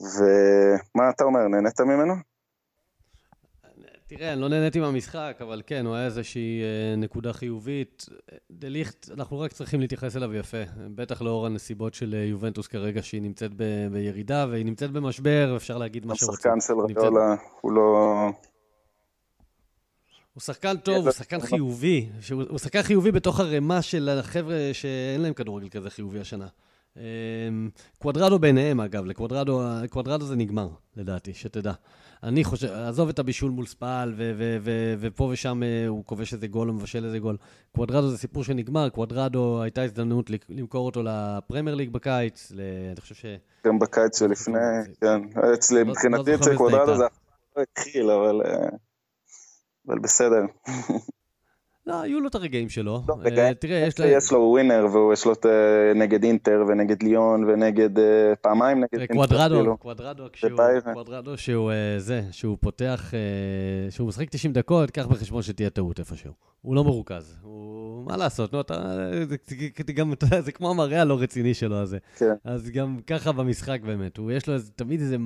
ומה 0.00 1.10
אתה 1.10 1.24
אומר, 1.24 1.48
נהנית 1.48 1.80
ממנו? 1.80 2.31
תראה, 4.16 4.32
אני 4.32 4.40
לא 4.40 4.48
נהניתי 4.48 4.80
מהמשחק, 4.80 5.36
אבל 5.40 5.62
כן, 5.66 5.86
הוא 5.86 5.94
היה 5.94 6.06
איזושהי 6.06 6.62
אה, 6.62 6.96
נקודה 6.96 7.32
חיובית. 7.32 8.06
דליכט, 8.50 9.10
אנחנו 9.10 9.40
רק 9.40 9.52
צריכים 9.52 9.80
להתייחס 9.80 10.16
אליו 10.16 10.34
יפה. 10.34 10.62
בטח 10.94 11.22
לאור 11.22 11.46
הנסיבות 11.46 11.94
של 11.94 12.14
אה, 12.14 12.24
יובנטוס 12.24 12.66
כרגע, 12.66 13.02
שהיא 13.02 13.22
נמצאת 13.22 13.50
ב- 13.56 13.86
בירידה, 13.92 14.46
והיא 14.50 14.64
נמצאת 14.64 14.90
במשבר, 14.90 15.54
אפשר 15.56 15.78
להגיד 15.78 16.06
מה 16.06 16.14
שרוצים. 16.14 16.34
השחקן 16.34 16.60
של 16.60 16.74
רדיולה, 16.74 17.34
הוא 17.60 17.72
לא... 17.72 18.08
הוא 20.34 20.40
שחקן 20.40 20.76
טוב, 20.76 21.04
הוא 21.04 21.12
שחקן 21.12 21.40
חיובי. 21.40 22.08
הוא 22.48 22.58
שחקן 22.58 22.82
חיובי 22.82 23.12
בתוך 23.12 23.40
הרמה 23.40 23.82
של 23.82 24.08
החבר'ה 24.08 24.56
שאין 24.72 25.20
להם 25.20 25.32
כדורגל 25.32 25.68
כזה 25.68 25.90
חיובי 25.90 26.20
השנה. 26.20 26.46
אמ, 26.96 27.70
קוואדרדו 27.98 28.38
ביניהם, 28.38 28.80
אגב, 28.80 29.04
לקוואדרדו 29.04 30.24
זה 30.24 30.36
נגמר, 30.36 30.68
לדעתי, 30.96 31.34
שתדע. 31.34 31.72
אני 32.22 32.44
חושב, 32.44 32.68
עזוב 32.68 33.08
את 33.08 33.18
הבישול 33.18 33.50
מול 33.50 33.66
ספאל, 33.66 34.14
ופה 35.00 35.28
ושם 35.32 35.62
אה, 35.62 35.86
הוא 35.88 36.04
כובש 36.04 36.34
איזה 36.34 36.46
גול, 36.46 36.68
הוא 36.68 36.76
מבשל 36.76 37.04
איזה 37.04 37.18
גול. 37.18 37.36
קוואדרדו 37.72 38.10
זה 38.10 38.18
סיפור 38.18 38.44
שנגמר, 38.44 38.88
קוואדרדו 38.88 39.62
הייתה 39.62 39.82
הזדמנות 39.82 40.30
למכור 40.48 40.86
אותו 40.86 41.02
לפרמייר 41.02 41.74
ליג 41.76 41.90
בקיץ, 41.90 42.52
אני 42.92 43.00
חושב 43.00 43.14
ש... 43.14 43.24
גם 43.66 43.78
בקיץ 43.78 44.18
שלפני, 44.18 44.58
כן. 45.00 45.20
אצלי, 45.54 45.84
לא- 45.84 45.90
מבחינתי 45.90 46.30
לא 46.30 46.36
אצל 46.36 46.56
קוואדרדו 46.56 46.96
זה 46.96 47.04
לא 47.56 47.62
התחיל, 47.62 48.10
אבל... 48.10 48.40
אה, 48.44 48.68
אבל 49.88 49.98
בסדר. 49.98 50.42
לא, 51.86 52.00
היו 52.00 52.20
לו 52.20 52.28
את 52.28 52.34
הרגעים 52.34 52.68
שלו. 52.68 53.02
לא, 53.08 53.14
uh, 53.24 53.54
תראה, 53.54 53.78
יש 53.86 54.00
לו... 54.00 54.06
יש 54.06 54.32
לו 54.32 54.38
ווינר, 54.38 54.86
ויש 54.94 55.24
לו 55.24 55.32
uh, 55.32 55.46
נגד 55.94 56.24
אינטר, 56.24 56.64
ונגד 56.68 57.02
ליון, 57.02 57.44
ונגד... 57.44 57.98
Uh, 57.98 58.00
פעמיים 58.40 58.78
נגד 58.78 58.98
אינטר. 58.98 59.14
קוואדרדו, 59.14 60.28
כאילו. 60.32 60.56
קוואדרדו, 60.92 61.38
שהוא 61.38 61.72
זה, 61.98 62.22
שהוא 62.30 62.58
פותח, 62.60 63.12
שהוא 63.90 64.08
משחק 64.08 64.30
90 64.30 64.52
דקות, 64.52 64.90
קח 64.90 65.06
בחשבון 65.06 65.42
שתהיה 65.42 65.70
טעות 65.70 65.98
איפשהו. 65.98 66.32
הוא 66.62 66.76
לא 66.76 66.84
מרוכז. 66.84 67.36
הוא... 67.42 68.06
מה 68.06 68.16
לעשות, 68.16 68.52
נו, 68.52 68.60
אתה... 68.60 68.74
זה, 69.28 69.36
זה, 69.86 69.92
גם, 69.92 70.12
אתה 70.12 70.26
יודע, 70.26 70.40
זה 70.40 70.52
כמו 70.52 70.70
המראה 70.70 71.00
הלא 71.00 71.20
רציני 71.20 71.54
שלו 71.54 71.76
הזה. 71.76 71.98
כן. 72.16 72.32
אז 72.44 72.70
גם 72.70 73.00
ככה 73.06 73.32
במשחק 73.32 73.80
באמת. 73.84 74.16
הוא, 74.16 74.32
יש 74.32 74.48
לו 74.48 74.54
תמיד 74.76 75.00
איזה, 75.00 75.16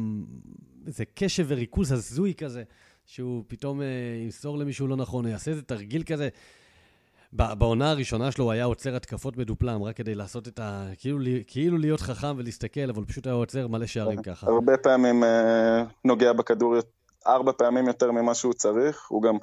איזה 0.87 1.05
קשב 1.14 1.45
וריכוז 1.49 1.92
הזוי 1.92 2.35
כזה. 2.35 2.62
שהוא 3.07 3.45
פתאום 3.49 3.83
אה, 3.83 3.87
ימסור 4.25 4.59
למישהו 4.59 4.87
לא 4.87 4.97
נכון, 4.97 5.25
הוא 5.25 5.33
יעשה 5.33 5.51
איזה 5.51 5.62
תרגיל 5.62 6.03
כזה. 6.03 6.29
בעונה 7.33 7.90
הראשונה 7.90 8.33
שלו 8.33 8.45
הוא 8.45 8.53
היה 8.53 8.64
עוצר 8.64 8.97
התקפות 8.97 9.37
מדופלם, 9.37 9.83
רק 9.83 9.97
כדי 9.97 10.14
לעשות 10.14 10.49
את 10.49 10.59
ה... 10.59 10.88
כאילו, 10.99 11.19
כאילו 11.47 11.79
להיות 11.79 12.01
חכם 12.01 12.35
ולהסתכל, 12.37 12.90
אבל 12.90 13.05
פשוט 13.05 13.27
היה 13.27 13.35
עוצר 13.35 13.66
מלא 13.66 13.87
שערים 13.87 14.23
ככה. 14.23 14.47
הרבה 14.47 14.77
פעמים 14.77 15.25
אה, 15.25 15.83
נוגע 16.05 16.33
בכדור 16.33 16.75
ארבע 17.27 17.53
פעמים 17.53 17.87
יותר 17.87 18.12
ממה 18.12 18.35
שהוא 18.35 18.53
צריך, 18.53 19.07
הוא 19.09 19.23
גם, 19.23 19.37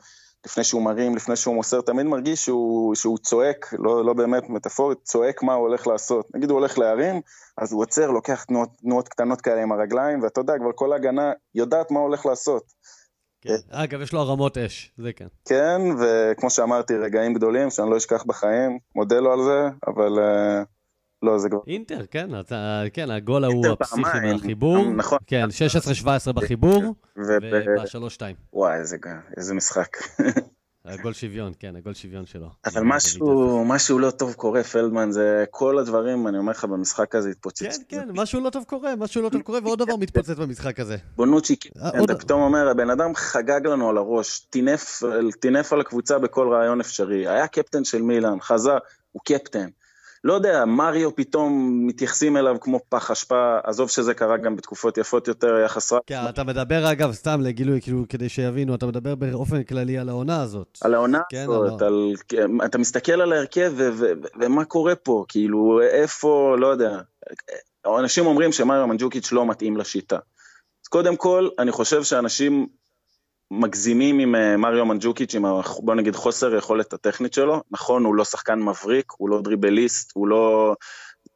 לפני 0.45 0.63
שהוא 0.63 0.82
מרים, 0.82 1.15
לפני 1.15 1.36
שהוא 1.36 1.56
מוסר, 1.56 1.82
תמיד 1.82 2.06
מרגיש 2.06 2.45
שהוא, 2.45 2.95
שהוא 2.95 3.17
צועק, 3.17 3.73
לא, 3.80 4.06
לא 4.06 4.13
באמת 4.13 4.49
מטאפורית, 4.49 4.97
צועק 5.04 5.43
מה 5.43 5.54
הוא 5.54 5.67
הולך 5.67 5.88
לעשות. 5.88 6.36
נגיד 6.36 6.49
הוא 6.49 6.60
הולך 6.60 6.78
להרים, 6.78 7.21
אז 7.58 7.73
הוא 7.73 7.82
עוצר, 7.82 8.12
לוקח 8.12 8.43
תנועות, 8.43 8.69
תנועות 8.82 9.10
קטנות 9.10 9.41
כאלה 9.41 9.62
עם 9.62 9.71
הרגליים, 9.71 10.23
ואתה 10.23 10.41
יודע, 10.41 10.54
כבר 10.60 10.71
כל 10.76 10.93
ההגנה 10.93 11.32
יודעת 11.56 11.91
מה 11.91 11.99
הוא 11.99 12.08
הולך 12.08 12.26
לעשות. 12.26 12.73
כן. 13.43 13.56
אגב, 13.71 14.01
יש 14.01 14.13
לו 14.13 14.19
הרמות 14.19 14.58
אש, 14.58 14.91
זה 14.97 15.13
כן. 15.13 15.27
כן, 15.45 15.82
וכמו 15.99 16.49
שאמרתי, 16.49 16.97
רגעים 16.97 17.34
גדולים 17.34 17.69
שאני 17.69 17.89
לא 17.89 17.97
אשכח 17.97 18.23
בחיים, 18.23 18.79
מודה 18.95 19.19
לו 19.19 19.34
על 19.34 19.39
זה, 19.43 19.69
אבל 19.88 20.19
אה, 20.19 20.63
לא, 21.23 21.38
זה 21.38 21.49
כבר... 21.49 21.60
אינטר, 21.67 22.06
כן, 22.12 22.39
אתה, 22.39 22.84
כן, 22.93 23.12
הגול 23.12 23.43
ההוא 23.43 23.67
הפסיכי 23.67 24.19
מהחיבור. 24.23 24.91
נכון. 24.91 25.17
כן, 25.27 25.45
16-17 26.29 26.34
בחיבור, 26.34 26.95
וב-3-2. 27.17 28.21
וואי, 28.53 28.79
איזה, 28.79 28.97
איזה 29.38 29.53
משחק. 29.53 29.97
הגול 30.86 31.13
שוויון, 31.13 31.54
כן, 31.60 31.76
הגול 31.76 31.93
שוויון 31.93 32.26
שלו. 32.26 32.50
אבל 32.65 32.82
משהו, 32.86 33.65
משהו 33.65 34.00
לא 34.00 34.12
טוב 34.12 34.34
קורה, 34.34 34.63
פלדמן, 34.63 35.12
זה 35.12 35.46
כל 35.50 35.79
הדברים, 35.79 36.27
אני 36.27 36.38
אומר 36.38 36.52
לך, 36.52 36.65
במשחק 36.65 37.15
הזה 37.15 37.29
התפוצץ. 37.29 37.77
כן, 37.90 38.00
כן, 38.00 38.08
משהו 38.13 38.42
לא 38.42 38.50
טוב 38.50 38.63
קורה, 38.67 38.96
משהו 38.96 39.21
לא 39.21 39.29
טוב 39.29 39.42
קורה, 39.42 39.60
ועוד 39.63 39.79
דבר 39.79 39.96
מתפוצץ 39.96 40.29
במשחק 40.29 40.79
הזה. 40.79 40.98
בונוצ'י, 41.15 41.56
אה, 41.81 42.04
אתה 42.04 42.15
פתאום 42.15 42.42
אומר, 42.42 42.69
הבן 42.69 42.90
אדם 42.90 43.15
חגג 43.15 43.67
לנו 43.67 43.90
על 43.90 43.98
הראש, 43.98 44.40
טינף 45.40 45.73
על 45.73 45.81
הקבוצה 45.81 46.19
בכל 46.19 46.48
רעיון 46.54 46.79
אפשרי, 46.81 47.27
היה 47.27 47.48
קפטן 47.48 47.84
של 47.84 48.02
מילאן, 48.02 48.40
חזר, 48.42 48.77
הוא 49.12 49.21
קפטן. 49.25 49.69
לא 50.24 50.34
יודע, 50.34 50.65
מריו 50.65 51.15
פתאום 51.15 51.80
מתייחסים 51.88 52.38
אליו 52.38 52.58
כמו 52.62 52.80
פח 52.90 53.12
אשפה, 53.12 53.58
עזוב 53.63 53.90
שזה 53.90 54.13
קרה 54.13 54.38
גם 54.38 54.56
בתקופות 54.56 54.98
יפות 54.98 55.28
יותר, 55.28 55.56
היה 55.56 55.67
חסרה. 55.67 56.00
כן, 56.06 56.21
אתה 56.30 56.44
מדבר 56.44 56.92
אגב, 56.92 57.12
סתם 57.12 57.42
לגילוי, 57.42 57.82
כאילו, 57.82 58.06
כדי 58.10 58.30
שיבינו, 58.30 58.76
אתה 58.76 58.86
מדבר 58.86 59.15
באופן 59.15 59.63
כללי 59.63 59.98
על 59.98 60.10
העונה 60.10 60.42
הזאת. 60.42 60.78
על 60.82 60.94
העונה 60.94 61.21
כן, 61.30 61.44
הזאת, 61.44 61.82
על... 61.82 62.13
על... 62.38 62.65
אתה 62.65 62.78
מסתכל 62.78 63.21
על 63.21 63.34
ההרכב 63.34 63.74
ומה 64.42 64.65
קורה 64.65 64.96
פה, 64.96 65.26
כאילו, 65.28 65.82
איפה, 65.82 66.56
לא 66.60 66.67
יודע. 66.67 67.00
אנשים 68.00 68.26
אומרים 68.26 68.52
שמריו 68.52 68.88
מנג'וקיץ' 68.88 69.32
לא 69.32 69.46
מתאים 69.46 69.78
לשיטה. 69.78 70.17
קודם 70.90 71.15
כל, 71.15 71.50
אני 71.60 71.71
חושב 71.71 72.04
שאנשים 72.04 72.67
מגזימים 73.60 74.19
עם 74.19 74.35
אה, 74.35 74.58
מריו 74.58 74.85
מנג'וקיץ', 74.85 75.35
עם, 75.35 75.45
בוא 75.79 75.95
נגיד, 75.95 76.15
חוסר 76.15 76.56
היכולת 76.56 76.93
הטכנית 76.93 77.33
שלו. 77.33 77.62
נכון, 77.71 78.06
הוא 78.06 78.15
לא 78.15 78.25
שחקן 78.25 78.60
מבריק, 78.60 79.12
הוא 79.17 79.29
לא 79.29 79.41
דריבליסט, 79.41 80.12
הוא 80.13 80.27
לא, 80.27 80.75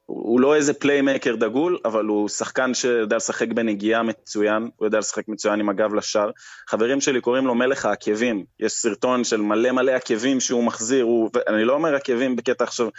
הוא 0.06 0.42
לא 0.42 0.56
איזה 0.56 0.74
פליימקר 0.74 1.36
דגול, 1.36 1.78
אבל 1.86 2.06
הוא 2.06 2.30
שחקן 2.30 2.74
שיודע 2.74 3.16
לשחק 3.16 3.48
בנגיעה 3.48 4.04
מצוין, 4.04 4.70
הוא 4.76 4.88
יודע 4.88 5.00
לשחק 5.00 5.28
מצוין 5.28 5.60
עם 5.60 5.70
הגב 5.70 5.94
לשער. 5.94 6.32
חברים 6.70 7.02
שלי 7.02 7.22
קוראים 7.22 7.48
לו 7.48 7.56
מלך 7.56 7.86
העקבים, 7.86 8.46
יש 8.60 8.74
סרטון 8.74 9.24
של 9.24 9.42
מלא 9.42 9.72
מלא 9.72 9.92
עקבים 9.92 10.40
שהוא 10.40 10.64
מחזיר, 10.64 11.04
הוא, 11.04 11.30
אני 11.48 11.64
לא 11.64 11.74
אומר 11.74 11.96
עקבים 11.96 12.36
בקטע 12.36 12.64
עכשיו 12.64 12.90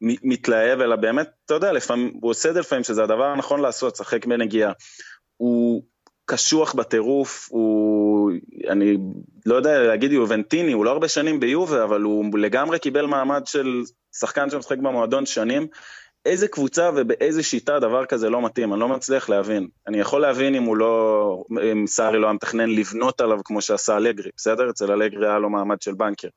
מתלהב, 0.00 0.80
אלא 0.80 0.96
באמת, 0.96 1.28
אתה 1.44 1.54
יודע, 1.54 1.72
לפעמים, 1.72 2.12
הוא 2.20 2.30
עושה 2.30 2.48
את 2.48 2.54
זה 2.54 2.60
לפעמים, 2.60 2.84
שזה 2.84 3.02
הדבר 3.02 3.24
הנכון 3.24 3.60
לעשות, 3.60 3.94
לשחק 3.94 4.26
בנגיעה. 4.26 4.72
הוא 5.36 5.82
קשוח 6.26 6.74
בטירוף, 6.74 7.48
הוא, 7.50 8.32
אני 8.68 8.96
לא 9.46 9.54
יודע 9.54 9.78
להגיד 9.78 10.12
יובנטיני, 10.12 10.72
הוא 10.72 10.84
לא 10.84 10.90
הרבה 10.90 11.08
שנים 11.08 11.40
ביובה, 11.40 11.84
אבל 11.84 12.02
הוא 12.02 12.38
לגמרי 12.38 12.78
קיבל 12.78 13.06
מעמד 13.06 13.42
של 13.46 13.82
שחקן 14.16 14.50
שמשחק 14.50 14.78
במועדון 14.78 15.26
שנים. 15.26 15.66
איזה 16.24 16.48
קבוצה 16.48 16.90
ובאיזה 16.96 17.42
שיטה 17.42 17.78
דבר 17.78 18.06
כזה 18.06 18.30
לא 18.30 18.42
מתאים, 18.42 18.72
אני 18.72 18.80
לא 18.80 18.88
מצליח 18.88 19.28
להבין. 19.28 19.68
אני 19.86 20.00
יכול 20.00 20.20
להבין 20.20 20.54
אם 20.54 20.62
הוא 20.62 20.76
לא, 20.76 21.44
אם 21.72 21.86
סארי 21.86 22.18
לא 22.18 22.26
היה 22.26 22.32
מתכנן 22.32 22.70
לבנות 22.70 23.20
עליו 23.20 23.38
כמו 23.44 23.60
שעשה 23.60 23.96
אלגרי, 23.96 24.30
בסדר? 24.36 24.70
אצל 24.70 24.92
אלגרי 24.92 25.26
היה 25.26 25.38
לו 25.38 25.50
מעמד 25.50 25.82
של 25.82 25.94
בנקר. 25.94 26.28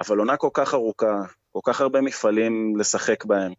אבל 0.00 0.18
עונה 0.18 0.36
כל 0.36 0.48
כך 0.52 0.74
ארוכה, 0.74 1.22
כל 1.52 1.60
כך 1.64 1.80
הרבה 1.80 2.00
מפעלים 2.00 2.76
לשחק 2.78 3.24
בהם. 3.24 3.52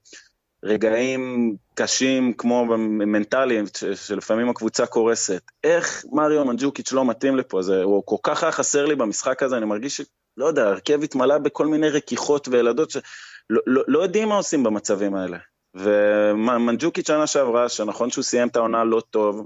רגעים 0.65 1.55
קשים 1.73 2.33
כמו 2.33 2.65
מנטליים, 2.77 3.65
שלפעמים 3.95 4.49
הקבוצה 4.49 4.85
קורסת. 4.85 5.41
איך 5.63 6.05
מריו 6.11 6.45
מנג'וקיץ' 6.45 6.91
לא 6.91 7.05
מתאים 7.05 7.35
לפה? 7.35 7.61
זה, 7.61 7.83
הוא 7.83 8.03
כל 8.05 8.15
כך 8.23 8.43
היה 8.43 8.51
חסר 8.51 8.85
לי 8.85 8.95
במשחק 8.95 9.43
הזה, 9.43 9.57
אני 9.57 9.65
מרגיש. 9.65 10.01
לא 10.37 10.45
יודע, 10.45 10.67
הרכב 10.67 11.03
התמלא 11.03 11.37
בכל 11.37 11.67
מיני 11.67 11.89
רכרוכיות 11.89 12.47
וילדות 12.47 12.91
שלא 12.91 13.01
לא, 13.49 13.83
לא 13.87 13.99
יודעים 13.99 14.29
מה 14.29 14.35
עושים 14.35 14.63
במצבים 14.63 15.15
האלה. 15.15 15.37
ומנג'וקיץ' 15.75 17.07
שנה 17.07 17.27
שעברה, 17.27 17.69
שנכון 17.69 18.11
שהוא 18.11 18.23
סיים 18.23 18.47
את 18.47 18.55
העונה 18.55 18.83
לא 18.83 19.01
טוב, 19.09 19.45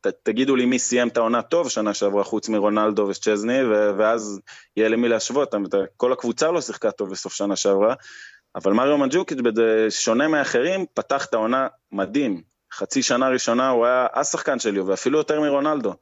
ת, 0.00 0.06
תגידו 0.22 0.56
לי 0.56 0.64
מי 0.64 0.78
סיים 0.78 1.08
את 1.08 1.16
העונה 1.16 1.42
טוב 1.42 1.68
שנה 1.68 1.94
שעברה 1.94 2.24
חוץ 2.24 2.48
מרונלדו 2.48 3.02
ושצ'זני, 3.08 3.64
ואז 3.98 4.40
יהיה 4.76 4.88
למי 4.88 5.08
להשוות, 5.08 5.54
כל 5.96 6.12
הקבוצה 6.12 6.50
לא 6.50 6.60
שיחקה 6.60 6.90
טוב 6.90 7.10
בסוף 7.10 7.32
שנה 7.32 7.56
שעברה, 7.56 7.94
אבל 8.54 8.72
מריו 8.72 8.98
מנג'וקיץ', 8.98 9.38
שונה 9.88 10.28
מאחרים, 10.28 10.86
פתח 10.94 11.26
את 11.26 11.34
העונה 11.34 11.68
מדהים. 11.92 12.42
חצי 12.72 13.02
שנה 13.02 13.28
ראשונה 13.28 13.68
הוא 13.68 13.86
היה 13.86 14.06
השחקן 14.14 14.58
שלי, 14.58 14.80
ואפילו 14.80 15.18
יותר 15.18 15.40
מרונלדו. 15.40 15.94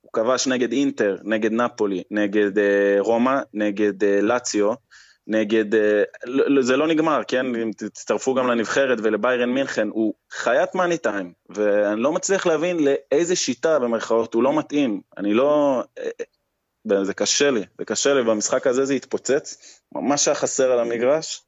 הוא 0.00 0.12
כבש 0.12 0.46
נגד 0.46 0.72
אינטר, 0.72 1.16
נגד 1.24 1.52
נפולי, 1.52 2.02
נגד 2.10 2.58
אה, 2.58 2.96
רומא, 2.98 3.40
נגד 3.54 4.04
אה, 4.04 4.20
לאציו, 4.20 4.72
נגד... 5.26 5.74
אה, 5.74 6.02
זה 6.60 6.76
לא 6.76 6.86
נגמר, 6.86 7.20
כן? 7.28 7.46
אם 7.46 7.70
תצטרפו 7.76 8.34
גם 8.34 8.46
לנבחרת 8.46 8.98
ולביירן 9.02 9.50
מינכן, 9.50 9.88
הוא 9.88 10.14
חיית 10.30 10.74
מאני 10.74 10.98
טיים, 10.98 11.32
ואני 11.48 12.00
לא 12.00 12.12
מצליח 12.12 12.46
להבין 12.46 12.76
לאיזה 12.84 13.36
שיטה 13.36 13.78
במרכאות 13.78 14.34
הוא 14.34 14.42
לא 14.42 14.58
מתאים. 14.58 15.00
אני 15.16 15.34
לא... 15.34 15.82
אה, 15.98 16.10
אה, 16.92 17.04
זה 17.04 17.14
קשה 17.14 17.50
לי, 17.50 17.64
זה 17.78 17.84
קשה 17.84 18.14
לי, 18.14 18.22
במשחק 18.22 18.66
הזה 18.66 18.84
זה 18.84 18.94
התפוצץ, 18.94 19.80
ממש 19.94 20.28
היה 20.28 20.34
חסר 20.34 20.72
על 20.72 20.78
המגרש. 20.78 21.45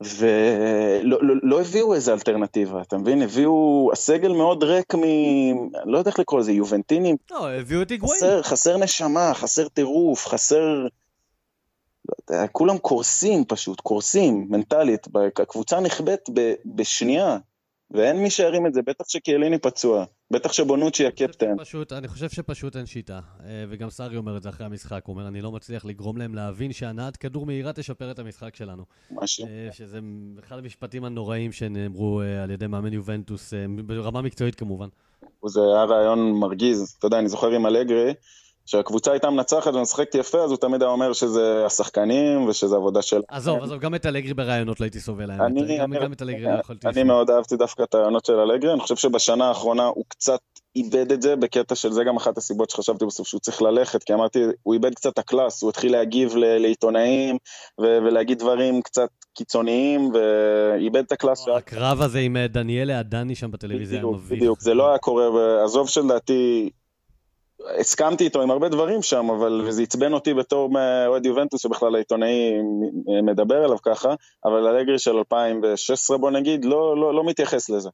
ולא 0.00 1.18
לא, 1.22 1.34
לא 1.42 1.60
הביאו 1.60 1.94
איזה 1.94 2.12
אלטרנטיבה, 2.12 2.82
אתה 2.82 2.98
מבין? 2.98 3.22
הביאו, 3.22 3.90
הסגל 3.92 4.32
מאוד 4.32 4.64
ריק 4.64 4.94
מ... 4.94 5.02
לא 5.84 5.98
יודע 5.98 6.10
איך 6.10 6.18
לקרוא 6.18 6.40
לזה, 6.40 6.52
יובנטינים. 6.52 7.16
לא, 7.30 7.50
הביאו 7.50 7.82
את 7.82 7.90
היגואין. 7.90 8.18
חסר, 8.20 8.42
חסר 8.42 8.76
נשמה, 8.76 9.34
חסר 9.34 9.68
טירוף, 9.68 10.26
חסר... 10.26 10.86
לא 12.08 12.34
יודע, 12.34 12.46
כולם 12.46 12.78
קורסים 12.78 13.44
פשוט, 13.44 13.80
קורסים 13.80 14.46
מנטלית, 14.50 15.06
הקבוצה 15.42 15.80
נכבדת 15.80 16.30
בשנייה, 16.66 17.38
ואין 17.90 18.16
מי 18.22 18.30
שירים 18.30 18.66
את 18.66 18.74
זה, 18.74 18.82
בטח 18.82 19.04
שקיאליני 19.08 19.58
פצוע, 19.58 20.04
בטח 20.30 20.52
שבונוצ'י 20.52 21.06
הקפטן. 21.06 21.56
פשוט, 21.58 21.92
אני 21.92 22.08
חושב 22.08 22.28
שפשוט 22.28 22.76
אין 22.76 22.86
שיטה, 22.86 23.20
אה, 23.44 23.64
וגם 23.68 23.90
סארי 23.90 24.16
אומר 24.16 24.36
את 24.36 24.42
זה 24.42 24.48
אחרי 24.48 24.66
המשחק, 24.66 25.02
הוא 25.06 25.14
אומר, 25.14 25.28
אני 25.28 25.40
לא 25.40 25.52
מצליח 25.52 25.84
לגרום 25.84 26.16
להם 26.16 26.34
להבין 26.34 26.72
שהנעת 26.72 27.16
כדור 27.16 27.46
מהירה 27.46 27.72
תשפר 27.72 28.10
את 28.10 28.18
המשחק 28.18 28.56
שלנו. 28.56 28.84
משהו. 29.10 29.46
אה, 29.46 29.68
שזה 29.72 29.98
אחד 30.44 30.58
המשפטים 30.58 31.04
הנוראים 31.04 31.52
שנאמרו 31.52 32.20
אה, 32.20 32.42
על 32.42 32.50
ידי 32.50 32.66
מאמן 32.66 32.92
יובנטוס, 32.92 33.52
ברמה 33.86 34.22
מקצועית 34.22 34.54
כמובן. 34.54 34.88
זה 35.46 35.60
היה 35.60 35.84
רעיון 35.84 36.32
מרגיז, 36.32 36.96
אתה 36.98 37.06
יודע, 37.06 37.18
אני 37.18 37.28
זוכר 37.28 37.50
עם 37.50 37.66
אלגרי, 37.66 38.14
כשהקבוצה 38.66 39.12
הייתה 39.12 39.30
מנצחת 39.30 39.74
ומשחקת 39.74 40.14
יפה, 40.14 40.38
אז 40.44 40.50
הוא 40.50 40.58
תמיד 40.58 40.82
היה 40.82 40.90
אומר 40.90 41.12
שזה 41.12 41.66
השחקנים 41.66 42.48
ושזה 42.48 42.76
עבודה 42.76 43.02
של... 43.02 43.20
עזוב, 43.28 43.62
עזוב, 43.62 43.78
גם 43.78 43.94
את 43.94 44.06
אלגרי 44.06 44.34
ברעיונות 44.34 44.80
לא 44.80 44.84
הייתי 44.84 45.00
סובל. 45.00 45.30
אני, 45.30 45.78
גם, 45.78 45.94
גם 45.94 46.12
את 46.12 46.22
אלגרי 46.22 46.42
לא 46.42 46.60
יכולתי... 46.60 46.88
אני 46.88 47.02
מאוד 47.02 47.30
אהבתי 47.30 47.56
דווקא 47.56 47.82
את 47.82 47.94
הרעיונות 47.94 48.24
של 48.24 48.32
אלגרי, 48.32 48.72
אני 48.72 48.80
חושב 48.80 48.96
שבשנה 48.96 49.48
האחרונה 49.48 49.86
הוא 49.86 50.04
קצת 50.08 50.40
איבד 50.76 51.12
את 51.12 51.22
זה 51.22 51.36
בקטע 51.36 51.74
של 51.74 51.92
זה 51.92 52.04
גם 52.04 52.16
אחת 52.16 52.38
הסיבות 52.38 52.70
שחשבתי 52.70 53.06
בסוף 53.06 53.28
שהוא 53.28 53.40
צריך 53.40 53.62
ללכת, 53.62 54.02
כי 54.02 54.14
אמרתי, 54.14 54.38
הוא 54.62 54.74
איבד 54.74 54.94
קצת 54.94 55.12
את 55.12 55.18
הקלאס, 55.18 55.62
הוא 55.62 55.70
התחיל 55.70 55.92
להגיב 55.92 56.36
לעיתונאים 56.36 57.36
ולהגיד 57.78 58.38
דברים 58.38 58.82
קצת 58.82 59.08
קיצוניים, 59.34 60.10
ואיבד 60.14 61.02
את 61.06 61.12
הקלאס. 61.12 61.48
הקרב 61.56 62.02
הזה 62.02 62.18
עם 62.18 62.36
אה, 62.36 62.46
דניאלה 62.48 62.98
עדני 62.98 63.34
שם 63.34 63.50
בטלוויזיה 63.50 63.98
היה 63.98 64.06
מביך. 64.06 64.38
בדיוק, 64.38 64.60
זה 64.60 64.74
לא 64.74 64.88
היה 64.88 64.98
קורה, 64.98 65.30
ועזוב 65.30 65.88
שלדעתי... 65.88 66.70
הסכמתי 67.78 68.24
איתו 68.24 68.42
עם 68.42 68.50
הרבה 68.50 68.68
דברים 68.68 69.02
שם, 69.02 69.30
אבל 69.30 69.66
זה 69.70 69.82
עצבן 69.82 70.12
אותי 70.12 70.34
בתור 70.34 70.70
אוהד 71.06 71.26
יובנטוס, 71.26 71.62
שבכלל 71.62 71.94
העיתונאי 71.94 72.52
מדבר 73.22 73.64
עליו 73.64 73.82
ככה, 73.82 74.14
אבל 74.44 74.66
אלגרי 74.66 74.98
של 74.98 75.16
2016 75.16 76.18
בוא 76.18 76.30
נגיד, 76.30 76.64
לא, 76.64 76.96
לא, 77.00 77.14
לא 77.14 77.24
מתייחס 77.24 77.70
לזה. 77.70 77.90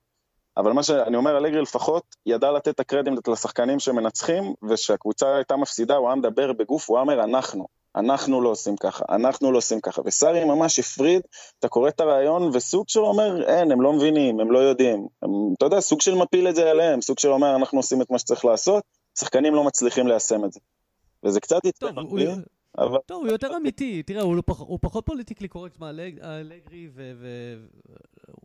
אבל 0.57 0.73
מה 0.73 0.83
שאני 0.83 1.17
אומר, 1.17 1.39
אלגרי 1.39 1.63
לפחות 1.63 2.03
ידע 2.27 2.53
לתת 2.53 2.69
את 2.69 2.81
הקרדיט 2.81 3.29
לשחקנים 3.29 3.79
שמנצחים, 3.79 4.55
וכשהקבוצה 4.71 5.35
הייתה 5.37 5.57
מפסידה, 5.57 5.97
הוא 5.97 6.09
היה 6.09 6.17
מדבר 6.17 6.53
בגוף, 6.53 6.91
הוא 6.91 6.97
היה 6.97 7.03
אומר, 7.03 7.25
אנחנו, 7.25 7.67
אנחנו 7.97 8.41
לא 8.41 8.49
עושים 8.49 8.77
ככה, 8.77 9.05
אנחנו 9.09 9.53
לא 9.53 9.59
עושים 9.59 9.81
ככה. 9.81 10.03
וסארי 10.05 10.45
ממש 10.45 10.79
הפריד, 10.79 11.23
אתה 11.59 11.69
קורא 11.69 11.89
את 11.89 12.01
הרעיון, 12.01 12.51
וסוג 12.53 12.85
של 12.89 13.01
אומר, 13.01 13.49
אין, 13.49 13.73
הם 13.73 13.83
לא 13.83 13.93
מבינים, 13.93 14.41
הם 14.41 14.51
לא 14.51 14.59
יודעים. 14.59 15.07
הם, 15.23 15.31
אתה 15.59 15.67
יודע, 15.67 15.81
סוג 15.81 16.01
של 16.01 16.15
מפיל 16.15 16.49
את 16.49 16.55
זה 16.55 16.71
עליהם, 16.71 17.01
סוג 17.01 17.19
של 17.19 17.29
אומר, 17.29 17.57
אנחנו 17.57 17.79
עושים 17.79 18.03
את 18.03 18.11
מה 18.11 18.19
שצריך 18.19 18.45
לעשות, 18.45 18.85
שחקנים 19.19 19.55
לא 19.55 19.65
מצליחים 19.65 20.07
ליישם 20.07 20.45
את 20.45 20.53
זה. 20.53 20.61
וזה 21.25 21.41
קצת 21.41 21.57
אותי, 21.57 21.87
אבל... 22.79 22.99
טוב, 23.07 23.23
הוא 23.23 23.33
יותר 23.33 23.57
אמיתי. 23.57 24.03
תראה, 24.03 24.23
הוא, 24.23 24.37
לא 24.37 24.43
פח, 24.47 24.61
הוא 24.61 24.79
פחות 24.83 25.07
פוליטיקלי 25.07 25.49
קורקט 25.49 25.79
מהאלגרי, 25.79 26.89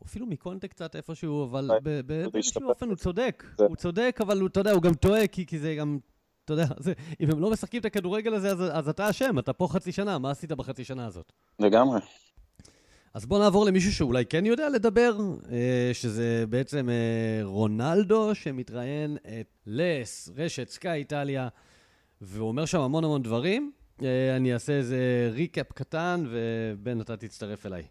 ואפילו 0.04 0.26
מקונטה 0.26 0.68
קצת 0.68 0.96
איפשהו, 0.96 1.44
אבל 1.44 1.72
באיזשהו 2.06 2.70
אופן 2.70 2.90
הוא 2.90 2.96
צודק. 2.96 3.44
הוא 3.60 3.76
צודק, 3.76 4.20
אבל 4.22 4.40
הוא, 4.40 4.48
אתה 4.48 4.60
יודע, 4.60 4.72
הוא 4.72 4.82
גם 4.82 4.94
טועה, 4.94 5.28
כי, 5.28 5.46
כי 5.46 5.60
זה 5.60 5.76
גם... 5.76 6.00
אתה 6.46 6.54
יודע, 6.54 6.66
זה, 6.80 6.94
אם 7.20 7.32
הם 7.32 7.40
לא 7.40 7.52
משחקים 7.52 7.80
את 7.80 7.86
הכדורגל 7.86 8.34
הזה, 8.34 8.52
אז, 8.52 8.64
אז 8.72 8.90
אתה 8.90 9.10
אשם, 9.10 9.40
אתה 9.40 9.54
פה 9.54 9.68
חצי 9.72 9.92
שנה, 9.92 10.18
מה 10.18 10.32
עשית 10.32 10.52
בחצי 10.52 10.84
שנה 10.84 11.06
הזאת? 11.06 11.32
לגמרי. 11.60 12.00
אז 13.18 13.26
בואו 13.26 13.40
נעבור 13.40 13.66
למישהו 13.66 13.94
שאולי 13.94 14.26
כן 14.26 14.46
יודע 14.46 14.70
לדבר, 14.70 15.18
אה, 15.52 15.90
שזה 15.94 16.44
בעצם 16.50 16.90
אה, 16.90 17.46
רונלדו, 17.46 18.36
שמתראיין 18.36 19.18
את 19.18 19.48
לס, 19.68 20.30
רשת 20.36 20.70
סקאי 20.70 20.92
איטליה, 20.92 21.48
והוא 22.22 22.48
אומר 22.48 22.66
שם 22.66 22.82
המון 22.82 23.04
המון 23.04 23.24
דברים. 23.24 23.72
אה, 24.04 24.36
אני 24.36 24.54
אעשה 24.54 24.74
איזה 24.74 25.30
ריקאפ 25.34 25.72
קטן, 25.72 26.26
ובן, 26.30 27.02
אתה 27.02 27.18
תצטרף 27.18 27.66
אליי. 27.66 27.84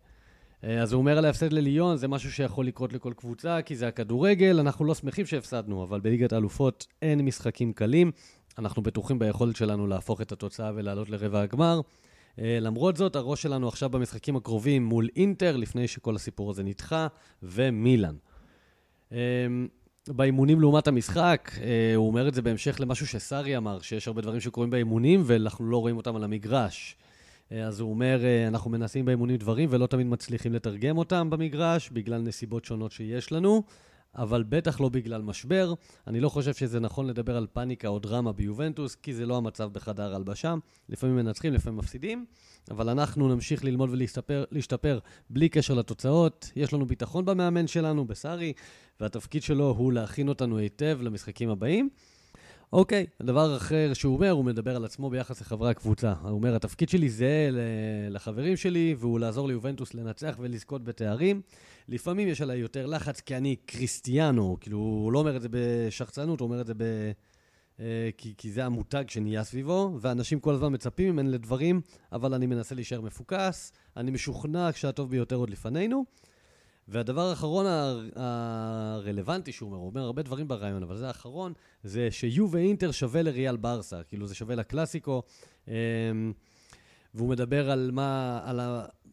אז 0.63 0.93
הוא 0.93 1.01
אומר 1.01 1.19
על 1.19 1.25
ההפסד 1.25 1.53
לליון, 1.53 1.97
זה 1.97 2.09
משהו 2.09 2.33
שיכול 2.33 2.67
לקרות 2.67 2.93
לכל 2.93 3.13
קבוצה, 3.17 3.63
כי 3.63 3.77
זה 3.77 3.89
הכדורגל, 3.89 4.61
אנחנו 4.61 4.85
לא 4.85 4.95
שמחים 4.95 5.27
שהפסדנו, 5.27 5.83
אבל 5.85 6.01
בליגת 6.01 6.33
האלופות 6.33 6.87
אין 7.03 7.21
משחקים 7.21 7.73
קלים. 7.73 8.13
אנחנו 8.59 8.83
בטוחים 8.83 9.19
ביכולת 9.19 9.57
שלנו 9.57 9.87
להפוך 9.87 10.21
את 10.21 10.33
התוצאה 10.33 10.71
ולעלות 10.75 11.11
לרבע 11.11 11.41
הגמר. 11.41 11.81
אה, 12.39 12.59
למרות 12.61 12.97
זאת, 12.97 13.17
הראש 13.17 13.43
שלנו 13.43 13.69
עכשיו 13.69 13.91
במשחקים 13.91 14.37
הקרובים 14.37 14.85
מול 14.85 15.09
אינטר, 15.17 15.57
לפני 15.57 15.89
שכל 15.89 16.17
הסיפור 16.17 16.51
הזה 16.51 16.63
נדחה, 16.63 17.07
ומילאן. 17.43 18.15
אה, 19.13 19.19
באימונים 20.09 20.61
לעומת 20.61 20.89
המשחק, 20.89 21.51
אה, 21.63 21.95
הוא 21.95 22.07
אומר 22.07 22.29
את 22.29 22.35
זה 22.35 22.43
בהמשך 22.43 22.81
למשהו 22.81 23.07
שסארי 23.07 23.57
אמר, 23.57 23.81
שיש 23.81 24.09
הרבה 24.09 24.23
דברים 24.23 24.41
שקורים 24.41 24.71
באימונים 24.71 25.23
ואנחנו 25.27 25.65
לא 25.65 25.77
רואים 25.77 25.97
אותם 25.97 26.17
על 26.17 26.25
המגרש. 26.25 26.97
אז 27.51 27.81
הוא 27.81 27.91
אומר, 27.91 28.21
אנחנו 28.49 28.71
מנסים 28.71 29.05
באימונים 29.05 29.37
דברים 29.37 29.69
ולא 29.73 29.87
תמיד 29.87 30.07
מצליחים 30.07 30.53
לתרגם 30.53 30.99
אותם 30.99 31.31
במגרש, 31.31 31.91
בגלל 31.91 32.23
נסיבות 32.23 32.65
שונות 32.65 32.93
שיש 32.93 33.33
לנו. 33.33 33.63
אבל 34.17 34.43
בטח 34.43 34.81
לא 34.81 34.89
בגלל 34.89 35.23
משבר. 35.23 35.75
אני 36.07 36.21
לא 36.21 36.29
חושב 36.29 36.55
שזה 36.55 36.81
נכון 36.81 37.07
לדבר 37.07 37.37
על 37.37 37.47
פאניקה 37.53 37.89
או 37.89 37.99
דרמה 37.99 38.33
ביובנטוס, 38.33 38.95
כי 38.95 39.15
זה 39.15 39.27
לא 39.27 39.37
המצב 39.37 39.73
בחדר 39.73 40.15
הלבשה. 40.15 40.55
לפעמים 40.89 41.17
מנצחים, 41.17 41.53
לפעמים 41.53 41.79
מפסידים, 41.79 42.27
אבל 42.71 42.89
אנחנו 42.89 43.29
נמשיך 43.29 43.65
ללמוד 43.65 43.91
ולהשתפר 43.93 44.99
בלי 45.31 45.49
קשר 45.49 45.75
לתוצאות. 45.75 46.51
יש 46.57 46.73
לנו 46.73 46.87
ביטחון 46.87 47.25
במאמן 47.25 47.67
שלנו, 47.67 48.05
בסארי, 48.05 48.53
והתפקיד 49.01 49.43
שלו 49.43 49.75
הוא 49.79 49.93
להכין 49.93 50.29
אותנו 50.29 50.59
היטב 50.59 50.99
למשחקים 51.03 51.51
הבאים. 51.51 51.89
אוקיי, 52.73 53.07
הדבר 53.21 53.57
אחר 53.57 53.91
שהוא 53.95 54.15
אומר, 54.15 54.31
הוא 54.31 54.45
מדבר 54.45 54.77
על 54.77 54.85
עצמו 54.85 55.11
ביחס 55.11 55.41
לחברי 55.41 55.71
הקבוצה. 55.71 56.13
הוא 56.23 56.31
אומר, 56.31 56.55
התפקיד 56.55 56.89
שלי 56.89 57.09
זהה 57.09 57.49
לחברים 58.11 58.57
שלי, 58.57 58.95
והוא 58.99 59.21
לעזור 59.21 59.49
ליובנטוס 59.49 59.95
לנצח 59.95 60.37
ולזכות 60.41 60.85
בתארים. 60.85 61.41
לפעמים 61.89 62.29
יש 62.29 62.41
עליי 62.41 62.59
יותר 62.59 62.87
לחץ, 62.87 63.21
כי 63.21 63.37
אני 63.37 63.57
קריסטיאנו, 63.57 64.57
כאילו, 64.61 64.79
הוא 64.79 65.13
לא 65.13 65.19
אומר 65.19 65.37
את 65.37 65.43
זה 65.43 65.49
בשחצנות, 65.51 66.41
הוא 66.41 66.47
אומר 66.47 66.61
את 66.61 66.67
זה 66.67 66.75
ב... 66.75 66.83
אה, 67.81 68.11
כי, 68.17 68.35
כי 68.39 68.53
זה 68.53 68.65
המותג 68.65 69.05
שנהיה 69.09 69.45
סביבו, 69.45 69.99
ואנשים 70.01 70.41
כל 70.41 70.55
הזמן 70.55 70.75
מצפים 70.75 71.13
ממני 71.13 71.31
לדברים, 71.31 71.81
אבל 72.13 72.35
אני 72.35 72.47
מנסה 72.47 72.75
להישאר 72.75 73.01
מפוקס, 73.01 73.73
אני 73.97 74.11
משוכנע 74.11 74.73
שהטוב 74.73 75.11
ביותר 75.11 75.37
עוד 75.37 75.51
לפנינו. 75.51 76.05
והדבר 76.89 77.29
האחרון 77.29 77.67
הרלוונטי 78.17 79.53
שהוא 79.53 79.67
אומר, 79.67 79.79
הוא 79.79 79.87
אומר 79.87 80.01
הרבה 80.03 80.23
דברים 80.23 80.49
ברעיון, 80.49 80.83
אבל 80.83 80.97
זה 80.97 81.07
האחרון, 81.07 81.53
זה 81.83 82.11
שיו 82.11 82.51
ואינטר 82.51 82.91
שווה 82.91 83.23
לריאל 83.23 83.57
ברסה, 83.57 84.03
כאילו 84.03 84.27
זה 84.27 84.35
שווה 84.35 84.55
לקלאסיקו. 84.55 85.23
אמ, 85.69 85.73
והוא 87.15 87.29
מדבר 87.29 87.71
על 87.71 87.91
מה, 87.91 88.41
על 88.45 88.61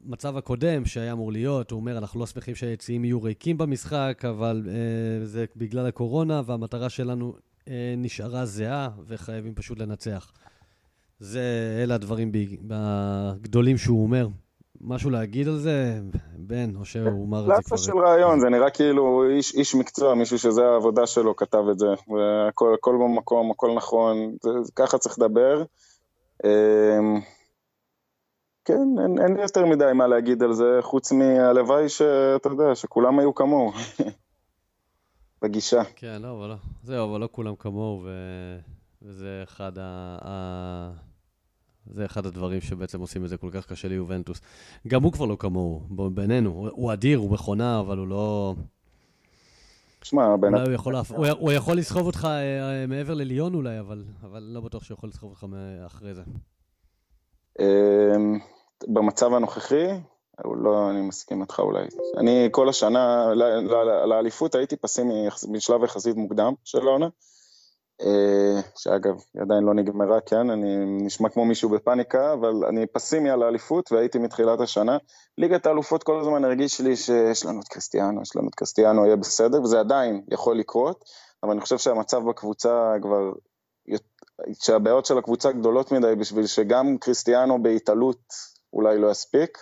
המצב 0.08 0.38
הקודם 0.38 0.86
שהיה 0.86 1.12
אמור 1.12 1.32
להיות, 1.32 1.72
הוא 1.72 1.80
אומר, 1.80 1.98
אנחנו 1.98 2.20
לא 2.20 2.26
שמחים 2.26 2.56
שהיציעים 2.56 3.06
יהיו 3.06 3.24
ריקים 3.24 3.58
במשחק, 3.58 4.22
אבל 4.30 4.64
אה, 4.68 5.26
זה 5.26 5.46
בגלל 5.56 5.86
הקורונה, 5.86 6.42
והמטרה 6.46 6.90
שלנו 6.90 7.34
אה, 7.68 7.94
נשארה 7.98 8.46
זהה, 8.46 8.90
וחייבים 9.08 9.56
פשוט 9.56 9.80
לנצח. 9.80 10.32
זה, 11.20 11.42
אלה 11.84 11.96
הדברים 11.96 12.32
הגדולים 12.70 13.78
שהוא 13.78 14.04
אומר. 14.04 14.28
משהו 14.82 15.10
להגיד 15.10 15.48
על 15.48 15.58
זה, 15.58 16.00
בן, 16.38 16.76
או 16.76 16.86
שהוא 16.86 17.26
אמר 17.26 17.40
את 17.42 17.46
זה 17.46 17.64
כבר... 17.66 17.78
של 17.78 17.98
רעיון, 17.98 18.40
זה 18.40 18.50
נראה 18.50 18.70
כאילו 18.70 19.24
איש, 19.30 19.56
איש 19.56 19.76
מקצוע, 19.76 20.16
מישהו 20.16 20.40
שזה 20.40 20.66
העבודה 20.66 21.08
שלו 21.08 21.36
כתב 21.36 21.64
את 21.72 21.80
זה, 21.80 21.88
והכל 21.88 22.74
הכל 22.74 22.96
במקום, 22.96 23.52
הכל 23.52 23.72
נכון, 23.76 24.36
זה, 24.42 24.50
ככה 24.76 24.98
צריך 24.98 25.20
לדבר. 25.20 25.64
כן, 28.66 28.96
אין, 29.04 29.20
אין 29.20 29.34
לי 29.34 29.42
יותר 29.42 29.66
מדי 29.66 29.92
מה 29.96 30.08
להגיד 30.08 30.44
על 30.44 30.54
זה, 30.54 30.80
חוץ 30.82 31.12
מהלוואי 31.12 31.90
שאתה 31.90 32.50
יודע, 32.50 32.76
שכולם 32.76 33.20
היו 33.20 33.36
כמוהו. 33.36 33.72
בגישה. 35.42 35.82
כן, 35.96 36.22
לא, 36.22 36.38
אבל 36.38 36.48
לא, 36.48 36.56
זהו, 36.84 37.12
אבל 37.12 37.20
לא 37.20 37.30
כולם 37.32 37.56
כמוהו, 37.56 38.02
ו... 38.04 38.10
וזה 39.02 39.42
אחד 39.44 39.72
ה... 39.82 40.92
זה 41.86 42.06
אחד 42.06 42.26
הדברים 42.26 42.62
שבעצם 42.62 43.00
עושים 43.00 43.24
את 43.24 43.30
זה 43.30 43.38
כל 43.38 43.50
כך 43.54 43.66
קשה 43.66 43.88
ליובנטוס. 43.88 44.42
גם 44.88 45.04
הוא 45.04 45.12
כבר 45.12 45.26
לא 45.26 45.36
כמוהו, 45.40 45.82
בינינו. 46.14 46.70
הוא 46.72 46.94
אדיר, 46.94 47.18
הוא 47.18 47.32
מכונה, 47.32 47.80
אבל 47.80 47.98
הוא 47.98 48.08
לא... 48.08 48.56
שמע, 50.04 50.36
בין... 50.40 50.54
אולי 50.54 50.66
הוא 50.66 50.74
יכול, 50.74 50.96
הוא, 50.96 51.28
הוא 51.28 51.52
יכול 51.52 51.78
לסחוב 51.78 52.06
אותך 52.06 52.28
אה, 52.32 52.86
מעבר 52.88 53.14
לליון 53.14 53.54
אולי, 53.54 53.80
אבל, 53.80 54.04
אבל 54.22 54.44
לא 54.44 54.62
בטוח 54.62 54.84
שהוא 54.84 54.96
יכול 54.96 55.10
לסחוב 55.10 55.30
אותך 55.30 55.46
אחרי 55.86 56.14
זה. 56.14 56.22
אמ, 57.60 58.40
במצב 58.88 59.34
הנוכחי, 59.34 59.88
לא, 60.64 60.90
אני 60.90 61.02
מסכים 61.02 61.42
איתך 61.42 61.60
אולי. 61.60 61.86
אני 62.18 62.48
כל 62.52 62.70
השנה, 62.70 63.34
לאליפות 64.06 64.56
הייתי 64.56 64.76
פסימי 64.76 65.28
משלב 65.50 65.84
יחסית 65.84 66.16
מוקדם 66.16 66.54
של 66.64 66.88
העונה. 66.88 67.08
אה, 68.02 68.62
שאגב, 68.76 69.16
היא 69.34 69.42
עדיין 69.42 69.64
לא 69.64 69.74
נגמרה, 69.74 70.22
כן, 70.22 70.50
אני 70.50 70.76
נשמע 70.86 71.30
כמו 71.30 71.46
מישהו 71.46 71.70
בפאניקה, 71.70 72.34
אבל 72.34 72.66
אני 72.70 72.88
פסימי 72.88 73.30
על 73.30 73.44
האליפות 73.44 73.92
והייתי 73.92 74.20
מתחילת 74.20 74.62
השנה. 74.62 74.98
ליגת 75.38 75.66
האלופות 75.66 76.04
כל 76.04 76.20
הזמן 76.20 76.46
הרגיש 76.46 76.82
לי 76.82 76.96
שיש 76.96 77.46
לנו 77.46 77.60
את 77.60 77.68
קריסטיאנו, 77.68 78.22
יש 78.22 78.36
לנו 78.36 78.48
את 78.48 78.56
קריסטיאנו, 78.56 79.06
יהיה 79.06 79.16
בסדר, 79.16 79.62
וזה 79.62 79.80
עדיין 79.80 80.22
יכול 80.32 80.60
לקרות, 80.60 81.06
אבל 81.44 81.52
אני 81.52 81.62
חושב 81.62 81.78
שהמצב 81.78 82.30
בקבוצה 82.30 82.94
כבר, 83.02 83.32
שהבעיות 84.62 85.06
של 85.06 85.18
הקבוצה 85.18 85.52
גדולות 85.52 85.92
מדי 85.92 86.16
בשביל 86.16 86.46
שגם 86.46 86.98
קריסטיאנו 86.98 87.64
בהתעלות 87.64 88.20
אולי 88.74 88.98
לא 88.98 89.12
יספיק. 89.12 89.58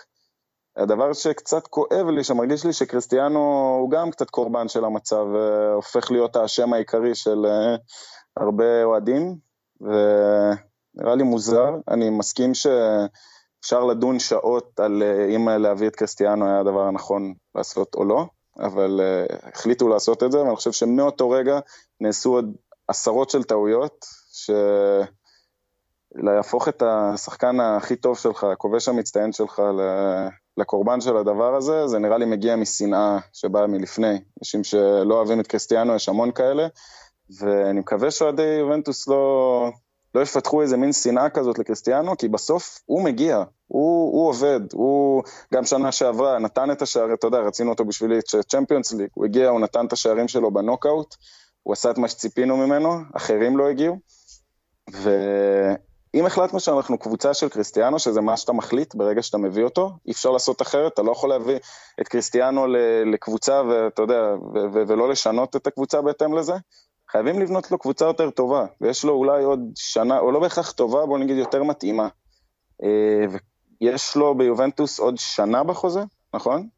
הדבר 0.76 1.12
שקצת 1.12 1.66
כואב 1.66 2.06
לי, 2.08 2.24
שמרגיש 2.24 2.66
לי 2.66 2.72
שקריסטיאנו 2.72 3.38
הוא 3.80 3.90
גם 3.90 4.10
קצת 4.10 4.30
קורבן 4.30 4.68
של 4.68 4.84
המצב, 4.84 5.26
והופך 5.34 6.10
להיות 6.10 6.36
האשם 6.36 6.72
העיקרי 6.72 7.14
של 7.14 7.46
אה, 7.46 7.76
הרבה 8.36 8.84
אוהדים, 8.84 9.36
ונראה 9.80 11.14
לי 11.14 11.22
מוזר, 11.22 11.70
אני 11.88 12.10
מסכים 12.10 12.54
שאפשר 12.54 13.84
לדון 13.84 14.18
שעות 14.18 14.80
על 14.80 15.02
אה, 15.02 15.36
אם 15.36 15.48
להביא 15.48 15.88
את 15.88 15.96
קריסטיאנו 15.96 16.46
היה 16.46 16.60
הדבר 16.60 16.82
הנכון 16.82 17.34
לעשות 17.54 17.94
או 17.94 18.04
לא, 18.04 18.26
אבל 18.58 19.00
החליטו 19.42 19.88
לעשות 19.88 20.22
את 20.22 20.32
זה, 20.32 20.42
ואני 20.42 20.56
חושב 20.56 20.72
שמאותו 20.72 21.30
רגע 21.30 21.60
נעשו 22.00 22.32
עוד 22.34 22.56
עשרות 22.88 23.30
של 23.30 23.42
טעויות, 23.42 24.06
שלהפוך 26.16 26.68
את 26.68 26.82
השחקן 26.86 27.60
הכי 27.60 27.96
טוב 27.96 28.18
שלך, 28.18 28.44
הכובש 28.44 28.88
המצטיין 28.88 29.32
שלך, 29.32 29.62
לקורבן 30.56 31.00
של 31.00 31.16
הדבר 31.16 31.54
הזה, 31.54 31.86
זה 31.86 31.98
נראה 31.98 32.18
לי 32.18 32.24
מגיע 32.24 32.56
משנאה 32.56 33.18
שבאה 33.32 33.66
מלפני. 33.66 34.20
אנשים 34.40 34.64
שלא 34.64 35.14
אוהבים 35.14 35.40
את 35.40 35.46
קריסטיאנו, 35.46 35.94
יש 35.94 36.08
המון 36.08 36.32
כאלה, 36.32 36.66
ואני 37.40 37.80
מקווה 37.80 38.10
שאוהדי 38.10 38.42
יובנטוס 38.42 39.08
לא, 39.08 39.70
לא 40.14 40.20
יפתחו 40.20 40.62
איזה 40.62 40.76
מין 40.76 40.92
שנאה 40.92 41.30
כזאת 41.30 41.58
לקריסטיאנו, 41.58 42.16
כי 42.16 42.28
בסוף 42.28 42.78
הוא 42.86 43.02
מגיע, 43.04 43.36
הוא, 43.66 44.12
הוא 44.12 44.28
עובד, 44.28 44.60
הוא 44.72 45.22
גם 45.54 45.64
שנה 45.64 45.92
שעברה 45.92 46.38
נתן 46.38 46.70
את 46.70 46.82
השערים, 46.82 47.14
אתה 47.14 47.26
יודע, 47.26 47.38
רצינו 47.38 47.70
אותו 47.70 47.84
בשבילי 47.84 48.18
צ'מפיונס 48.48 48.92
ליג, 48.92 49.08
הוא 49.14 49.24
הגיע, 49.24 49.48
הוא 49.48 49.60
נתן 49.60 49.86
את 49.86 49.92
השערים 49.92 50.28
שלו 50.28 50.50
בנוקאוט, 50.50 51.14
הוא 51.62 51.72
עשה 51.72 51.90
את 51.90 51.98
מה 51.98 52.08
שציפינו 52.08 52.56
ממנו, 52.56 52.96
אחרים 53.16 53.56
לא 53.56 53.68
הגיעו, 53.68 53.98
ואם 54.90 56.26
החלטנו 56.26 56.60
שאנחנו 56.60 56.98
קבוצה 56.98 57.34
של 57.34 57.48
קריסטיאנו, 57.48 57.98
שזה 57.98 58.20
מה 58.20 58.36
שאתה 58.36 58.52
מחליט 58.52 58.94
ברגע 58.94 59.22
שאתה 59.22 59.38
מביא 59.38 59.64
אותו, 59.64 59.90
אי 60.06 60.12
אפשר 60.12 60.30
לעשות 60.30 60.62
אחרת, 60.62 60.92
אתה 60.92 61.02
לא 61.02 61.12
יכול 61.12 61.28
להביא 61.28 61.58
את 62.00 62.08
קריסטיאנו 62.08 62.66
לקבוצה, 63.12 63.62
ואתה 63.62 64.02
יודע, 64.02 64.34
ולא 64.72 65.08
לשנות 65.08 65.56
את 65.56 65.66
הקבוצה 65.66 66.02
בהתאם 66.02 66.34
לזה, 66.34 66.54
חייבים 67.10 67.40
לבנות 67.40 67.70
לו 67.70 67.78
קבוצה 67.78 68.04
יותר 68.04 68.30
טובה, 68.30 68.66
ויש 68.80 69.04
לו 69.04 69.12
אולי 69.12 69.44
עוד 69.44 69.60
שנה, 69.74 70.18
או 70.18 70.32
לא 70.32 70.40
בהכרח 70.40 70.70
טובה, 70.70 71.06
בוא 71.06 71.18
נגיד 71.18 71.36
יותר 71.36 71.62
מתאימה. 71.62 72.08
אה, 72.82 73.38
ויש 73.80 74.16
לו 74.16 74.34
ביובנטוס 74.34 75.00
עוד 75.00 75.14
שנה 75.18 75.64
בחוזה, 75.64 76.00
נכון? 76.34 76.68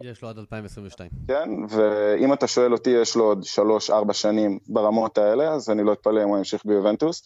יש 0.00 0.22
לו 0.22 0.28
עד 0.28 0.38
2022. 0.38 1.10
כן, 1.28 1.48
ואם 1.68 2.32
אתה 2.32 2.46
שואל 2.46 2.72
אותי, 2.72 2.90
יש 2.90 3.16
לו 3.16 3.24
עוד 3.24 3.44
3-4 3.90 4.12
שנים 4.12 4.58
ברמות 4.68 5.18
האלה, 5.18 5.48
אז 5.52 5.70
אני 5.70 5.84
לא 5.84 5.92
אתפלא 5.92 6.22
אם 6.22 6.28
הוא 6.28 6.38
ימשיך 6.38 6.64
ביובנטוס. 6.64 7.22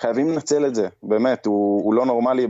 חייבים 0.00 0.30
לנצל 0.30 0.66
את 0.66 0.74
זה, 0.74 0.88
באמת, 1.02 1.46
הוא, 1.46 1.84
הוא 1.84 1.94
לא 1.94 2.06
נורמלי 2.06 2.46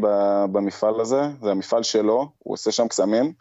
במפעל 0.53 1.01
הזה, 1.01 1.23
זה 1.43 1.51
המפעל 1.51 1.83
שלו, 1.83 2.29
הוא 2.39 2.55
עושה 2.55 2.73
שם 2.73 2.89
קסמים. 2.89 3.33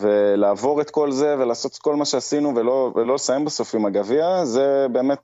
ולעבור 0.00 0.80
את 0.80 0.90
כל 0.90 1.12
זה 1.12 1.36
ולעשות 1.38 1.76
כל 1.76 1.96
מה 1.96 2.04
שעשינו 2.04 2.56
ולא, 2.56 2.92
ולא 2.94 3.14
לסיים 3.14 3.44
בסוף 3.44 3.74
עם 3.74 3.86
הגביע, 3.86 4.44
זה 4.44 4.86
באמת 4.92 5.18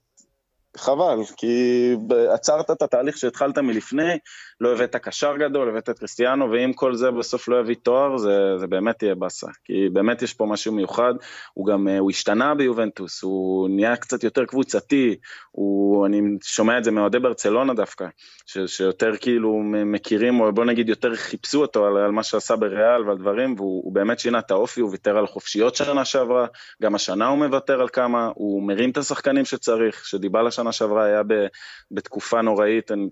חבל, 0.77 1.21
כי 1.37 1.95
עצרת 2.31 2.71
את 2.71 2.83
התהליך 2.83 3.19
שהתחלת 3.19 3.59
מלפני, 3.59 4.19
לא 4.61 4.73
הבאת 4.73 4.97
קשר 4.97 5.37
גדול, 5.37 5.69
הבאת 5.69 5.91
את 5.91 5.99
קריסטיאנו, 5.99 6.51
ואם 6.51 6.73
כל 6.73 6.95
זה 6.95 7.11
בסוף 7.11 7.49
לא 7.49 7.61
יביא 7.61 7.77
תואר, 7.83 8.17
זה, 8.17 8.59
זה 8.59 8.67
באמת 8.67 9.03
יהיה 9.03 9.15
באסה. 9.15 9.47
כי 9.65 9.89
באמת 9.93 10.23
יש 10.23 10.35
פה 10.35 10.47
משהו 10.47 10.73
מיוחד, 10.73 11.15
הוא 11.55 11.67
גם, 11.67 11.89
הוא 11.89 12.11
השתנה 12.11 12.55
ביובנטוס, 12.55 13.23
הוא 13.23 13.69
נהיה 13.69 13.97
קצת 13.97 14.25
יותר 14.25 14.45
קבוצתי, 14.45 15.17
הוא, 15.51 16.07
אני 16.07 16.21
שומע 16.43 16.79
את 16.79 16.85
זה 16.85 16.91
מאוהדי 16.91 17.19
ברצלונה 17.19 17.75
דווקא, 17.75 18.07
ש, 18.47 18.59
שיותר 18.59 19.17
כאילו 19.21 19.61
מכירים, 19.65 20.41
או 20.41 20.53
בוא 20.53 20.65
נגיד 20.65 20.89
יותר 20.89 21.15
חיפשו 21.15 21.61
אותו 21.61 21.87
על, 21.87 21.97
על 21.97 22.11
מה 22.11 22.23
שעשה 22.23 22.57
בריאל 22.57 23.09
ועל 23.09 23.19
דברים, 23.19 23.55
והוא 23.57 23.95
באמת 23.95 24.19
שינה 24.19 24.39
את 24.39 24.51
האופי, 24.51 24.81
הוא 24.81 24.91
ויתר 24.91 25.19
על 25.19 25.27
חופשיות 25.27 25.75
שנה 25.75 26.05
שעברה, 26.05 26.47
גם 26.83 26.95
השנה 26.95 27.27
הוא 27.27 27.39
מוותר 27.39 27.81
על 27.81 27.89
כמה, 27.89 28.31
הוא 28.35 28.63
מרים 28.63 28.91
את 28.91 28.97
השחקנים 28.97 29.45
שצריך, 29.45 30.05
שדיבה 30.05 30.43
לשנה 30.43 30.73
שעברה 30.73 31.05
היה 31.05 31.23
ב, 31.23 31.47
בתקופה 31.91 32.43
נוראית, 32.43 32.93
אני, 32.93 33.09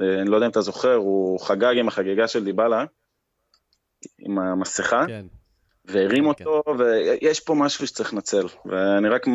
אני 0.00 0.30
לא 0.30 0.36
יודע 0.36 0.46
אם 0.46 0.50
אתה 0.50 0.60
זוכר, 0.60 0.77
זוכר, 0.78 0.94
הוא 0.94 1.40
חגג 1.40 1.74
עם 1.78 1.88
החגיגה 1.88 2.28
של 2.28 2.44
דיבלה, 2.44 2.84
עם 4.18 4.38
המסכה, 4.38 5.04
כן. 5.06 5.26
והרים 5.84 6.22
כן, 6.22 6.28
אותו, 6.28 6.62
כן. 6.66 6.80
ויש 6.80 7.40
פה 7.40 7.54
משהו 7.54 7.86
שצריך 7.86 8.14
לנצל. 8.14 8.46
ואני 8.64 9.08
רק 9.08 9.26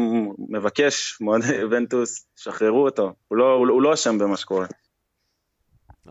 מבקש, 0.49 1.17
מועדי 1.21 1.63
ונטוס, 1.71 2.27
שחררו 2.35 2.85
אותו, 2.85 3.13
הוא 3.27 3.37
לא, 3.37 3.53
הוא, 3.53 3.67
הוא 3.69 3.81
לא 3.81 3.93
אשם 3.93 4.17
במה 4.17 4.37
שקורה. 4.37 4.67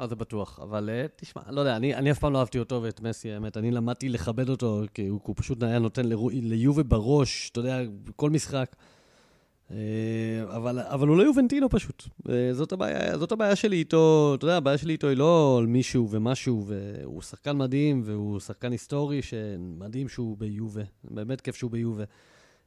אה, 0.01 0.07
זה 0.07 0.15
בטוח, 0.17 0.61
אבל 0.63 0.91
uh, 0.91 1.09
תשמע, 1.17 1.43
לא 1.51 1.61
יודע, 1.61 1.77
אני, 1.77 1.95
אני 1.95 2.11
אף 2.11 2.19
פעם 2.19 2.33
לא 2.33 2.39
אהבתי 2.39 2.59
אותו 2.59 2.83
ואת 2.83 3.01
מסי, 3.01 3.33
האמת, 3.33 3.57
אני 3.57 3.71
למדתי 3.71 4.09
לכבד 4.09 4.49
אותו, 4.49 4.81
כי 4.95 5.07
הוא, 5.07 5.21
הוא 5.23 5.35
פשוט 5.39 5.63
היה 5.63 5.79
נותן 5.79 6.03
ליובה 6.33 6.83
בראש, 6.83 7.51
אתה 7.51 7.61
יודע, 7.61 7.81
כל 8.17 8.31
משחק. 8.31 8.77
Uh, 9.73 9.75
אבל, 10.57 10.79
אבל 10.79 11.09
הוא 11.09 11.17
לא 11.17 11.23
יובנטינו 11.23 11.69
פשוט. 11.69 12.03
Uh, 12.03 12.31
זאת, 12.53 12.73
הבעיה, 12.73 13.19
זאת 13.19 13.33
הבעיה 13.33 13.57
שלי 13.57 13.77
איתו, 13.77 14.35
אתה 14.39 14.45
יודע, 14.45 14.57
הבעיה 14.57 14.79
שלי 14.79 14.93
איתו 14.93 15.09
היא 15.09 15.17
לא 15.17 15.57
על 15.59 15.67
מישהו 15.67 16.09
ומשהו, 16.11 16.67
והוא 16.67 17.23
שחקן 17.23 17.57
מדהים, 17.57 18.03
והוא 18.05 18.41
שחקן 18.41 18.73
היסטורי, 18.73 19.23
שמדהים 19.23 20.09
שהוא 20.09 20.39
ביובה, 20.39 20.83
באמת 21.05 21.41
כיף 21.41 21.57
שהוא 21.57 21.71
ביובה. 21.71 22.05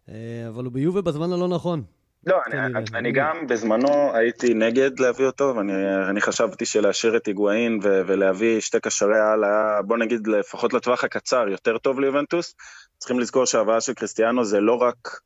Uh, 0.08 0.12
אבל 0.50 0.64
הוא 0.64 0.74
ביובה 0.74 1.02
בזמן 1.02 1.32
הלא 1.32 1.48
נכון. 1.48 1.84
לא, 2.28 2.38
אני, 2.48 2.66
אני, 2.66 2.86
אני 2.94 3.12
גם 3.12 3.48
בזמנו 3.48 4.16
הייתי 4.16 4.54
נגד 4.54 5.00
להביא 5.00 5.26
אותו, 5.26 5.54
ואני 5.56 6.22
חשבתי 6.22 6.66
שלהשאיר 6.66 7.18
את 7.18 7.26
היגואין 7.26 7.80
ולהביא 7.84 8.60
שתי 8.60 8.80
קשרי 8.80 9.20
על 9.20 9.44
היה, 9.44 9.82
בוא 9.82 9.98
נגיד 9.98 10.28
לפחות 10.28 10.74
לטווח 10.74 11.04
הקצר, 11.04 11.48
יותר 11.50 11.78
טוב 11.78 12.00
ליובנטוס. 12.00 12.56
צריכים 12.98 13.20
לזכור 13.20 13.46
שההבאה 13.46 13.82
של 13.82 13.94
קריסטיאנו 13.94 14.46
זה 14.46 14.60
לא 14.60 14.74
רק, 14.74 15.20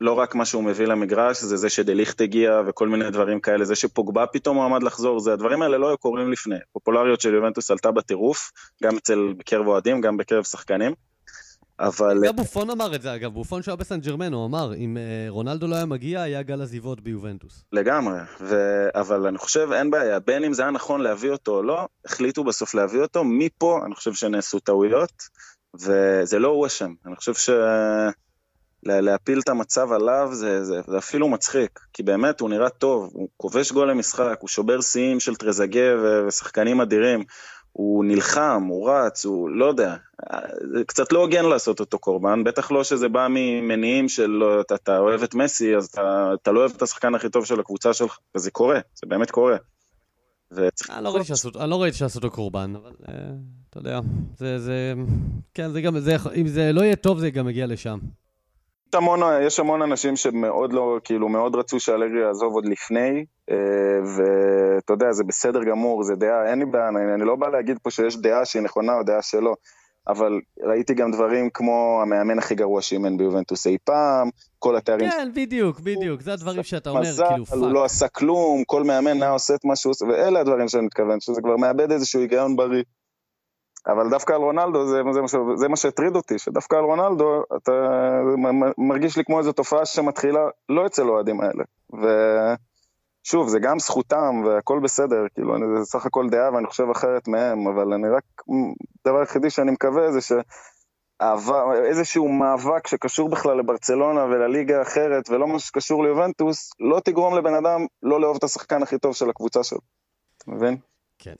לא 0.00 0.12
רק 0.12 0.34
מה 0.34 0.44
שהוא 0.44 0.64
מביא 0.64 0.86
למגרש, 0.86 1.40
זה 1.40 1.56
זה 1.56 1.68
שדליכט 1.68 2.20
הגיע 2.20 2.60
וכל 2.66 2.88
מיני 2.88 3.10
דברים 3.10 3.40
כאלה, 3.40 3.64
זה 3.64 3.74
שפוגבה 3.74 4.26
פתאום 4.26 4.56
מועמד 4.56 4.82
לחזור, 4.82 5.20
זה 5.20 5.32
הדברים 5.32 5.62
האלה 5.62 5.78
לא 5.78 5.88
היו 5.88 5.98
קורים 5.98 6.32
לפני. 6.32 6.56
פופולריות 6.72 7.20
של 7.20 7.34
יובנטוס 7.34 7.70
עלתה 7.70 7.90
בטירוף, 7.90 8.50
גם 8.82 8.96
אצל 8.96 9.34
בקרב 9.38 9.66
אוהדים, 9.66 10.00
גם 10.00 10.16
בקרב 10.16 10.44
שחקנים. 10.44 10.92
אבל... 11.80 12.20
גם 12.26 12.36
בופון 12.36 12.70
אמר 12.70 12.94
את 12.94 13.02
זה, 13.02 13.14
אגב, 13.14 13.32
בופון 13.32 13.62
שהיה 13.62 13.76
בסן 13.76 14.00
ג'רמן, 14.00 14.32
הוא 14.32 14.46
אמר, 14.46 14.74
אם 14.74 14.96
uh, 14.96 15.30
רונלדו 15.30 15.66
לא 15.66 15.76
היה 15.76 15.86
מגיע, 15.86 16.22
היה 16.22 16.42
גל 16.42 16.62
עזיבות 16.62 17.00
ביובנטוס. 17.00 17.64
לגמרי, 17.72 18.18
ו... 18.40 18.56
אבל 18.94 19.26
אני 19.26 19.38
חושב, 19.38 19.68
אין 19.72 19.90
בעיה, 19.90 20.18
בין 20.20 20.44
אם 20.44 20.52
זה 20.52 20.62
היה 20.62 20.70
נכון 20.70 21.00
להביא 21.00 21.30
אותו 21.30 21.56
או 21.56 21.62
לא, 21.62 21.86
החליטו 22.04 22.44
בסוף 22.44 22.74
להביא 22.74 23.00
אותו, 23.00 23.24
מפה 23.24 23.80
אני 23.86 23.94
חושב 23.94 24.14
שנעשו 24.14 24.58
טעויות, 24.58 25.12
וזה 25.74 26.38
לא 26.38 26.48
הוא 26.48 26.66
אשם, 26.66 26.92
אני 27.06 27.16
חושב 27.16 27.34
ש... 27.34 27.50
להפיל 28.82 29.40
את 29.40 29.48
המצב 29.48 29.92
עליו 29.92 30.28
זה, 30.32 30.64
זה, 30.64 30.80
זה 30.86 30.98
אפילו 30.98 31.28
מצחיק, 31.28 31.80
כי 31.92 32.02
באמת 32.02 32.40
הוא 32.40 32.50
נראה 32.50 32.68
טוב, 32.68 33.10
הוא 33.12 33.28
כובש 33.36 33.72
גול 33.72 33.90
למשחק, 33.90 34.36
הוא 34.40 34.48
שובר 34.48 34.80
שיאים 34.80 35.20
של 35.20 35.34
טרזגה 35.34 35.80
ושחקנים 36.26 36.80
אדירים, 36.80 37.24
הוא 37.72 38.04
נלחם, 38.04 38.66
הוא 38.68 38.90
רץ, 38.90 39.24
הוא 39.24 39.50
לא 39.50 39.64
יודע, 39.64 39.96
זה 40.74 40.84
קצת 40.86 41.12
לא 41.12 41.18
הוגן 41.18 41.44
לעשות 41.44 41.80
אותו 41.80 41.98
קורבן, 41.98 42.44
בטח 42.44 42.70
לא 42.70 42.84
שזה 42.84 43.08
בא 43.08 43.26
ממניעים 43.30 44.08
של 44.08 44.26
לא, 44.26 44.60
אתה, 44.60 44.74
אתה 44.74 44.98
אוהב 44.98 45.22
את 45.22 45.34
מסי, 45.34 45.76
אז 45.76 45.86
אתה, 45.86 46.30
אתה 46.42 46.52
לא 46.52 46.60
אוהב 46.60 46.72
את 46.76 46.82
השחקן 46.82 47.14
הכי 47.14 47.28
טוב 47.28 47.44
של 47.44 47.60
הקבוצה 47.60 47.92
שלך, 47.92 48.18
וזה 48.34 48.50
קורה, 48.50 48.80
זה 48.94 49.06
באמת 49.06 49.30
קורה. 49.30 49.56
אני 51.56 51.70
לא 51.70 51.82
ראיתי 51.82 51.96
שעשו 51.96 52.18
אותו 52.18 52.30
קורבן, 52.30 52.72
אבל 52.76 52.92
uh, 53.02 53.10
אתה 53.70 53.78
יודע, 53.78 54.00
זה, 54.36 54.58
זה, 54.58 54.94
כן, 55.54 55.72
זה 55.72 55.80
גם, 55.80 56.00
זה, 56.00 56.16
אם 56.36 56.46
זה 56.46 56.72
לא 56.72 56.80
יהיה 56.80 56.96
טוב, 56.96 57.18
זה 57.18 57.30
גם 57.30 57.48
יגיע 57.48 57.66
לשם. 57.66 57.98
המון, 58.94 59.20
יש 59.42 59.60
המון 59.60 59.82
אנשים 59.82 60.16
שמאוד 60.16 60.72
לא, 60.72 60.98
כאילו, 61.04 61.28
מאוד 61.28 61.56
רצו 61.56 61.80
שאלגרי 61.80 62.20
יעזוב 62.20 62.54
עוד 62.54 62.66
לפני, 62.66 63.24
אה, 63.50 63.56
ואתה 64.16 64.92
יודע, 64.92 65.12
זה 65.12 65.24
בסדר 65.24 65.64
גמור, 65.64 66.02
זה 66.02 66.14
דעה, 66.14 66.50
אין 66.50 66.58
לי 66.58 66.64
בעיה, 66.64 66.88
אני, 66.88 67.14
אני 67.14 67.24
לא 67.24 67.36
בא 67.36 67.48
להגיד 67.48 67.78
פה 67.82 67.90
שיש 67.90 68.16
דעה 68.16 68.44
שהיא 68.44 68.62
נכונה 68.62 68.92
או 68.94 69.02
דעה 69.02 69.22
שלא, 69.22 69.54
אבל 70.08 70.40
ראיתי 70.62 70.94
גם 70.94 71.12
דברים 71.12 71.50
כמו 71.54 71.98
המאמן 72.02 72.38
הכי 72.38 72.54
גרוע 72.54 72.82
שאימן 72.82 73.16
ביובנטוס 73.16 73.66
אי 73.66 73.76
פעם, 73.84 74.30
כל 74.58 74.76
התארים... 74.76 75.10
כן, 75.10 75.28
בדיוק, 75.34 75.80
בדיוק, 75.80 76.20
זה 76.20 76.32
הדברים 76.32 76.62
שאתה 76.62 76.90
אומר, 76.90 77.00
מזל, 77.00 77.24
כאילו, 77.28 77.46
fuck. 77.46 77.58
הוא 77.58 77.70
לא 77.70 77.84
עשה 77.84 78.08
כלום, 78.08 78.64
כל 78.66 78.84
מאמן 78.84 79.22
היה 79.22 79.30
עושה 79.30 79.54
את 79.54 79.64
מה 79.64 79.76
שהוא 79.76 79.90
עושה, 79.90 80.04
ואלה 80.04 80.40
הדברים 80.40 80.68
שאני 80.68 80.86
מתכוון, 80.86 81.20
שזה 81.20 81.40
כבר 81.42 81.56
מאבד 81.56 81.92
איזשהו 81.92 82.20
היגיון 82.20 82.56
בריא. 82.56 82.82
אבל 83.86 84.10
דווקא 84.10 84.32
על 84.32 84.40
רונלדו, 84.40 84.86
זה, 84.86 85.02
זה, 85.12 85.20
זה, 85.26 85.38
זה 85.54 85.68
מה 85.68 85.76
שהטריד 85.76 86.16
אותי, 86.16 86.38
שדווקא 86.38 86.76
על 86.76 86.84
רונלדו, 86.84 87.42
אתה 87.56 87.72
מרגיש 88.78 89.16
לי 89.16 89.24
כמו 89.24 89.38
איזו 89.38 89.52
תופעה 89.52 89.86
שמתחילה 89.86 90.40
לא 90.68 90.86
אצל 90.86 91.02
האוהדים 91.02 91.40
האלה. 91.40 91.64
ושוב, 93.24 93.48
זה 93.48 93.58
גם 93.58 93.78
זכותם 93.78 94.42
והכל 94.46 94.80
בסדר, 94.82 95.26
כאילו, 95.34 95.56
אני, 95.56 95.64
זה 95.78 95.84
סך 95.84 96.06
הכל 96.06 96.28
דעה 96.30 96.54
ואני 96.54 96.66
חושב 96.66 96.90
אחרת 96.90 97.28
מהם, 97.28 97.66
אבל 97.66 97.92
אני 97.92 98.08
רק, 98.08 98.22
הדבר 99.06 99.18
היחידי 99.18 99.50
שאני 99.50 99.70
מקווה 99.70 100.12
זה 100.12 100.20
ש... 100.20 100.32
איזשהו 101.84 102.28
מאבק 102.28 102.86
שקשור 102.86 103.28
בכלל 103.28 103.58
לברצלונה 103.58 104.24
ולליגה 104.24 104.78
האחרת 104.78 105.30
ולא 105.30 105.48
מה 105.48 105.58
שקשור 105.58 106.04
ליובנטוס, 106.04 106.70
לא 106.80 107.00
תגרום 107.00 107.38
לבן 107.38 107.54
אדם 107.54 107.86
לא 108.02 108.20
לאהוב 108.20 108.36
את 108.36 108.44
השחקן 108.44 108.82
הכי 108.82 108.98
טוב 108.98 109.14
של 109.14 109.30
הקבוצה 109.30 109.64
שלו. 109.64 109.80
אתה 110.38 110.50
מבין? 110.50 110.76
כן. 111.18 111.34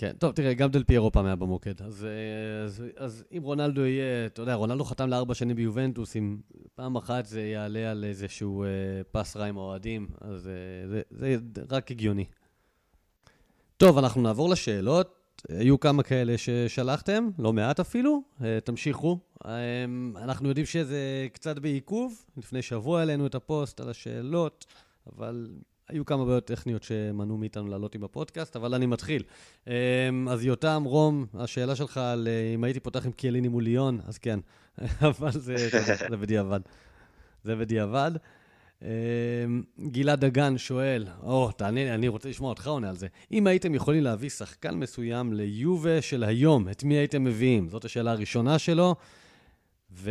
כן, 0.00 0.12
טוב, 0.18 0.32
תראה, 0.32 0.54
גם 0.54 0.70
דל 0.70 0.84
פיירו 0.84 1.12
פעם 1.12 1.26
היה 1.26 1.36
במוקד. 1.36 1.82
אז, 1.82 2.04
אה, 2.04 2.64
אז, 2.64 2.84
אז 2.96 3.24
אם 3.36 3.42
רונלדו 3.42 3.86
יהיה, 3.86 4.26
אתה 4.26 4.42
יודע, 4.42 4.54
רונלדו 4.54 4.84
חתם 4.84 5.08
לארבע 5.08 5.34
שנים 5.34 5.56
ביובנטוס, 5.56 6.16
אם 6.16 6.38
פעם 6.74 6.96
אחת 6.96 7.26
זה 7.26 7.42
יעלה 7.42 7.90
על 7.90 8.04
איזשהו 8.04 8.64
אה, 8.64 8.68
פס 9.12 9.36
רע 9.36 9.44
עם 9.44 9.58
האוהדים, 9.58 10.08
אז 10.20 10.48
אה, 10.48 10.88
זה, 10.88 11.02
זה 11.10 11.36
רק 11.70 11.90
הגיוני. 11.90 12.24
טוב, 13.76 13.98
אנחנו 13.98 14.22
נעבור 14.22 14.48
לשאלות. 14.48 15.14
היו 15.48 15.80
כמה 15.80 16.02
כאלה 16.02 16.38
ששלחתם, 16.38 17.28
לא 17.38 17.52
מעט 17.52 17.80
אפילו, 17.80 18.22
אה, 18.44 18.58
תמשיכו. 18.64 19.18
אה, 19.44 19.84
אנחנו 20.16 20.48
יודעים 20.48 20.66
שזה 20.66 21.28
קצת 21.32 21.58
בעיכוב, 21.58 22.24
לפני 22.36 22.62
שבוע 22.62 22.98
העלינו 22.98 23.26
את 23.26 23.34
הפוסט 23.34 23.80
על 23.80 23.88
השאלות, 23.88 24.66
אבל 25.12 25.48
היו 25.90 26.04
כמה 26.04 26.24
בעיות 26.24 26.44
טכניות 26.44 26.82
שמנעו 26.82 27.36
מאיתנו 27.36 27.68
לעלות 27.68 27.94
עם 27.94 28.04
הפודקאסט, 28.04 28.56
אבל 28.56 28.74
אני 28.74 28.86
מתחיל. 28.86 29.22
אמ, 29.66 29.72
אז 30.30 30.44
יותם, 30.44 30.82
רום, 30.86 31.26
השאלה 31.34 31.76
שלך 31.76 31.96
על 31.96 32.28
אה, 32.28 32.54
אם 32.54 32.64
הייתי 32.64 32.80
פותח 32.80 33.06
עם 33.06 33.12
קיאליני 33.12 33.48
מול 33.48 33.64
ליון, 33.64 34.00
אז 34.06 34.18
כן, 34.18 34.40
אבל 35.08 35.30
זה, 35.30 35.68
זה 36.08 36.16
בדיעבד. 36.16 36.60
זה 37.44 37.56
בדיעבד. 37.56 38.10
אמ, 38.82 38.88
גלעד 39.80 40.24
דגן 40.24 40.58
שואל, 40.58 41.06
או, 41.22 41.50
תענה 41.52 41.84
לי, 41.84 41.94
אני 41.94 42.08
רוצה 42.08 42.28
לשמוע 42.28 42.50
אותך 42.50 42.66
עונה 42.66 42.88
על 42.88 42.96
זה. 42.96 43.06
אם 43.32 43.46
הייתם 43.46 43.74
יכולים 43.74 44.02
להביא 44.02 44.28
שחקן 44.28 44.74
מסוים 44.74 45.32
ליובה 45.32 46.02
של 46.02 46.24
היום, 46.24 46.68
את 46.68 46.84
מי 46.84 46.94
הייתם 46.94 47.24
מביאים? 47.24 47.68
זאת 47.68 47.84
השאלה 47.84 48.12
הראשונה 48.12 48.58
שלו. 48.58 48.94
ו... 49.92 50.10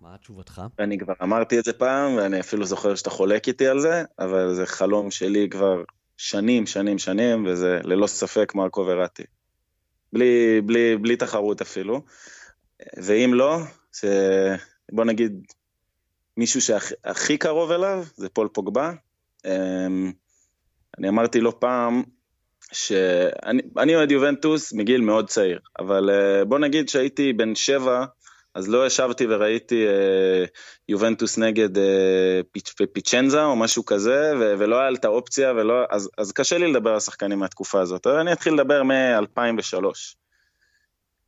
מה 0.00 0.16
תשובתך? 0.18 0.62
אני 0.78 0.98
כבר 0.98 1.12
אמרתי 1.22 1.58
את 1.58 1.64
זה 1.64 1.72
פעם, 1.72 2.16
ואני 2.16 2.40
אפילו 2.40 2.64
זוכר 2.64 2.94
שאתה 2.94 3.10
חולק 3.10 3.48
איתי 3.48 3.66
על 3.66 3.80
זה, 3.80 4.02
אבל 4.18 4.54
זה 4.54 4.66
חלום 4.66 5.10
שלי 5.10 5.48
כבר 5.50 5.82
שנים, 6.16 6.66
שנים, 6.66 6.98
שנים, 6.98 7.46
וזה 7.46 7.80
ללא 7.84 8.06
ספק 8.06 8.52
מרקו 8.54 8.80
וראטי. 8.80 9.22
בלי, 10.12 10.60
בלי, 10.60 10.96
בלי 10.96 11.16
תחרות 11.16 11.60
אפילו. 11.60 12.02
ואם 12.96 13.30
לא, 13.34 13.58
ש... 13.92 14.04
בוא 14.92 15.04
נגיד, 15.04 15.46
מישהו 16.36 16.60
שהכי 16.60 17.38
קרוב 17.38 17.70
אליו 17.70 18.04
זה 18.16 18.28
פול 18.28 18.48
פוגבה. 18.48 18.92
אמ, 19.46 20.12
אני 20.98 21.08
אמרתי 21.08 21.40
לא 21.40 21.52
פעם 21.58 22.02
שאני 22.72 23.96
אוהד 23.96 24.10
יובנטוס 24.10 24.72
מגיל 24.72 25.00
מאוד 25.00 25.28
צעיר, 25.28 25.60
אבל 25.78 26.10
אה, 26.10 26.44
בוא 26.44 26.58
נגיד 26.58 26.88
שהייתי 26.88 27.32
בן 27.32 27.54
שבע 27.54 28.04
אז 28.58 28.68
לא 28.68 28.86
ישבתי 28.86 29.26
וראיתי 29.28 29.86
אה, 29.86 30.44
יובנטוס 30.88 31.38
נגד 31.38 31.78
אה, 31.78 32.40
פיצ, 32.52 32.74
פיאצ'נזה 32.92 33.44
או 33.44 33.56
משהו 33.56 33.84
כזה, 33.84 34.32
ו, 34.40 34.54
ולא 34.58 34.80
היה 34.80 34.90
את 34.94 35.04
האופציה, 35.04 35.52
ולא, 35.52 35.74
אז, 35.90 36.10
אז 36.18 36.32
קשה 36.32 36.58
לי 36.58 36.72
לדבר 36.72 36.90
על 36.90 37.00
שחקנים 37.00 37.38
מהתקופה 37.38 37.80
הזאת. 37.80 38.06
אבל 38.06 38.16
אני 38.16 38.32
אתחיל 38.32 38.54
לדבר 38.54 38.82
מ-2003. 38.82 39.84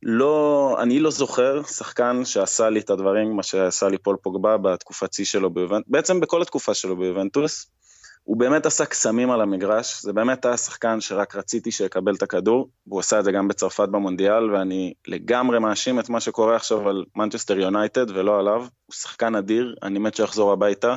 לא, 0.03 0.77
אני 0.81 0.99
לא 0.99 1.11
זוכר 1.11 1.63
שחקן 1.63 2.25
שעשה 2.25 2.69
לי 2.69 2.79
את 2.79 2.89
הדברים, 2.89 3.35
מה 3.35 3.43
שעשה 3.43 3.87
לי 3.87 3.97
פול 3.97 4.17
פוגבה 4.21 4.57
בתקופת 4.57 5.13
שיא 5.13 5.25
שלו 5.25 5.49
ביובנטוס, 5.49 5.91
בעצם 5.91 6.19
בכל 6.19 6.41
התקופה 6.41 6.73
שלו 6.73 6.97
ביובנטוס. 6.97 7.71
הוא 8.23 8.37
באמת 8.37 8.65
עשה 8.65 8.85
קסמים 8.85 9.31
על 9.31 9.41
המגרש, 9.41 10.01
זה 10.01 10.13
באמת 10.13 10.45
היה 10.45 10.57
שחקן 10.57 11.01
שרק 11.01 11.35
רציתי 11.35 11.71
שיקבל 11.71 12.15
את 12.15 12.21
הכדור, 12.21 12.69
והוא 12.87 12.99
עשה 12.99 13.19
את 13.19 13.23
זה 13.23 13.31
גם 13.31 13.47
בצרפת 13.47 13.89
במונדיאל, 13.89 14.51
ואני 14.51 14.93
לגמרי 15.07 15.59
מאשים 15.59 15.99
את 15.99 16.09
מה 16.09 16.19
שקורה 16.19 16.55
עכשיו 16.55 16.89
על 16.89 17.05
מנצ'סטר 17.15 17.59
יונייטד 17.59 18.11
ולא 18.11 18.39
עליו, 18.39 18.59
הוא 18.59 18.93
שחקן 18.93 19.35
אדיר, 19.35 19.75
אני 19.83 19.99
מת 19.99 20.15
שיחזור 20.15 20.51
הביתה, 20.51 20.95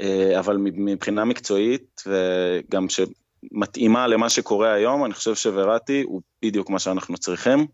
אה, 0.00 0.38
אבל 0.38 0.56
מבחינה 0.60 1.24
מקצועית, 1.24 2.02
וגם 2.06 2.86
שמתאימה 2.88 4.06
למה 4.06 4.30
שקורה 4.30 4.72
היום, 4.72 5.04
אני 5.04 5.14
חושב 5.14 5.34
שוורטי 5.34 6.02
הוא 6.02 6.22
בדיוק 6.42 6.70
מה 6.70 6.78
שאנחנו 6.78 7.18
צריכים. 7.18 7.66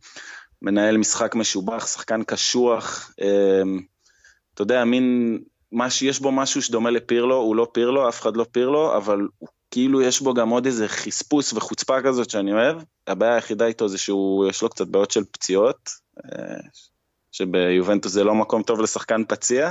מנהל 0.62 0.96
משחק 0.96 1.34
משובח, 1.34 1.86
שחקן 1.86 2.22
קשוח, 2.22 3.12
אה, 3.20 3.62
אתה 4.54 4.62
יודע, 4.62 4.84
מין 4.84 5.38
מה 5.72 5.90
שיש 5.90 6.20
בו 6.20 6.32
משהו 6.32 6.62
שדומה 6.62 6.90
לפירלו, 6.90 7.36
הוא 7.36 7.56
לא 7.56 7.68
פירלו, 7.72 8.08
אף 8.08 8.20
אחד 8.20 8.36
לא 8.36 8.46
פירלו, 8.52 8.96
אבל 8.96 9.20
הוא 9.38 9.48
כאילו 9.70 10.02
יש 10.02 10.20
בו 10.20 10.34
גם 10.34 10.48
עוד 10.48 10.66
איזה 10.66 10.88
חספוס 10.88 11.52
וחוצפה 11.52 12.02
כזאת 12.02 12.30
שאני 12.30 12.52
אוהב. 12.52 12.76
הבעיה 13.06 13.34
היחידה 13.34 13.66
איתו 13.66 13.88
זה 13.88 13.98
שהוא, 13.98 14.48
יש 14.48 14.62
לו 14.62 14.68
קצת 14.68 14.86
בעיות 14.86 15.10
של 15.10 15.24
פציעות, 15.24 15.90
אה, 16.24 16.60
שביובנטוס 17.32 18.12
זה 18.12 18.24
לא 18.24 18.34
מקום 18.34 18.62
טוב 18.62 18.80
לשחקן 18.80 19.22
פציע, 19.28 19.70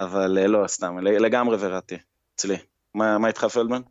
אבל 0.00 0.38
אה, 0.38 0.46
לא, 0.46 0.66
סתם, 0.66 0.98
לגמרי 0.98 1.56
וראטי, 1.60 1.96
אצלי. 2.34 2.56
מה, 2.94 3.18
מה 3.18 3.28
איתך 3.28 3.44
פלדמן? 3.44 3.82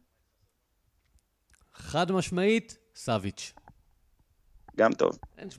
חד 1.73 2.11
משמעית, 2.11 2.77
סאביץ'. 2.95 3.53
גם 4.77 4.93
טוב. 4.93 5.17
אין, 5.37 5.49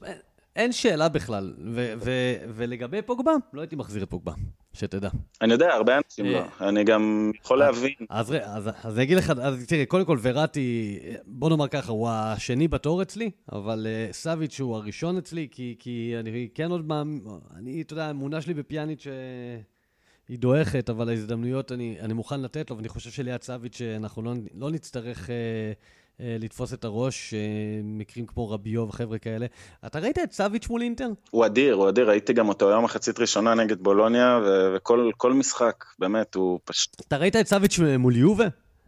אין 0.57 0.72
שאלה 0.72 1.09
בכלל. 1.09 1.55
ו- 1.74 1.93
ו- 2.01 2.36
ולגבי 2.49 3.03
פוגבה, 3.03 3.32
לא 3.53 3.61
הייתי 3.61 3.76
מחזיר 3.76 4.03
את 4.03 4.11
פוגבה, 4.11 4.32
שתדע. 4.79 5.09
אני 5.43 5.53
יודע, 5.53 5.72
הרבה 5.74 5.99
אנשים 6.05 6.26
לא. 6.26 6.39
אה, 6.61 6.68
אני 6.68 6.85
גם 6.85 7.33
יכול 7.45 7.59
להבין. 7.59 7.93
אז, 8.11 8.31
ר- 8.33 8.43
אז, 8.45 8.70
אז 8.85 8.95
אני 8.97 9.03
אגיד 9.03 9.16
לך, 9.18 9.31
אז 9.43 9.66
תראה, 9.66 9.87
קודם 9.87 10.05
כל 10.05 10.18
וראטי, 10.22 10.99
בוא 11.26 11.51
נאמר 11.51 11.68
ככה, 11.68 11.93
הוא 11.93 12.09
השני 12.11 12.68
בתור 12.68 13.03
אצלי, 13.03 13.31
אבל 13.53 13.87
uh, 13.87 14.12
סאביץ' 14.12 14.61
הוא 14.61 14.76
הראשון 14.76 15.16
אצלי, 15.18 15.49
כי, 15.51 15.76
כי 15.79 16.14
אני 16.20 16.49
כן 16.55 16.70
עוד 16.70 16.89
מאמין, 16.89 17.20
אני, 17.57 17.83
אתה 17.83 17.93
יודע, 17.93 18.07
האמונה 18.07 18.41
שלי 18.41 18.55
בפיאניץ' 18.55 19.07
uh, 19.07 19.11
היא 20.29 20.39
דועכת, 20.39 20.91
אבל 20.91 21.09
ההזדמנויות 21.09 21.72
אני, 21.72 21.97
אני 22.01 22.12
מוכן 22.12 22.41
לתת 22.41 22.70
לו, 22.70 22.76
ואני 22.76 22.89
חושב 22.89 23.11
שליד 23.11 23.43
סאביץ' 23.43 23.81
אנחנו 23.97 24.22
לא, 24.22 24.33
לא 24.55 24.70
נצטרך 24.70 25.26
uh, 25.26 25.31
לתפוס 26.20 26.74
את 26.74 26.84
הראש, 26.84 27.34
uh, 27.34 27.36
מקרים 27.84 28.26
כמו 28.26 28.50
רביו 28.50 28.88
וחבר'ה 28.88 29.18
כאלה. 29.18 29.46
אתה 29.86 29.98
ראית 29.98 30.18
את 30.18 30.32
סאביץ' 30.32 30.68
מול 30.68 30.82
אינטר? 30.82 31.08
הוא 31.30 31.46
אדיר, 31.46 31.74
הוא 31.74 31.88
אדיר, 31.88 32.08
ראיתי 32.08 32.32
גם 32.32 32.48
אותו 32.48 32.68
היום 32.70 32.84
מחצית 32.84 33.18
ראשונה 33.20 33.54
נגד 33.54 33.82
בולוניה, 33.82 34.40
ו- 34.44 34.74
וכל 34.76 35.10
כל 35.16 35.32
משחק, 35.32 35.84
באמת, 35.98 36.34
הוא 36.34 36.60
פשוט 36.64 37.00
אתה 37.08 37.16
ראית 37.16 37.36
את 37.36 37.46
סאביץ' 37.46 37.78
מול 37.98 38.16
יובה? 38.16 38.46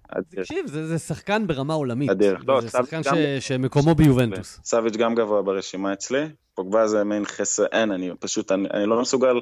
אדיר. 0.09 0.43
תקשיב, 0.43 0.67
זה, 0.67 0.87
זה 0.87 0.99
שחקן 0.99 1.47
ברמה 1.47 1.75
עולמית. 1.75 2.11
אדיר. 2.11 2.37
לא, 2.47 2.61
זה 2.61 2.69
שחקן 2.69 3.01
גם- 3.03 3.17
ש, 3.17 3.49
שמקומו 3.49 3.95
ביובנטוס. 3.95 4.61
סאביץ' 4.65 4.97
גם 4.97 5.15
גבוה 5.15 5.43
ברשימה 5.43 5.93
אצלי, 5.93 6.25
פוגבה 6.55 6.87
זה 6.89 7.05
מעין 7.05 7.25
חסר, 7.25 7.65
אין, 7.73 7.91
אני 7.91 8.11
פשוט, 8.21 8.53
אני, 8.53 8.69
אני 8.75 8.87
לא 8.87 9.01
מסוגל 9.01 9.41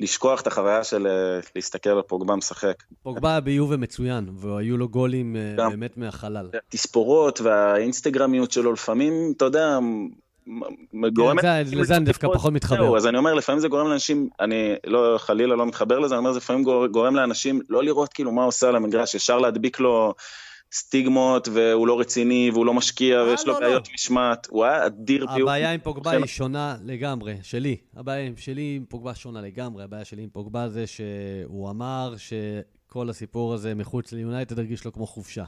לשכוח 0.00 0.40
את 0.40 0.46
החוויה 0.46 0.84
של 0.84 1.06
אה, 1.06 1.12
להסתכל 1.56 1.90
על 1.90 2.02
פוגבה 2.02 2.36
משחק. 2.36 2.74
פוגבה 3.02 3.40
ביובה 3.40 3.76
מצוין, 3.76 4.28
והיו 4.34 4.76
לו 4.76 4.88
גולים 4.88 5.36
אה, 5.36 5.54
גם. 5.56 5.70
באמת 5.70 5.96
מהחלל. 5.96 6.48
תספורות 6.68 7.40
והאינסטגרמיות 7.40 8.52
שלו 8.52 8.72
לפעמים, 8.72 9.12
אתה 9.36 9.44
יודע, 9.44 9.78
גורמת... 11.12 11.40
כן, 11.42 11.64
זה- 11.64 11.76
לזה 11.76 11.96
אני 11.96 12.04
דווקא 12.04 12.28
פחות 12.34 12.52
מתחבר. 12.52 12.96
אז 12.96 13.06
אני 13.06 13.18
אומר, 13.18 13.34
לפעמים 13.34 13.60
זה 13.60 13.68
גורם 13.68 13.88
לאנשים, 13.88 14.28
אני 14.40 14.74
לא, 14.86 15.14
חלילה 15.18 15.56
לא 15.56 15.66
מתחבר 15.66 15.98
לזה, 15.98 16.14
אני 16.14 16.18
אומר, 16.18 16.32
זה 16.32 16.38
לפעמים 16.38 16.62
גור- 16.64 16.86
גורם 16.86 17.16
לאנשים 17.16 17.60
לא 17.68 17.84
לראות 17.84 18.12
כאילו 18.12 18.32
מה 18.32 18.44
עושה 18.44 18.68
על 18.68 18.76
המגרש, 18.76 19.14
ישר 19.14 19.38
להדביק 19.38 19.80
לו 19.80 20.14
סטיגמות, 20.72 21.48
והוא 21.52 21.86
לא 21.86 22.00
רציני, 22.00 22.50
והוא 22.52 22.66
לא 22.66 22.74
משקיע, 22.74 23.18
אה, 23.18 23.24
ויש 23.24 23.46
לו 23.46 23.52
לא, 23.52 23.60
לא. 23.60 23.66
בעיות 23.66 23.88
משמעת, 23.94 24.46
הוא 24.50 24.64
היה 24.64 24.86
אדיר 24.86 25.26
ביובה. 25.26 25.42
הבעיה 25.42 25.72
עם 25.72 25.80
פוגבה 25.80 26.10
היא 26.10 26.26
שונה 26.26 26.76
לגמרי, 26.84 27.36
שלי. 27.42 27.76
הבעיה 27.96 28.30
שלי 28.36 28.74
עם 28.76 28.84
פוגבה 28.88 29.14
שונה 29.14 29.40
לגמרי. 29.40 29.84
הבעיה 29.84 30.04
שלי 30.04 30.22
עם 30.22 30.28
פוגבה 30.30 30.68
זה 30.68 30.84
שהוא 30.86 31.70
אמר 31.70 32.14
שכל 32.16 33.10
הסיפור 33.10 33.54
הזה 33.54 33.74
מחוץ 33.74 34.12
ליונייטד 34.12 34.58
הרגיש 34.58 34.84
לו 34.84 34.92
כמו 34.92 35.06
חופשה, 35.06 35.44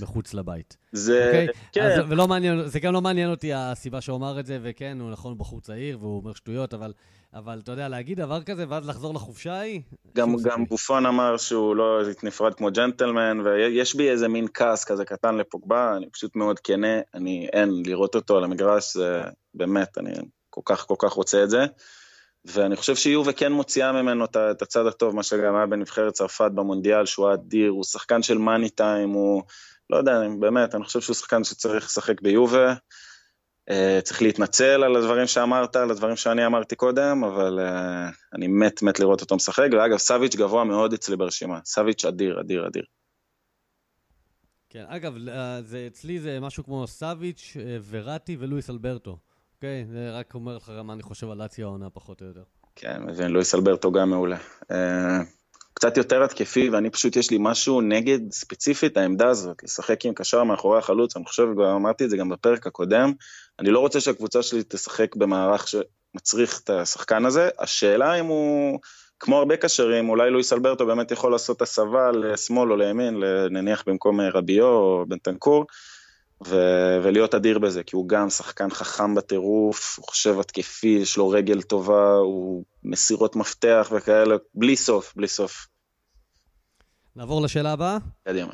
מחוץ 0.00 0.34
לבית. 0.34 0.76
זה, 0.92 1.26
אוקיי? 1.26 1.46
כן, 1.72 1.82
אז, 1.82 2.04
ולא 2.08 2.28
מעניין, 2.28 2.66
זה 2.66 2.80
גם 2.80 2.92
לא 2.92 3.00
מעניין 3.00 3.30
אותי 3.30 3.54
הסיבה 3.54 4.00
שהוא 4.00 4.16
אמר 4.16 4.40
את 4.40 4.46
זה, 4.46 4.58
וכן, 4.62 4.98
הוא 5.00 5.10
נכון, 5.10 5.38
בחור 5.38 5.60
צעיר, 5.60 5.98
והוא 6.00 6.16
אומר 6.16 6.34
שטויות, 6.34 6.74
אבל, 6.74 6.92
אבל 7.34 7.60
אתה 7.64 7.72
יודע, 7.72 7.88
להגיד 7.88 8.20
דבר 8.20 8.42
כזה, 8.42 8.64
ואז 8.68 8.88
לחזור 8.88 9.14
לחופשה 9.14 9.52
ההיא? 9.52 9.80
גם, 10.16 10.36
גם. 10.42 10.64
בופון 10.64 11.06
אמר 11.06 11.36
שהוא 11.36 11.76
לא 11.76 12.00
נפרד 12.22 12.54
כמו 12.54 12.70
ג'נטלמן, 12.72 13.40
ויש 13.44 13.94
בי 13.94 14.10
איזה 14.10 14.28
מין 14.28 14.46
כעס 14.54 14.84
כזה 14.84 15.04
קטן 15.04 15.36
לפוגבה, 15.36 15.96
אני 15.96 16.10
פשוט 16.10 16.36
מאוד 16.36 16.58
כנה, 16.58 17.00
אני 17.14 17.48
אין, 17.52 17.82
לראות 17.86 18.14
אותו 18.14 18.36
על 18.36 18.44
המגרש, 18.44 18.94
זה 18.94 19.22
באמת, 19.54 19.98
אני 19.98 20.10
כל 20.50 20.60
כך 20.64 20.86
כל 20.86 20.96
כך 20.98 21.12
רוצה 21.12 21.42
את 21.42 21.50
זה. 21.50 21.66
ואני 22.44 22.76
חושב 22.76 22.96
שיובה 22.96 23.32
כן 23.32 23.52
מוציאה 23.52 23.92
ממנו 23.92 24.24
את 24.24 24.62
הצד 24.62 24.86
הטוב, 24.86 25.14
מה 25.14 25.22
שגם 25.22 25.56
היה 25.56 25.66
בנבחרת 25.66 26.12
צרפת 26.12 26.50
במונדיאל, 26.54 27.06
שהוא 27.06 27.32
אדיר, 27.32 27.70
הוא 27.70 27.84
שחקן 27.84 28.22
של 28.22 28.38
מאני 28.38 28.70
טיים, 28.70 29.10
הוא, 29.10 29.42
לא 29.90 29.96
יודע, 29.96 30.20
באמת, 30.40 30.74
אני 30.74 30.84
חושב 30.84 31.00
שהוא 31.00 31.14
שחקן 31.14 31.44
שצריך 31.44 31.84
לשחק 31.84 32.20
ביובה. 32.20 32.74
אה, 33.70 34.00
צריך 34.02 34.22
להתנצל 34.22 34.84
על 34.84 34.96
הדברים 34.96 35.26
שאמרת, 35.26 35.76
על 35.76 35.90
הדברים 35.90 36.16
שאני 36.16 36.46
אמרתי 36.46 36.76
קודם, 36.76 37.24
אבל 37.24 37.60
אה, 37.60 38.08
אני 38.34 38.46
מת 38.46 38.82
מת 38.82 39.00
לראות 39.00 39.20
אותו 39.20 39.36
משחק, 39.36 39.68
ואגב, 39.72 39.96
סאביץ' 39.96 40.36
גבוה 40.36 40.64
מאוד 40.64 40.92
אצלי 40.92 41.16
ברשימה, 41.16 41.60
סאביץ' 41.64 42.04
אדיר, 42.04 42.40
אדיר, 42.40 42.66
אדיר. 42.66 42.84
כן, 44.70 44.84
אגב, 44.88 45.28
אה, 45.28 45.62
זה, 45.62 45.86
אצלי 45.86 46.20
זה 46.20 46.40
משהו 46.40 46.64
כמו 46.64 46.86
סאביץ', 46.86 47.56
אה, 47.60 47.76
וראטי 47.90 48.36
ולואיס 48.40 48.70
אלברטו. 48.70 49.18
אוקיי? 49.54 49.84
זה 49.86 50.10
רק 50.10 50.34
אומר 50.34 50.56
לך 50.56 50.72
מה 50.84 50.92
אני 50.92 51.02
חושב 51.02 51.30
על 51.30 51.42
לאצי 51.42 51.62
העונה, 51.62 51.90
פחות 51.90 52.20
או 52.22 52.26
יותר. 52.26 52.42
כן, 52.76 53.02
מבין, 53.02 53.30
לואיס 53.30 53.54
אלברטו 53.54 53.92
גם 53.92 54.10
מעולה. 54.10 54.38
קצת 55.78 55.96
יותר 55.96 56.22
התקפי, 56.22 56.70
ואני 56.70 56.90
פשוט, 56.90 57.16
יש 57.16 57.30
לי 57.30 57.36
משהו 57.40 57.80
נגד 57.80 58.18
ספציפית 58.32 58.96
העמדה 58.96 59.28
הזאת, 59.28 59.62
לשחק 59.62 60.04
עם 60.04 60.14
קשר 60.14 60.44
מאחורי 60.44 60.78
החלוץ, 60.78 61.16
אני 61.16 61.24
חושב, 61.24 61.46
כבר 61.54 61.76
אמרתי 61.76 62.04
את 62.04 62.10
זה 62.10 62.16
גם 62.16 62.28
בפרק 62.28 62.66
הקודם, 62.66 63.12
אני 63.58 63.70
לא 63.70 63.78
רוצה 63.78 64.00
שהקבוצה 64.00 64.42
שלי 64.42 64.62
תשחק 64.68 65.16
במערך 65.16 65.68
שמצריך 65.68 66.60
את 66.64 66.70
השחקן 66.70 67.24
הזה, 67.24 67.48
השאלה 67.58 68.14
אם 68.14 68.26
הוא, 68.26 68.78
כמו 69.20 69.38
הרבה 69.38 69.56
קשרים, 69.56 70.08
אולי 70.08 70.30
לואיס 70.30 70.52
אלברטו 70.52 70.86
באמת 70.86 71.10
יכול 71.10 71.32
לעשות 71.32 71.62
הסבה 71.62 72.10
לשמאל 72.10 72.72
או 72.72 72.76
לימין, 72.76 73.22
נניח 73.50 73.84
במקום 73.86 74.20
רביו 74.20 74.66
או 74.66 75.04
בנטנקור, 75.08 75.64
ו- 76.46 76.98
ולהיות 77.02 77.34
אדיר 77.34 77.58
בזה, 77.58 77.82
כי 77.82 77.96
הוא 77.96 78.08
גם 78.08 78.30
שחקן 78.30 78.70
חכם 78.70 79.14
בטירוף, 79.14 79.98
הוא 79.98 80.06
חושב 80.08 80.40
התקפי, 80.40 80.98
יש 81.02 81.16
לו 81.16 81.28
רגל 81.28 81.62
טובה, 81.62 82.12
הוא 82.12 82.64
מסירות 82.84 83.36
מפתח 83.36 83.92
וכאלה, 83.96 84.36
בלי 84.54 84.76
סוף, 84.76 85.12
בלי 85.16 85.28
סוף. 85.28 85.66
נעבור 87.16 87.42
לשאלה 87.42 87.72
הבאה. 87.72 87.98
קדימה. 88.24 88.52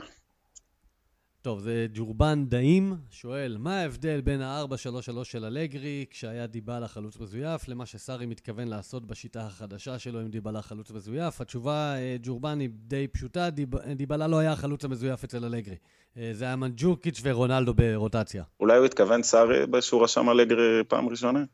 טוב, 1.44 1.60
זה 1.60 1.86
ג'ורבן 1.94 2.44
דאים, 2.48 2.94
שואל, 3.10 3.56
מה 3.58 3.80
ההבדל 3.80 4.20
בין 4.20 4.42
ה-4-3-3 4.42 5.24
של 5.24 5.44
אלגרי, 5.44 6.04
כשהיה 6.10 6.46
דיבלה 6.46 6.88
חלוץ 6.88 7.18
מזויף, 7.20 7.68
למה 7.68 7.86
שסארי 7.86 8.26
מתכוון 8.26 8.68
לעשות 8.68 9.06
בשיטה 9.06 9.46
החדשה 9.46 9.98
שלו 9.98 10.20
עם 10.20 10.28
דיבלה 10.28 10.62
חלוץ 10.62 10.90
מזויף? 10.90 11.40
התשובה, 11.40 11.94
אה, 11.96 12.16
ג'ורבן, 12.22 12.60
היא 12.60 12.68
די 12.72 13.08
פשוטה, 13.08 13.50
דיב... 13.50 13.76
דיבלה 13.76 14.26
לא 14.26 14.38
היה 14.38 14.52
החלוץ 14.52 14.84
המזויף 14.84 15.24
אצל 15.24 15.44
אלגרי. 15.44 15.76
אה, 16.16 16.30
זה 16.32 16.44
היה 16.44 16.56
מנג'וקיץ' 16.56 17.20
ורונלדו 17.22 17.74
ברוטציה. 17.74 18.44
אולי 18.60 18.76
הוא 18.76 18.86
התכוון 18.86 19.22
סארי 19.22 19.58
שהוא 19.80 20.02
רשם 20.04 20.30
אלגרי 20.30 20.84
פעם 20.88 21.08
ראשונה? 21.08 21.44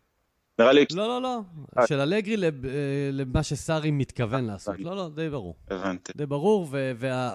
נראה 0.59 0.73
לי, 0.73 0.85
לא, 0.93 1.09
לא, 1.09 1.23
לא. 1.23 1.41
אה. 1.79 1.87
של 1.87 2.01
אלגרי 2.01 2.45
אה, 2.45 2.51
למה 3.13 3.43
שסארי 3.43 3.91
מתכוון 3.91 4.45
לעשות. 4.45 4.75
לא, 4.79 4.97
לא, 4.97 5.09
די 5.15 5.31
ברור. 5.31 5.57
הבנתי. 5.71 6.13
די 6.17 6.27
ברור, 6.27 6.69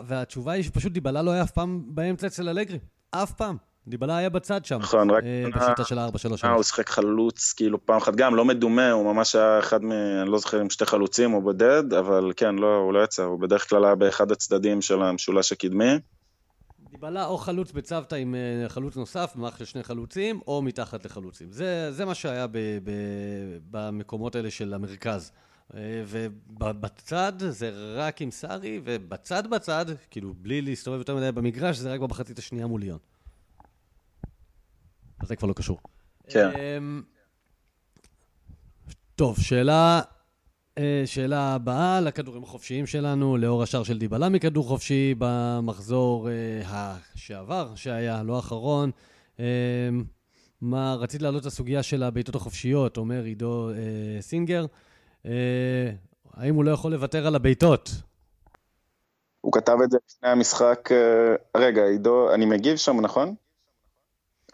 והתשובה 0.05 0.51
היא 0.51 0.63
שפשוט 0.63 0.91
דיבלה 0.91 1.21
לא 1.21 1.31
היה 1.31 1.43
אף 1.43 1.51
פעם 1.51 1.83
באמצע 1.87 2.27
אצל 2.27 2.49
אלגרי. 2.49 2.79
אף 3.11 3.31
פעם. 3.31 3.57
דיבלה 3.87 4.17
היה 4.17 4.29
בצד 4.29 4.65
שם. 4.65 4.79
נכון, 4.79 5.09
רק 5.09 5.23
אה, 5.23 5.45
בשיטה 5.55 5.83
של 5.83 5.99
ה-4-3-3. 5.99 6.45
אה, 6.45 6.53
הוא 6.53 6.63
שיחק 6.63 6.89
חלוץ, 6.89 7.53
כאילו 7.57 7.85
פעם 7.85 7.97
אחת, 7.97 8.15
גם 8.15 8.35
לא 8.35 8.45
מדומה, 8.45 8.91
הוא 8.91 9.13
ממש 9.13 9.35
היה 9.35 9.59
אחד 9.59 9.83
מ... 9.83 9.91
אני 9.91 10.31
לא 10.31 10.37
זוכר 10.37 10.61
אם 10.61 10.69
שתי 10.69 10.85
חלוצים 10.85 11.33
או 11.33 11.41
בודד, 11.41 11.93
אבל 11.93 12.31
כן, 12.37 12.55
לא, 12.55 12.75
הוא 12.75 12.93
לא 12.93 13.03
יצא, 13.03 13.23
הוא 13.23 13.39
בדרך 13.39 13.69
כלל 13.69 13.85
היה 13.85 13.95
באחד 13.95 14.31
הצדדים 14.31 14.81
של 14.81 15.01
המשולש 15.01 15.51
הקדמי. 15.51 15.99
דיבלה 16.95 17.25
או 17.25 17.37
חלוץ 17.37 17.71
בצוותא 17.71 18.15
עם 18.15 18.35
אה, 18.35 18.69
חלוץ 18.69 18.95
נוסף, 18.95 19.33
במערכת 19.35 19.57
של 19.57 19.65
שני 19.65 19.83
חלוצים, 19.83 20.41
או 20.47 20.61
מתחת 20.61 21.05
לחלוצים. 21.05 21.51
זה, 21.51 21.91
זה 21.91 22.05
מה 22.05 22.15
שהיה 22.15 22.47
ב, 22.47 22.57
ב, 22.83 22.91
במקומות 23.71 24.35
האלה 24.35 24.51
של 24.51 24.73
המרכז. 24.73 25.31
אה, 25.73 26.03
ובצד 26.07 27.33
זה 27.49 27.71
רק 27.95 28.21
עם 28.21 28.31
סארי, 28.31 28.81
ובצד 28.83 29.47
בצד, 29.47 29.85
כאילו 30.11 30.33
בלי 30.37 30.61
להסתובב 30.61 30.97
יותר 30.97 31.15
מדי 31.15 31.31
במגרש, 31.31 31.77
זה 31.77 31.93
רק 31.93 31.99
במחצית 31.99 32.39
השנייה 32.39 32.67
מול 32.67 32.81
ליון. 32.81 32.99
אז 35.19 35.27
זה 35.27 35.35
כבר 35.35 35.47
לא 35.47 35.53
קשור. 35.53 35.79
כן. 36.27 36.49
אמ, 36.49 37.03
טוב, 39.15 39.39
שאלה, 39.39 40.01
שאלה 41.05 41.55
הבאה 41.55 42.01
לכדורים 42.01 42.43
החופשיים 42.43 42.85
שלנו, 42.85 43.37
לאור 43.37 43.63
השאר 43.63 43.83
של 43.83 43.97
דיבלה 43.97 44.29
מכדור 44.29 44.67
חופשי 44.67 45.15
במחזור 45.17 46.29
אה, 46.29 46.61
השעבר, 46.67 47.75
שהיה, 47.75 48.23
לא 48.23 48.35
האחרון. 48.35 48.91
אה, 49.39 49.45
מה, 50.61 50.95
רצית 50.95 51.21
להעלות 51.21 51.41
את 51.41 51.45
הסוגיה 51.45 51.83
של 51.83 52.03
הבעיטות 52.03 52.35
החופשיות, 52.35 52.97
אומר 52.97 53.23
עידו 53.23 53.69
אה, 53.69 54.21
סינגר. 54.21 54.65
אה, 55.25 55.91
האם 56.33 56.55
הוא 56.55 56.63
לא 56.63 56.71
יכול 56.71 56.91
לוותר 56.91 57.27
על 57.27 57.35
הבעיטות? 57.35 57.89
הוא 59.41 59.53
כתב 59.53 59.77
את 59.83 59.91
זה 59.91 59.97
לפני 60.09 60.29
המשחק, 60.29 60.89
אה, 60.91 61.35
רגע, 61.57 61.83
עידו, 61.83 62.33
אני 62.33 62.45
מגיב 62.45 62.77
שם, 62.77 63.01
נכון? 63.01 63.35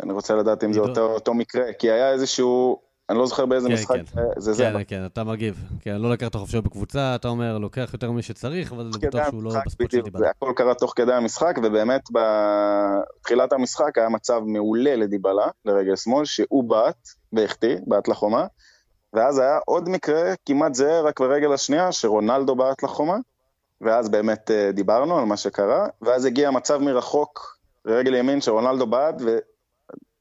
אני 0.03 0.13
רוצה 0.13 0.35
לדעת 0.35 0.63
אם 0.63 0.73
זה 0.73 0.79
עידו. 0.79 0.89
אותו, 0.89 1.13
אותו 1.13 1.33
מקרה, 1.33 1.73
כי 1.73 1.91
היה 1.91 2.11
איזשהו, 2.11 2.81
אני 3.09 3.17
לא 3.17 3.25
זוכר 3.25 3.45
באיזה 3.45 3.67
כן, 3.67 3.73
משחק, 3.73 3.95
כן. 4.13 4.21
זה 4.37 4.53
זה, 4.53 4.63
כן, 4.63 4.83
כן, 4.87 5.05
אתה 5.05 5.23
מגיב. 5.23 5.63
כן, 5.79 5.95
לא 5.95 6.11
לקחת 6.11 6.35
חופשיות 6.35 6.63
בקבוצה, 6.63 7.15
אתה 7.15 7.27
אומר, 7.27 7.57
לוקח 7.57 7.89
יותר 7.93 8.11
ממי 8.11 8.21
שצריך, 8.21 8.73
אבל 8.73 8.89
כדי 8.93 9.07
בטוח 9.07 9.29
שהוא 9.29 9.43
לא 9.43 9.51
בספורט. 9.65 9.91
זה 10.17 10.29
הכל 10.29 10.53
קרה 10.55 10.73
תוך 10.73 10.93
כדי 10.95 11.13
המשחק, 11.13 11.55
ובאמת 11.63 12.01
בתחילת 12.11 13.53
המשחק 13.53 13.97
היה 13.97 14.09
מצב 14.09 14.41
מעולה 14.45 14.95
לדיבלה, 14.95 15.47
לרגל 15.65 15.95
שמאל, 15.95 16.25
שהוא 16.25 16.63
בעט 16.63 17.07
והחטיא, 17.33 17.75
בעט 17.87 18.07
לחומה, 18.07 18.45
ואז 19.13 19.39
היה 19.39 19.59
עוד 19.65 19.89
מקרה 19.89 20.33
כמעט 20.45 20.73
זהה, 20.73 21.01
רק 21.01 21.19
ברגל 21.19 21.53
השנייה, 21.53 21.91
שרונלדו 21.91 22.55
בעט 22.55 22.83
לחומה, 22.83 23.17
ואז 23.81 24.09
באמת 24.09 24.51
אה, 24.51 24.71
דיברנו 24.71 25.17
על 25.17 25.25
מה 25.25 25.37
שקרה, 25.37 25.87
ואז 26.01 26.25
הגיע 26.25 26.51
מצב 26.51 26.77
מרחוק 26.77 27.57
לרגל 27.85 28.15
ימין 28.15 28.41
שרונלדו 28.41 28.87
בעט, 28.87 29.15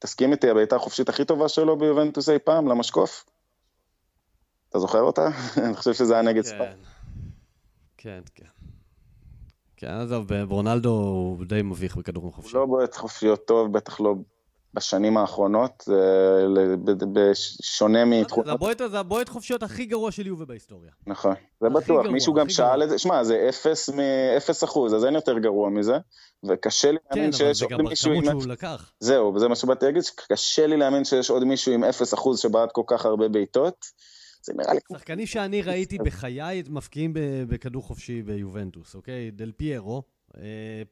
תסכים 0.03 0.31
איתי, 0.31 0.49
הבעיטה 0.49 0.75
החופשית 0.75 1.09
הכי 1.09 1.25
טובה 1.25 1.49
שלו 1.49 1.77
ביובנטוס 1.77 2.29
אי 2.29 2.39
פעם, 2.39 2.67
למשקוף? 2.67 3.25
אתה 4.69 4.79
זוכר 4.79 5.01
אותה? 5.01 5.27
אני 5.65 5.75
חושב 5.75 5.93
שזה 5.93 6.13
היה 6.13 6.21
נגד 6.21 6.41
ספאר. 6.41 6.73
כן, 7.97 8.21
כן. 8.35 8.45
כן, 9.77 9.87
עזוב, 9.87 10.27
רונלדו 10.49 10.89
הוא 10.89 11.45
די 11.45 11.61
מביך 11.61 11.97
בכדורים 11.97 12.31
חופשיים. 12.31 12.55
הוא 12.55 12.61
לא 12.61 12.67
בועט 12.67 12.95
חופשיות 12.95 13.45
טוב, 13.45 13.73
בטח 13.73 13.99
לא 13.99 14.15
בשנים 14.73 15.17
האחרונות, 15.17 15.89
בשונה 17.13 18.05
מתכונות... 18.05 18.61
זה 18.91 18.99
הבועט 18.99 19.29
חופשיות 19.29 19.63
הכי 19.63 19.85
גרוע 19.85 20.11
של 20.11 20.27
יובה 20.27 20.45
בהיסטוריה. 20.45 20.91
נכון, 21.07 21.35
זה 21.61 21.69
בטוח. 21.69 22.05
מישהו 22.05 22.33
גם 22.33 22.49
שאל 22.49 22.83
את 22.83 22.89
זה, 22.89 22.99
שמע, 22.99 23.23
זה 23.23 23.49
אפס 24.37 24.63
אחוז, 24.63 24.95
אז 24.95 25.05
אין 25.05 25.15
יותר 25.15 25.39
גרוע 25.39 25.69
מזה, 25.69 25.97
וקשה 26.49 26.91
לי 26.91 26.97
להאמין 27.11 27.31
שיש 27.31 27.63
עוד 27.63 27.81
מישהו 27.81 28.11
עם... 28.11 28.21
כן, 28.21 28.25
אבל 28.25 28.33
זה 28.33 28.33
גם 28.33 28.33
בכמות 28.33 28.41
שהוא 28.41 28.51
לקח. 28.51 28.91
זהו, 28.99 29.33
וזה 29.33 29.47
מה 29.47 29.55
שבאתי 29.55 29.85
להגיד, 29.85 30.01
שקשה 30.03 30.67
לי 30.67 30.77
להאמין 30.77 31.05
שיש 31.05 31.29
עוד 31.29 31.43
מישהו 31.43 31.73
עם 31.73 31.83
אפס 31.83 32.13
אחוז 32.13 32.39
שבעט 32.39 32.71
כל 32.71 32.83
כך 32.87 33.05
הרבה 33.05 33.27
בעיטות. 33.27 33.85
זה 34.43 34.53
נראה 34.53 34.73
לי... 34.73 34.79
שחקנים 34.93 35.25
שאני 35.25 35.61
ראיתי 35.61 35.97
בחיי 35.97 36.63
מפקיעים 36.69 37.13
בכדור 37.47 37.83
חופשי 37.83 38.21
ביובנטוס, 38.21 38.95
אוקיי? 38.95 39.31
דל 39.31 39.51
פיירו, 39.51 40.03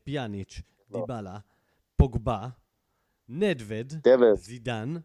פיאניץ', 0.03 0.61
דיבלה, 0.91 1.37
פוגבה, 1.97 2.47
נדווד, 3.29 3.93
זידן, 4.35 4.95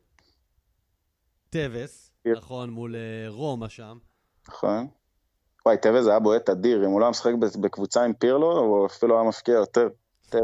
טווס, 1.51 2.13
נכון, 2.37 2.71
מול 2.71 2.97
רומא 3.29 3.69
שם. 3.69 3.99
נכון. 4.49 4.89
וואי, 5.67 5.77
טווס 5.83 6.07
היה 6.07 6.19
בועט 6.19 6.49
אדיר, 6.49 6.85
אם 6.85 6.91
הוא 6.91 7.01
לא 7.01 7.05
היה 7.05 7.11
משחק 7.11 7.33
בקבוצה 7.61 8.05
עם 8.05 8.15
פירלו, 8.15 8.59
הוא 8.59 8.87
אפילו 8.87 9.15
היה 9.19 9.29
מבקיע 9.29 9.55
יותר. 9.55 9.89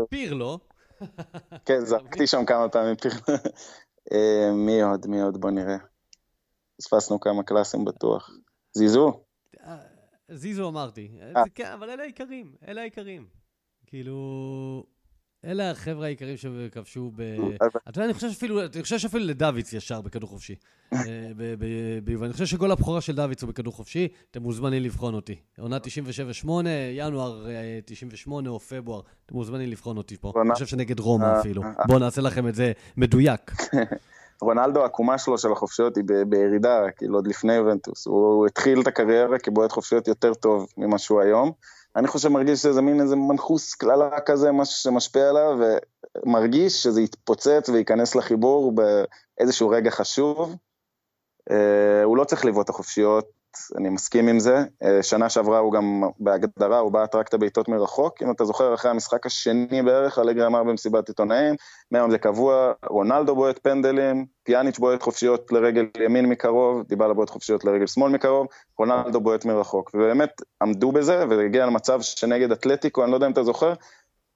פירלו? 0.09 0.59
כן, 1.67 1.81
זרקתי 1.85 2.27
שם 2.27 2.45
כמה 2.45 2.69
פעמים 2.69 2.97
פירלו. 2.97 3.39
מי 4.67 4.83
עוד, 4.83 5.07
מי 5.07 5.21
עוד? 5.21 5.41
בוא 5.41 5.51
נראה. 5.51 5.77
פספסנו 6.77 7.21
כמה 7.21 7.43
קלאסים 7.43 7.85
בטוח. 7.85 8.31
זיזו? 8.73 9.25
זיזו 10.31 10.69
אמרתי. 10.69 11.19
כן, 11.55 11.73
אבל 11.73 11.91
אלה 11.91 12.03
העיקרים, 12.03 12.55
אלה 12.69 12.81
העיקרים. 12.81 13.29
כאילו... 13.87 14.21
אלה 15.45 15.71
החבר'ה 15.71 16.07
העיקרים 16.07 16.37
שכבשו 16.37 17.11
ב... 17.17 17.23
אתה 17.89 17.99
יודע, 17.99 18.05
אני 18.05 18.15
חושב 18.15 18.31
שאפילו, 18.31 18.61
אני 18.61 18.83
חושב 18.83 18.99
שאפילו 18.99 19.25
לדוידס 19.27 19.73
ישר 19.73 20.01
בכדור 20.01 20.29
חופשי. 20.29 20.55
אני 20.93 22.33
חושב 22.33 22.47
שגול 22.47 22.73
הבכורה 22.73 23.01
של 23.01 23.17
דוידס 23.17 23.43
הוא 23.43 23.49
בכדור 23.49 23.73
חופשי, 23.73 24.09
אתם 24.31 24.43
מוזמנים 24.43 24.83
לבחון 24.83 25.15
אותי. 25.15 25.37
עונה 25.59 25.77
97-8, 26.45 26.49
ינואר 26.93 27.47
98 27.85 28.51
או 28.51 28.61
פברואר, 28.61 29.01
אתם 29.27 29.35
מוזמנים 29.35 29.71
לבחון 29.71 29.97
אותי 29.97 30.17
פה. 30.17 30.33
אני 30.43 30.55
חושב 30.55 30.67
שנגד 30.67 31.01
רומא 31.01 31.41
אפילו. 31.41 31.63
בואו 31.87 31.99
נעשה 31.99 32.21
לכם 32.21 32.49
את 32.49 32.55
זה 32.55 32.73
מדויק. 32.97 33.51
רונלדו, 34.43 34.83
העקומה 34.83 35.19
שלו 35.19 35.39
של 35.39 35.53
החופשיות 35.53 35.97
היא 35.97 36.05
בירידה, 36.27 36.91
כאילו 36.97 37.19
עוד 37.19 37.27
לפני 37.27 37.53
יובנטוס. 37.53 38.07
הוא 38.07 38.47
התחיל 38.47 38.81
את 38.81 38.87
הקריירה 38.87 39.39
כבועט 39.39 39.73
חופשיות 39.73 40.09
יותר 40.09 40.35
טוב 40.35 40.67
ממה 40.79 40.99
שהוא 40.99 41.21
היום. 41.21 41.53
אני 41.97 42.09
חושב 42.09 42.29
מרגיש 42.29 42.63
שזה 42.63 42.83
מין 42.83 43.01
איזה 43.01 43.17
מנחוס 43.17 43.75
קללה 43.75 44.21
כזה, 44.21 44.53
משהו 44.53 44.75
שמשפיע 44.75 45.29
עליו, 45.29 45.59
ומרגיש 46.27 46.83
שזה 46.83 47.01
יתפוצץ 47.01 47.69
וייכנס 47.73 48.15
לחיבור 48.15 48.73
באיזשהו 48.73 49.69
רגע 49.69 49.91
חשוב. 49.91 50.57
הוא 52.05 52.17
לא 52.17 52.25
צריך 52.25 52.45
לבעוט 52.45 52.65
את 52.65 52.71
החופשיות, 52.71 53.40
אני 53.77 53.89
מסכים 53.89 54.29
עם 54.29 54.39
זה. 54.39 54.65
שנה 55.03 55.29
שעברה 55.29 55.59
הוא 55.59 55.73
גם, 55.73 56.03
בהגדרה, 56.19 56.79
הוא 56.79 56.93
בעט 56.93 57.15
רק 57.15 57.29
את 57.29 57.35
הבעיטות 57.35 57.69
מרחוק. 57.69 58.23
אם 58.23 58.31
אתה 58.31 58.45
זוכר, 58.45 58.75
אחרי 58.75 58.91
המשחק 58.91 59.27
השני 59.27 59.83
בערך, 59.83 60.19
אלגרי 60.19 60.47
אמר 60.47 60.65
במסיבת 60.65 61.09
עיתונאים, 61.09 61.55
מהיום 61.91 62.11
זה 62.11 62.19
קבוע, 62.19 62.73
רונלדו 62.87 63.35
בועט 63.35 63.59
פנדלים, 63.63 64.27
פיאניץ' 64.43 64.79
בועט 64.79 65.03
חופשיות 65.03 65.53
לרגל 65.53 65.87
ימין 66.05 66.27
מקרוב, 66.27 66.83
דיבלה 66.89 67.15
בועט 67.15 67.31
חופשיות 67.31 67.65
לרגל 67.65 67.87
שמאל 67.87 68.13
מקרוב, 68.13 68.47
רונלדו 68.79 69.21
בועט 69.21 69.45
מרחוק. 69.45 69.91
ובאמת 69.95 70.43
עמדו 70.63 70.93
בזה, 70.93 71.25
והגיע 71.29 71.67
למצב 71.67 72.01
שנגד 72.01 72.53
אתלטיקו, 72.53 73.03
אני 73.05 73.11
לא 73.11 73.17
יודע 73.17 73.27
אם 73.27 73.33
אתה 73.33 73.43
זוכר, 73.43 73.73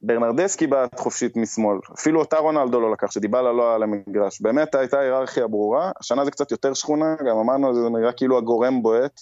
ברנרדסקי 0.06 0.66
בעט 0.66 1.00
חופשית 1.00 1.36
משמאל, 1.36 1.78
אפילו 1.98 2.20
אותה 2.20 2.38
רונלדו 2.38 2.80
לא 2.80 2.92
לקח, 2.92 3.10
שדיבלה 3.10 3.52
לא 3.52 3.74
על 3.74 3.82
המגרש, 3.82 4.40
באמת 4.40 4.74
הייתה 4.74 4.98
היררכיה 4.98 5.46
ברורה, 5.46 5.92
השנה 6.00 6.24
זה 6.24 6.30
קצת 6.30 6.50
יותר 6.50 6.74
שכונה, 6.74 7.14
גם 7.28 7.36
אמרנו, 7.36 7.74
זה 7.74 7.88
נראה 7.88 8.12
כאילו 8.12 8.38
הגורם 8.38 8.82
בועט, 8.82 9.20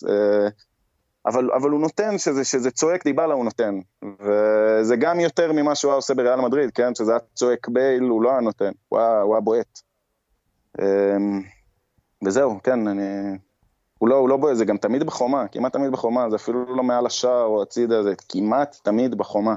אבל, 1.26 1.50
אבל 1.52 1.70
הוא 1.70 1.80
נותן, 1.80 2.18
שזה, 2.18 2.44
שזה 2.44 2.70
צועק 2.70 3.04
דיבלה 3.04 3.34
הוא 3.34 3.44
נותן, 3.44 3.80
וזה 4.20 4.96
גם 4.96 5.20
יותר 5.20 5.52
ממה 5.52 5.74
שהוא 5.74 5.90
היה 5.90 5.96
עושה 5.96 6.14
בריאל 6.14 6.40
מדריד, 6.40 6.70
כן, 6.70 6.94
שזה 6.94 7.12
היה 7.12 7.20
צועק 7.34 7.68
בייל, 7.68 8.02
הוא 8.02 8.22
לא 8.22 8.30
היה 8.30 8.40
נותן, 8.40 8.70
הוא 8.88 8.98
היה, 9.00 9.20
הוא 9.20 9.34
היה 9.34 9.40
בועט. 9.40 9.80
וזהו, 12.24 12.62
כן, 12.62 12.88
אני... 12.88 13.38
הוא 13.98 14.08
לא, 14.08 14.14
הוא 14.14 14.28
לא 14.28 14.36
בועט, 14.36 14.56
זה 14.56 14.64
גם 14.64 14.76
תמיד 14.76 15.04
בחומה, 15.04 15.48
כמעט 15.48 15.72
תמיד 15.72 15.92
בחומה, 15.92 16.30
זה 16.30 16.36
אפילו 16.36 16.76
לא 16.76 16.82
מעל 16.82 17.06
השער 17.06 17.44
או 17.44 17.62
הצידה, 17.62 18.02
זה 18.02 18.14
כמעט 18.28 18.76
תמיד 18.82 19.14
בחומה. 19.14 19.54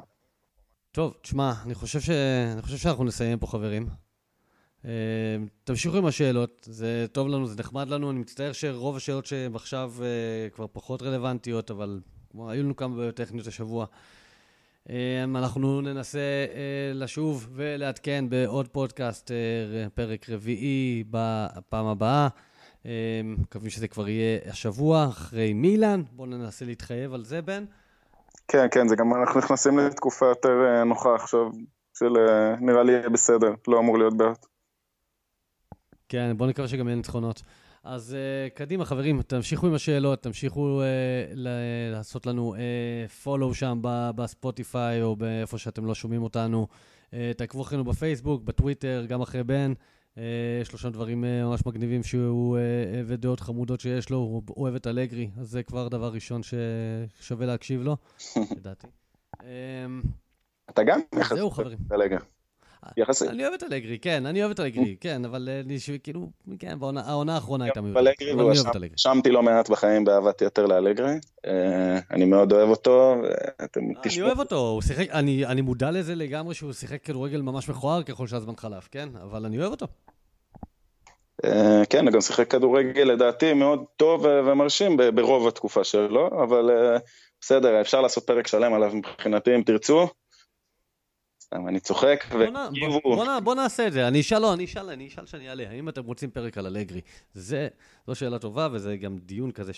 טוב, 0.96 1.14
תשמע, 1.22 1.54
אני 1.66 1.76
חושב, 1.76 2.00
ש... 2.00 2.10
אני 2.54 2.62
חושב 2.62 2.78
שאנחנו 2.78 3.04
נסיים 3.04 3.40
פה, 3.40 3.48
חברים. 3.48 3.88
Uh, 4.82 4.86
תמשיכו 5.64 5.98
עם 5.98 6.06
השאלות, 6.06 6.68
זה 6.72 7.06
טוב 7.12 7.28
לנו, 7.28 7.48
זה 7.48 7.56
נחמד 7.60 7.90
לנו. 7.90 8.12
אני 8.12 8.20
מצטער 8.20 8.52
שרוב 8.52 8.96
השאלות 8.96 9.26
שהן 9.26 9.56
עכשיו 9.56 9.94
uh, 9.98 10.56
כבר 10.56 10.66
פחות 10.72 11.02
רלוונטיות, 11.02 11.72
אבל 11.72 12.00
כמו, 12.30 12.50
היו 12.50 12.64
לנו 12.64 12.76
כמה 12.76 12.96
בעיות 12.96 13.16
טכניות 13.16 13.48
השבוע. 13.48 13.86
Uh, 14.88 14.92
אנחנו 15.36 15.82
ננסה 15.82 16.20
לשוב 16.94 17.50
ולעדכן 17.54 18.26
בעוד 18.30 18.68
פודקאסט, 18.68 19.32
פרק 19.94 20.30
רביעי 20.30 21.04
בפעם 21.10 21.86
הבאה. 21.86 22.28
מקווים 23.24 23.70
שזה 23.70 23.88
כבר 23.88 24.10
יהיה 24.10 24.40
השבוע, 24.46 25.08
אחרי 25.08 25.54
מילאן. 25.54 26.04
בואו 26.12 26.28
ננסה 26.28 26.66
להתחייב 26.66 27.14
על 27.14 27.26
זה, 27.26 27.42
בן. 27.42 27.66
כן, 28.48 28.68
כן, 28.72 28.88
זה 28.88 28.96
גם, 28.96 29.14
אנחנו 29.14 29.40
נכנסים 29.40 29.80
לתקופה 29.80 30.26
יותר 30.26 30.84
נוחה 30.86 31.16
עכשיו, 31.16 31.50
של 31.98 32.14
נראה 32.60 32.84
לי 32.84 32.92
יהיה 32.92 33.10
בסדר, 33.10 33.54
לא 33.68 33.80
אמור 33.80 33.98
להיות 33.98 34.18
בעיות. 34.18 34.46
כן, 36.10 36.38
בואו 36.38 36.50
נקווה 36.50 36.68
שגם 36.68 36.88
יהיה 36.88 36.96
ניצחונות. 36.96 37.42
אז 37.86 38.16
uh, 38.16 38.58
קדימה, 38.58 38.86
חברים, 38.86 39.22
תמשיכו 39.22 39.68
עם 39.68 39.74
השאלות, 39.74 40.24
תמשיכו 40.24 40.82
uh, 40.82 41.38
לעשות 41.92 42.26
לנו 42.26 42.56
uh, 43.26 43.54
שם 43.54 43.80
בספוטיפיי 44.16 45.02
או 45.02 45.16
באיפה 45.16 45.58
שאתם 45.58 45.86
לא 45.86 45.96
שומעים 45.96 46.24
אותנו. 46.24 46.68
Uh, 47.10 47.14
תעקבו 47.38 47.62
אחרינו 47.62 47.84
בפייסבוק, 47.84 48.44
בטוויטר, 48.44 49.06
גם 49.08 49.22
אחרי 49.22 49.44
בן. 49.44 49.74
יש 50.62 50.72
לו 50.72 50.78
שם 50.78 50.90
דברים 50.90 51.24
uh, 51.24 51.28
ממש 51.46 51.66
מגניבים 51.66 52.04
שהוא, 52.04 52.58
ודעות 53.06 53.40
חמודות 53.40 53.80
שיש 53.80 54.10
לו, 54.10 54.18
הוא 54.18 54.44
אוהב 54.58 54.76
את 54.76 54.88
אלגרי, 54.88 55.30
אז 55.40 55.50
זה 55.50 55.64
כבר 55.64 55.88
דבר 55.88 56.14
ראשון 56.14 56.42
ששווה 56.44 57.46
להקשיב 57.46 57.82
לו, 57.82 57.98
לדעתי. 58.58 58.88
אתה 60.70 60.84
גם 60.84 61.00
יחסית 61.20 61.40
חברים. 61.52 61.78
אלגרי. 61.92 62.20
יחסית. 62.98 63.30
אני 63.30 63.44
אוהב 63.44 63.54
את 63.54 63.64
אלגרי, 63.64 64.00
כן, 64.00 64.26
אני 64.26 64.42
אוהב 64.42 64.52
את 64.52 64.60
אלגרי, 64.60 64.96
כן, 65.02 65.26
אבל 65.26 65.50
כאילו, 66.04 66.30
כן, 66.60 66.78
העונה 66.82 67.36
האחרונה 67.36 67.66
הייתה 67.66 67.82
מיוחדת. 67.82 68.08
אלגרי, 68.08 68.34
והואשמתי 68.34 69.32
לא 69.32 69.44
מעט 69.44 69.70
בחיים 69.70 70.06
באהבת 70.06 70.42
יתר 70.42 70.66
לאלגרי. 70.66 71.20
אני 72.12 72.26
מאוד 72.26 72.54
אוהב 72.54 72.70
אותו, 72.70 73.16
ואתם 73.22 73.82
תשמעו. 74.04 74.04
אני 74.04 74.22
אוהב 74.22 74.40
אותו, 74.40 74.58
הוא 74.58 74.82
שיחק, 74.82 75.10
אני 75.12 75.62
מודע 75.62 75.92
לזה 75.92 76.16
לגמרי 76.16 76.54
שהוא 76.54 76.74
שיחק 76.74 77.04
כדורגל 77.04 77.42
ממש 77.42 77.70
מכוער 77.70 78.04
ככל 78.04 78.28
שהזמן 78.28 78.56
חלף, 78.58 78.88
כן? 78.92 79.10
אבל 79.24 79.46
אני 79.46 79.60
אוהב 79.60 79.72
אותו. 79.72 79.88
כן, 81.90 82.06
הוא 82.06 82.14
גם 82.14 82.22
שיחק 82.22 82.52
כדורגל 82.52 83.04
לדעתי 83.04 83.54
מאוד 83.54 83.84
טוב 83.98 84.26
ומרשים 84.26 84.98
ברוב 85.16 85.48
התקופה 85.48 85.84
שלו, 85.84 86.28
אבל 86.44 86.70
בסדר, 87.42 87.82
אפשר 87.82 88.02
לעשות 88.02 88.28
פרק 88.28 88.48
שלם 88.48 88.74
עליו 88.74 88.92
מבחינתי 88.96 89.56
אם 89.56 89.62
תרצו. 89.64 90.08
סתם, 91.42 91.68
אני 91.68 91.80
צוחק, 91.80 92.26
ותגיבו. 92.26 93.02
בוא, 93.04 93.26
בוא, 93.26 93.40
בוא 93.40 93.56
נעשה 93.56 93.88
את 93.88 93.94
זה, 93.94 94.08
אני 94.08 94.22
אשאל, 94.22 94.40
לא, 94.40 94.54
אני 94.54 94.66
אשאל, 94.66 94.90
אני 94.90 95.08
אשאל 95.08 95.26
שאני 95.26 95.50
אעלה, 95.50 95.70
האם 95.70 95.90
אתם 95.90 96.04
רוצים 96.04 96.30
פרק 96.30 96.58
על 96.58 96.66
אלגרי? 96.66 97.02
זה, 97.34 97.68
זו 98.08 98.16
שאלה 98.16 98.40
טובה, 98.40 98.68
וזה 98.72 98.98
גם 98.98 99.18
דיון 99.18 99.52
כזה 99.52 99.72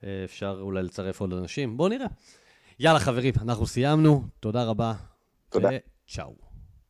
שאפשר 0.00 0.58
אולי 0.60 0.82
לצרף 0.82 1.20
עוד 1.20 1.32
אנשים. 1.32 1.76
בואו 1.76 1.88
נראה. 1.88 2.06
יאללה, 2.78 2.98
חברים, 2.98 3.34
אנחנו 3.42 3.66
סיימנו, 3.66 4.22
תודה 4.40 4.64
רבה. 4.64 4.92
תודה. 5.48 5.68
וצ'או. 6.06 6.51